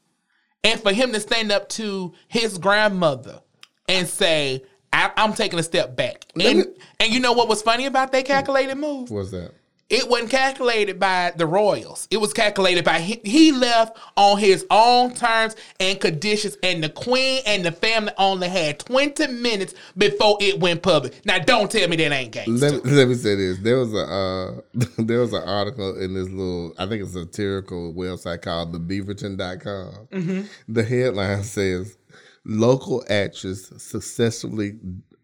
And 0.65 0.81
for 0.81 0.93
him 0.93 1.13
to 1.13 1.21
stand 1.21 1.51
up 1.51 1.69
to 1.71 2.13
his 2.29 2.57
grandmother 2.59 3.41
and 3.89 4.07
say, 4.07 4.63
I, 4.93 5.11
am 5.17 5.33
taking 5.33 5.59
a 5.59 5.63
step 5.63 5.97
back. 5.97 6.27
And, 6.41 6.59
me- 6.59 6.65
and 7.01 7.13
you 7.13 7.21
know 7.21 7.33
what 7.33 7.49
was 7.49 7.63
funny 7.63 7.87
about 7.87 8.13
that 8.13 8.25
calculated 8.27 8.77
move? 8.77 9.11
What's 9.11 9.31
that? 9.31 9.53
It 9.93 10.09
wasn't 10.09 10.31
calculated 10.31 10.99
by 10.99 11.35
the 11.37 11.45
royals. 11.45 12.09
It 12.11 12.17
was 12.17 12.33
calculated 12.33 12.83
by 12.83 12.99
he, 12.99 13.21
he 13.25 13.53
left 13.53 13.99
on 14.17 14.39
his 14.39 14.65
own 14.71 15.15
terms 15.15 15.55
and 15.79 16.01
conditions, 16.01 16.57
and 16.63 16.83
the 16.83 16.89
queen 16.89 17.43
and 17.45 17.63
the 17.63 17.73
family 17.73 18.11
only 18.17 18.49
had 18.49 18.79
20 18.79 19.27
minutes 19.27 19.75
before 19.95 20.39
it 20.41 20.59
went 20.59 20.83
public. 20.83 21.21
Now, 21.27 21.41
don't 21.41 21.71
tell 21.71 21.87
me 21.89 21.97
that 21.97 22.11
ain't 22.11 22.33
gangster. 22.33 22.71
Let 22.71 22.85
me, 22.87 22.91
let 22.91 23.09
me 23.09 23.15
say 23.15 23.35
this. 23.35 23.59
There 23.59 23.77
was 23.77 23.93
a 23.93 23.99
uh, 23.99 24.61
there 25.03 25.21
was 25.21 25.35
an 25.35 25.43
article 25.43 26.01
in 26.01 26.15
this 26.15 26.31
little 26.31 26.73
I 26.79 26.87
think 26.87 27.03
it's 27.03 27.15
a 27.15 27.25
satirical 27.25 27.93
website 27.93 28.41
called 28.41 28.73
thebeaverton.com. 28.73 30.09
Mm-hmm. 30.11 30.43
The 30.73 30.85
headline 30.85 31.43
says 31.43 31.99
local 32.47 33.05
actress 33.11 33.71
successfully 33.77 34.79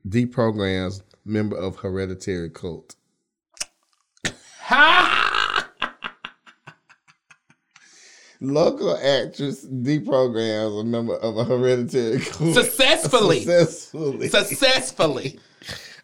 deprograms 0.06 1.00
member 1.24 1.56
of 1.56 1.76
hereditary 1.76 2.50
cult. 2.50 2.96
Ha! 4.68 5.70
Local 8.42 8.96
actress 8.98 9.64
deprograms 9.64 10.80
a 10.80 10.84
member 10.84 11.16
of 11.16 11.38
a 11.38 11.44
hereditary 11.44 12.20
cult. 12.24 12.54
Successfully. 12.54 13.40
Successfully. 13.40 14.28
Successfully. 14.28 15.40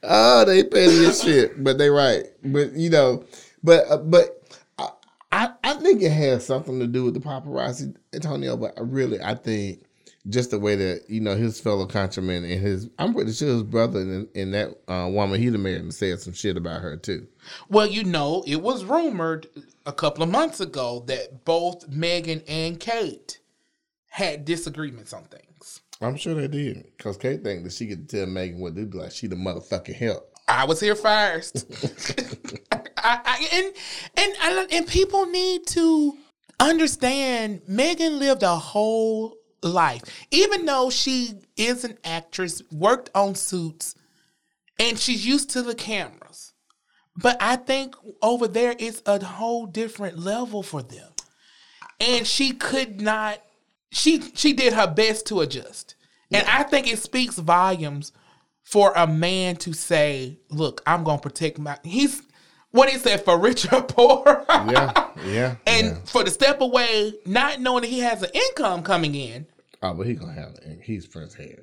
Oh, 0.06 0.44
they 0.44 0.62
petty 0.62 1.06
as 1.06 1.22
shit, 1.22 1.64
but 1.64 1.78
they 1.78 1.88
right. 1.88 2.26
But 2.44 2.74
you 2.74 2.90
know, 2.90 3.24
but 3.62 3.86
uh, 3.88 3.96
but 3.96 4.42
I, 4.76 4.90
I 5.32 5.50
I 5.64 5.74
think 5.76 6.02
it 6.02 6.12
has 6.12 6.44
something 6.44 6.78
to 6.78 6.86
do 6.86 7.04
with 7.04 7.14
the 7.14 7.20
paparazzi, 7.20 7.96
Antonio. 8.12 8.54
But 8.54 8.74
I 8.76 8.82
really, 8.82 9.18
I 9.22 9.34
think 9.34 9.83
just 10.28 10.50
the 10.50 10.58
way 10.58 10.74
that 10.76 11.02
you 11.08 11.20
know 11.20 11.36
his 11.36 11.60
fellow 11.60 11.86
countrymen 11.86 12.44
and 12.44 12.60
his, 12.60 12.88
I'm 12.98 13.12
pretty 13.14 13.32
sure 13.32 13.48
his 13.48 13.62
brother 13.62 14.00
and, 14.00 14.28
and 14.34 14.54
that 14.54 14.68
uh, 14.88 15.08
woman 15.10 15.40
he'd 15.40 15.52
have 15.52 15.60
married 15.60 15.82
and 15.82 15.92
said 15.94 16.20
some 16.20 16.32
shit 16.32 16.56
about 16.56 16.80
her 16.80 16.96
too. 16.96 17.26
Well, 17.68 17.86
you 17.86 18.04
know, 18.04 18.42
it 18.46 18.62
was 18.62 18.84
rumored 18.84 19.46
a 19.86 19.92
couple 19.92 20.22
of 20.22 20.30
months 20.30 20.60
ago 20.60 21.04
that 21.08 21.44
both 21.44 21.86
Megan 21.88 22.42
and 22.48 22.80
Kate 22.80 23.38
had 24.08 24.44
disagreements 24.44 25.12
on 25.12 25.24
things. 25.24 25.80
I'm 26.00 26.16
sure 26.16 26.34
they 26.34 26.48
did, 26.48 26.86
cause 26.98 27.16
Kate 27.16 27.42
think 27.44 27.64
that 27.64 27.72
she 27.72 27.86
could 27.86 28.08
tell 28.08 28.26
Megan 28.26 28.60
what 28.60 28.74
to 28.76 28.84
do, 28.84 28.98
like 28.98 29.12
she 29.12 29.26
the 29.26 29.36
motherfucking 29.36 29.94
help. 29.94 30.30
I 30.48 30.64
was 30.64 30.80
here 30.80 30.94
first. 30.94 31.66
I, 32.72 32.80
I, 32.98 33.48
and 33.52 33.74
and 34.16 34.34
I- 34.40 34.66
and 34.72 34.86
people 34.86 35.26
need 35.26 35.66
to 35.68 36.16
understand 36.60 37.62
Megan 37.68 38.18
lived 38.18 38.42
a 38.42 38.56
whole 38.56 39.36
life, 39.64 40.02
even 40.30 40.66
though 40.66 40.90
she 40.90 41.32
is 41.56 41.84
an 41.84 41.98
actress, 42.04 42.62
worked 42.70 43.10
on 43.14 43.34
suits, 43.34 43.94
and 44.78 44.98
she's 44.98 45.26
used 45.26 45.50
to 45.50 45.62
the 45.62 45.74
cameras. 45.74 46.52
But 47.16 47.36
I 47.40 47.56
think 47.56 47.94
over 48.22 48.48
there 48.48 48.74
it's 48.78 49.02
a 49.06 49.24
whole 49.24 49.66
different 49.66 50.18
level 50.18 50.62
for 50.62 50.82
them. 50.82 51.10
And 52.00 52.26
she 52.26 52.52
could 52.52 53.00
not 53.00 53.40
she 53.90 54.20
she 54.34 54.52
did 54.52 54.72
her 54.72 54.86
best 54.86 55.26
to 55.26 55.40
adjust. 55.40 55.94
And 56.32 56.44
I 56.48 56.64
think 56.64 56.92
it 56.92 56.98
speaks 56.98 57.38
volumes 57.38 58.10
for 58.64 58.92
a 58.96 59.06
man 59.06 59.56
to 59.56 59.72
say, 59.72 60.38
"Look, 60.50 60.82
I'm 60.86 61.04
going 61.04 61.18
to 61.18 61.22
protect 61.22 61.58
my 61.58 61.78
he's 61.84 62.20
what 62.72 62.90
he 62.90 62.98
said 62.98 63.24
for 63.24 63.38
rich 63.40 63.72
or 63.72 63.82
poor." 63.82 64.44
Yeah, 64.48 65.10
yeah. 65.24 65.56
and 65.66 65.86
yeah. 65.86 65.94
for 66.06 66.24
the 66.24 66.30
step 66.30 66.60
away, 66.60 67.14
not 67.24 67.60
knowing 67.60 67.82
that 67.82 67.90
he 67.90 68.00
has 68.00 68.22
an 68.22 68.30
income 68.34 68.82
coming 68.82 69.14
in. 69.14 69.46
Oh, 69.84 69.92
but 69.92 70.06
he 70.06 70.14
gonna 70.14 70.32
have 70.32 70.54
it. 70.62 70.80
He's 70.82 71.06
Prince 71.06 71.34
Harry. 71.34 71.58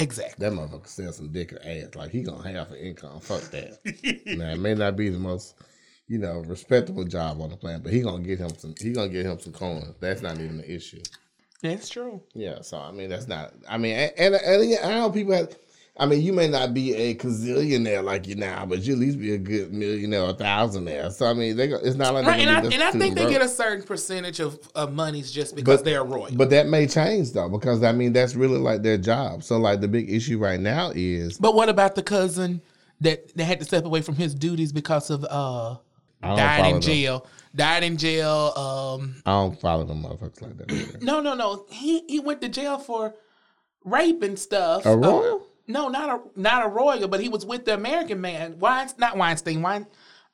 Exactly. 0.00 0.44
That 0.44 0.52
motherfucker 0.52 0.88
sell 0.88 1.12
some 1.12 1.30
dick 1.30 1.52
and 1.52 1.64
ass. 1.64 1.94
Like 1.94 2.10
he 2.10 2.22
gonna 2.22 2.46
have 2.50 2.72
an 2.72 2.78
income. 2.78 3.20
Fuck 3.20 3.42
that. 3.52 3.78
now 4.36 4.50
it 4.50 4.58
may 4.58 4.74
not 4.74 4.96
be 4.96 5.10
the 5.10 5.18
most, 5.20 5.54
you 6.08 6.18
know, 6.18 6.40
respectable 6.40 7.04
job 7.04 7.40
on 7.40 7.50
the 7.50 7.56
planet, 7.56 7.84
but 7.84 7.92
he 7.92 8.00
gonna 8.00 8.24
get 8.24 8.40
him 8.40 8.50
some. 8.58 8.74
He 8.80 8.92
gonna 8.92 9.10
get 9.10 9.26
him 9.26 9.38
some 9.38 9.52
coins. 9.52 9.94
That's 10.00 10.22
not 10.22 10.40
even 10.40 10.56
the 10.56 10.68
issue. 10.68 11.02
That's 11.62 11.88
true. 11.88 12.20
Yeah. 12.34 12.62
So 12.62 12.78
I 12.78 12.90
mean, 12.90 13.08
that's 13.08 13.28
not. 13.28 13.54
I 13.68 13.78
mean, 13.78 13.94
and 13.94 14.12
and, 14.18 14.34
and 14.34 14.84
I 14.84 14.98
know 14.98 15.10
people 15.10 15.34
have. 15.34 15.56
I 15.98 16.04
mean, 16.04 16.20
you 16.20 16.32
may 16.34 16.46
not 16.46 16.74
be 16.74 16.94
a 16.94 17.14
gazillionaire 17.14 18.04
like 18.04 18.26
you 18.26 18.34
now, 18.34 18.66
but 18.66 18.82
you 18.82 18.92
at 18.92 18.98
least 18.98 19.18
be 19.18 19.32
a 19.32 19.38
good 19.38 19.72
millionaire 19.72 20.22
or 20.24 20.30
a 20.30 20.34
thousandaire. 20.34 21.10
So 21.10 21.24
I 21.26 21.32
mean, 21.32 21.56
they, 21.56 21.68
it's 21.68 21.96
not 21.96 22.12
like 22.12 22.26
Right, 22.26 22.40
and 22.40 22.50
I, 22.50 22.60
and 22.70 22.82
I 22.82 22.90
think 22.90 23.14
they 23.14 23.28
get 23.30 23.40
a 23.40 23.48
certain 23.48 23.82
percentage 23.82 24.38
of, 24.40 24.58
of 24.74 24.92
monies 24.92 25.32
just 25.32 25.56
because 25.56 25.82
they're 25.82 26.04
royal. 26.04 26.34
But 26.34 26.50
that 26.50 26.66
may 26.68 26.86
change 26.86 27.32
though, 27.32 27.48
because 27.48 27.82
I 27.82 27.92
mean 27.92 28.12
that's 28.12 28.34
really 28.34 28.58
like 28.58 28.82
their 28.82 28.98
job. 28.98 29.42
So 29.42 29.56
like 29.56 29.80
the 29.80 29.88
big 29.88 30.10
issue 30.10 30.38
right 30.38 30.60
now 30.60 30.92
is 30.94 31.38
But 31.38 31.54
what 31.54 31.70
about 31.70 31.94
the 31.94 32.02
cousin 32.02 32.60
that, 33.00 33.34
that 33.36 33.44
had 33.44 33.58
to 33.60 33.64
step 33.64 33.84
away 33.86 34.02
from 34.02 34.16
his 34.16 34.34
duties 34.34 34.72
because 34.72 35.08
of 35.10 35.24
uh 35.24 35.76
died 36.22 36.66
in 36.66 36.72
them. 36.72 36.80
jail? 36.82 37.26
Died 37.54 37.84
in 37.84 37.96
jail. 37.96 38.52
Um 38.54 39.14
I 39.24 39.30
don't 39.32 39.58
follow 39.58 39.84
them 39.84 40.02
motherfuckers 40.02 40.42
like 40.42 40.56
that. 40.58 41.02
no 41.02 41.22
no 41.22 41.34
no. 41.34 41.64
He 41.70 42.02
he 42.06 42.20
went 42.20 42.42
to 42.42 42.50
jail 42.50 42.78
for 42.78 43.14
rape 43.82 44.22
and 44.22 44.38
stuff. 44.38 44.84
A 44.84 44.90
Uh, 44.90 44.94
royal? 44.96 45.46
No, 45.68 45.88
not 45.88 46.08
a 46.36 46.40
not 46.40 46.64
a 46.64 46.68
royal, 46.68 47.08
but 47.08 47.20
he 47.20 47.28
was 47.28 47.44
with 47.46 47.64
the 47.64 47.74
American 47.74 48.20
man. 48.20 48.58
Wein, 48.58 48.88
not 48.98 49.16
Weinstein, 49.16 49.62
Wein 49.62 49.86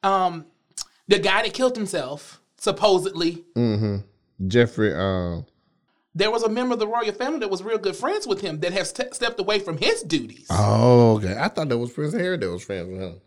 um 0.03 0.47
the 1.09 1.18
guy 1.18 1.43
that 1.43 1.53
killed 1.55 1.76
himself, 1.76 2.41
supposedly. 2.57 3.45
Jeffrey. 4.47 4.95
Um, 4.95 5.47
There 6.14 6.30
was 6.30 6.43
a 6.43 6.49
member 6.49 6.74
of 6.74 6.78
the 6.80 6.87
royal 6.89 7.12
family 7.12 7.39
that 7.41 7.51
was 7.51 7.62
real 7.62 7.78
good 7.78 7.97
friends 7.97 8.26
with 8.26 8.41
him 8.41 8.61
that 8.61 8.72
has 8.72 8.91
ste- 8.91 9.14
stepped 9.14 9.41
away 9.41 9.59
from 9.59 9.78
his 9.78 10.03
duties. 10.03 10.47
oh, 10.51 11.16
okay. 11.16 11.37
I 11.39 11.49
thought 11.49 11.68
that 11.68 11.78
was 11.78 11.93
Prince 11.93 12.14
Harry 12.14 12.37
that 12.37 12.51
was 12.51 12.64
friends 12.64 12.89
with 12.91 13.01
him. 13.01 13.20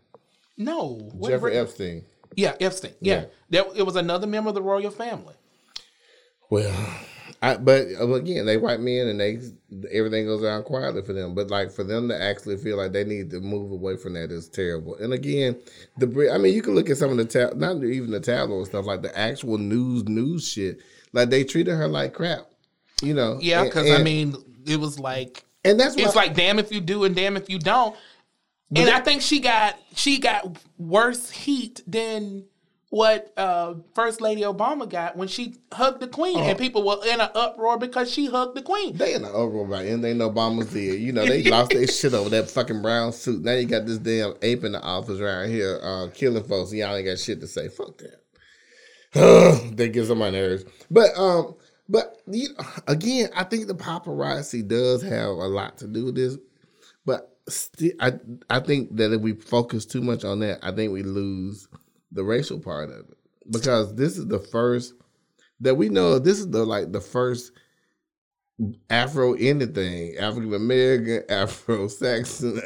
no, 0.56 1.10
Jeffrey 1.26 1.56
Epstein. 1.58 2.04
Yeah, 2.34 2.54
Epstein. 2.60 2.92
Yeah, 3.00 3.14
Yeah. 3.14 3.24
There, 3.50 3.64
it 3.76 3.82
was 3.82 3.96
another 3.96 4.26
member 4.26 4.48
of 4.50 4.54
the 4.54 4.62
royal 4.62 4.90
family. 4.90 5.34
Well, 6.50 6.74
I 7.46 7.56
but 7.56 7.86
uh, 8.00 8.12
again, 8.12 8.46
they 8.46 8.56
white 8.56 8.80
men 8.80 9.08
and 9.08 9.20
they 9.20 9.38
everything 9.92 10.26
goes 10.26 10.42
down 10.42 10.62
quietly 10.64 11.02
for 11.02 11.12
them. 11.12 11.34
But 11.34 11.50
like 11.50 11.70
for 11.70 11.84
them 11.84 12.08
to 12.08 12.20
actually 12.20 12.56
feel 12.56 12.76
like 12.76 12.92
they 12.92 13.04
need 13.04 13.30
to 13.30 13.40
move 13.40 13.70
away 13.70 13.96
from 13.96 14.14
that 14.14 14.32
is 14.32 14.48
terrible. 14.48 14.96
And 14.96 15.12
again, 15.12 15.56
the 15.96 16.30
I 16.32 16.38
mean, 16.38 16.54
you 16.54 16.62
can 16.62 16.74
look 16.74 16.90
at 16.90 16.96
some 16.96 17.10
of 17.10 17.16
the 17.16 17.24
tab, 17.24 17.56
not 17.56 17.82
even 17.84 18.10
the 18.10 18.20
tabloid 18.20 18.66
stuff, 18.66 18.86
like 18.86 19.02
the 19.02 19.16
actual 19.16 19.58
news 19.58 20.04
news 20.04 20.48
shit. 20.48 20.80
Like 21.12 21.30
they 21.30 21.44
treated 21.44 21.74
her 21.74 21.88
like 21.88 22.14
crap. 22.14 22.46
You 23.02 23.14
know? 23.14 23.38
Yeah, 23.40 23.64
because 23.64 23.90
I 23.90 24.02
mean, 24.02 24.34
it 24.66 24.80
was 24.80 24.98
like 24.98 25.44
and 25.64 25.78
that's 25.78 25.96
it's 25.96 26.16
like 26.16 26.34
damn 26.34 26.58
if 26.58 26.72
you 26.72 26.80
do 26.80 27.04
and 27.04 27.14
damn 27.14 27.36
if 27.36 27.50
you 27.50 27.58
don't. 27.58 27.96
And 28.74 28.90
I 28.90 29.00
think 29.00 29.22
she 29.22 29.40
got 29.40 29.78
she 29.94 30.18
got 30.18 30.58
worse 30.78 31.30
heat 31.30 31.82
than 31.86 32.46
what 32.96 33.30
uh, 33.36 33.74
First 33.94 34.22
Lady 34.22 34.40
Obama 34.40 34.88
got 34.88 35.18
when 35.18 35.28
she 35.28 35.56
hugged 35.70 36.00
the 36.00 36.08
Queen, 36.08 36.38
and 36.38 36.58
people 36.58 36.82
were 36.82 37.04
in 37.06 37.20
an 37.20 37.28
uproar 37.34 37.78
because 37.78 38.10
she 38.10 38.24
hugged 38.24 38.56
the 38.56 38.62
Queen. 38.62 38.96
They 38.96 39.12
in 39.12 39.20
the 39.20 39.28
uproar 39.28 39.66
about 39.66 39.84
anything 39.84 40.16
Obama's 40.16 40.72
did. 40.72 40.98
You 41.02 41.12
know, 41.12 41.26
they 41.26 41.42
lost 41.42 41.72
their 41.72 41.86
shit 41.86 42.14
over 42.14 42.30
that 42.30 42.50
fucking 42.50 42.80
brown 42.80 43.12
suit. 43.12 43.44
Now 43.44 43.52
you 43.52 43.66
got 43.66 43.84
this 43.84 43.98
damn 43.98 44.32
ape 44.40 44.64
in 44.64 44.72
the 44.72 44.80
office 44.80 45.20
around 45.20 45.50
here 45.50 45.78
uh, 45.82 46.08
killing 46.14 46.42
folks, 46.44 46.70
and 46.70 46.78
y'all 46.80 46.96
ain't 46.96 47.06
got 47.06 47.18
shit 47.18 47.38
to 47.42 47.46
say. 47.46 47.68
Fuck 47.68 47.98
that. 47.98 48.22
that 49.76 49.92
gets 49.92 50.08
on 50.08 50.16
my 50.16 50.30
nerves. 50.30 50.64
But 50.90 51.14
um, 51.18 51.54
but 51.90 52.16
you 52.26 52.48
again, 52.88 53.28
I 53.36 53.44
think 53.44 53.66
the 53.66 53.74
paparazzi 53.74 54.66
does 54.66 55.02
have 55.02 55.28
a 55.28 55.48
lot 55.48 55.76
to 55.78 55.86
do 55.86 56.06
with 56.06 56.14
this. 56.14 56.38
But 57.04 57.30
still, 57.46 57.92
I 58.00 58.14
I 58.48 58.60
think 58.60 58.96
that 58.96 59.12
if 59.12 59.20
we 59.20 59.34
focus 59.34 59.84
too 59.84 60.00
much 60.00 60.24
on 60.24 60.38
that, 60.40 60.60
I 60.62 60.72
think 60.72 60.94
we 60.94 61.02
lose 61.02 61.68
the 62.12 62.24
racial 62.24 62.58
part 62.58 62.90
of 62.90 63.08
it 63.10 63.18
because 63.50 63.94
this 63.94 64.18
is 64.18 64.26
the 64.26 64.38
first 64.38 64.94
that 65.60 65.74
we 65.74 65.88
know. 65.88 66.18
This 66.18 66.38
is 66.38 66.50
the 66.50 66.64
like 66.64 66.92
the 66.92 67.00
first 67.00 67.52
Afro 68.88 69.34
anything, 69.34 70.16
African 70.16 70.54
American, 70.54 71.22
Afro 71.28 71.88
Saxon, 71.88 72.60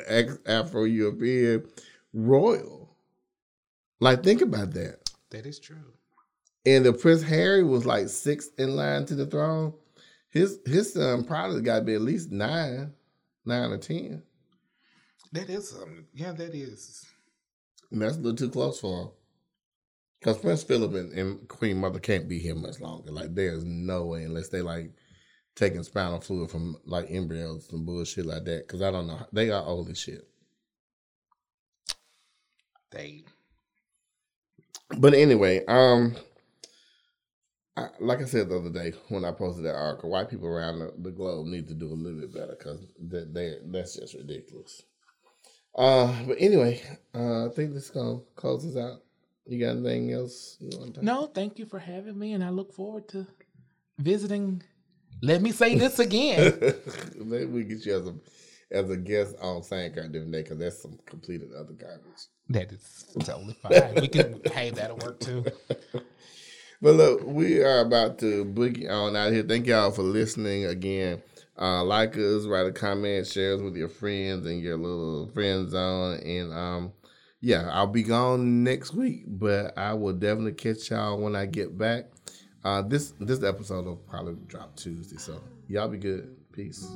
Afro 0.47 0.85
European, 0.85 1.67
royal. 2.13 2.97
Like, 3.99 4.23
think 4.23 4.41
about 4.41 4.73
that. 4.75 5.11
That 5.31 5.47
is 5.47 5.59
true. 5.59 5.77
And 6.65 6.85
the 6.85 6.93
Prince 6.93 7.23
Harry 7.23 7.65
was 7.65 7.87
like 7.87 8.09
sixth 8.09 8.59
in 8.59 8.77
line 8.77 9.07
to 9.07 9.15
the 9.15 9.27
throne. 9.27 9.75
His 10.31 10.61
his 10.65 10.93
son 10.93 11.25
probably 11.25 11.63
got 11.63 11.81
to 11.81 11.85
be 11.85 11.95
at 11.95 12.03
least 12.03 12.31
nine, 12.31 12.93
nine 13.45 13.73
or 13.73 13.79
ten. 13.79 14.23
That 15.33 15.49
is 15.49 15.71
something. 15.71 16.07
yeah, 16.13 16.33
that 16.33 16.55
is. 16.55 17.07
And 17.91 18.03
that's 18.03 18.17
a 18.17 18.21
little 18.21 18.37
too 18.37 18.51
close 18.51 18.79
for 18.79 19.03
him. 19.03 19.09
Because 20.21 20.39
Prince 20.39 20.63
Philip 20.63 20.93
and, 20.95 21.13
and 21.13 21.49
Queen 21.49 21.79
Mother 21.79 21.99
can't 21.99 22.29
be 22.29 22.39
here 22.39 22.55
much 22.55 22.79
longer. 22.81 23.11
Like, 23.11 23.35
there's 23.35 23.65
no 23.65 24.05
way 24.07 24.25
unless 24.25 24.49
they 24.49 24.61
like 24.61 24.93
taking 25.57 25.83
spinal 25.83 26.21
fluid 26.21 26.51
from 26.51 26.77
like 26.85 27.07
embryos 27.11 27.69
and 27.73 27.87
bullshit 27.87 28.27
like 28.27 28.45
that. 28.45 28.67
Because 28.67 28.83
I 28.83 28.91
don't 28.91 29.07
know. 29.07 29.27
They 29.33 29.51
are 29.51 29.65
old 29.65 29.89
as 29.89 29.99
shit. 29.99 30.29
They 32.91 33.25
But 34.99 35.15
anyway, 35.15 35.65
um, 35.67 36.17
I, 37.77 37.89
like 38.01 38.21
I 38.21 38.25
said 38.25 38.49
the 38.49 38.59
other 38.59 38.71
day 38.71 38.93
when 39.09 39.25
I 39.25 39.31
posted 39.33 39.65
that 39.65 39.77
article, 39.77 40.11
white 40.11 40.29
people 40.29 40.49
around 40.49 40.81
the, 40.81 40.93
the 40.99 41.11
globe 41.13 41.47
need 41.47 41.69
to 41.69 41.75
do 41.75 41.87
a 41.87 41.95
little 41.95 42.21
bit 42.21 42.35
better 42.35 42.57
because 42.59 42.81
that 43.09 43.33
they 43.33 43.55
that's 43.67 43.97
just 43.97 44.15
ridiculous. 44.15 44.83
Uh, 45.75 46.13
but 46.27 46.37
anyway, 46.41 46.83
uh, 47.15 47.47
I 47.47 47.49
think 47.51 47.73
this 47.73 47.85
is 47.85 47.91
gonna 47.91 48.19
close 48.35 48.67
us 48.67 48.77
out. 48.77 49.03
You 49.47 49.59
got 49.59 49.71
anything 49.77 50.13
else 50.13 50.57
you 50.61 50.79
want 50.79 50.95
to? 50.95 51.05
no, 51.05 51.27
thank 51.27 51.59
you 51.59 51.67
for 51.67 51.79
having 51.79 52.19
me, 52.19 52.33
and 52.35 52.45
I 52.45 52.51
look 52.51 52.73
forward 52.73 53.09
to 53.09 53.27
visiting. 53.99 54.63
Let 55.23 55.43
me 55.43 55.53
say 55.53 55.75
this 55.77 55.99
again. 55.99 56.59
Maybe 57.19 57.47
we 57.47 57.65
get 57.65 57.85
you 57.85 57.97
as 57.97 58.07
a 58.07 58.15
as 58.73 58.89
a 58.91 58.97
guest 58.97 59.35
on 59.43 59.63
Same 59.63 59.93
Card 59.93 60.13
Different 60.13 60.33
Day 60.33 60.43
because 60.43 60.59
that's 60.59 60.81
some 60.81 60.99
completed 61.07 61.51
other 61.53 61.73
garbage. 61.73 62.29
that 62.51 62.71
is 62.73 63.05
totally 63.25 63.55
fine. 63.55 63.95
We 64.01 64.09
can. 64.09 64.41
hey, 64.53 64.71
that'll 64.71 64.97
work 64.99 65.21
too. 65.21 65.45
But 66.83 66.95
look, 66.95 67.25
we 67.27 67.63
are 67.63 67.81
about 67.81 68.19
to 68.21 68.43
boogie 68.47 68.89
on 68.91 69.15
out 69.15 69.33
here. 69.35 69.43
Thank 69.43 69.67
y'all 69.67 69.91
for 69.91 70.03
listening 70.03 70.65
again. 70.65 71.23
Uh, 71.61 71.85
like 71.85 72.17
us, 72.17 72.47
write 72.47 72.69
a 72.69 72.73
comment, 72.73 73.27
share 73.27 73.55
us 73.55 73.61
with 73.61 73.77
your 73.77 73.91
friends 73.91 74.47
and 74.47 74.63
your 74.63 74.79
little 74.79 75.29
friend 75.35 75.69
zone. 75.69 76.21
And 76.21 76.53
um, 76.55 76.93
yeah, 77.41 77.69
I'll 77.73 77.87
be 77.87 78.03
gone 78.03 78.65
next 78.65 78.93
week, 78.93 79.25
but 79.27 79.77
I 79.79 79.95
will 79.95 80.13
definitely 80.13 80.53
catch 80.53 80.91
y'all 80.91 81.19
when 81.19 81.35
I 81.35 81.47
get 81.47 81.77
back. 81.77 82.07
Uh, 82.63 82.83
this 82.83 83.15
this 83.19 83.43
episode 83.43 83.87
will 83.87 83.97
probably 83.97 84.37
drop 84.47 84.77
Tuesday, 84.77 85.17
so 85.17 85.41
y'all 85.67 85.89
be 85.89 85.99
good. 85.99 86.37
Peace. 86.53 86.87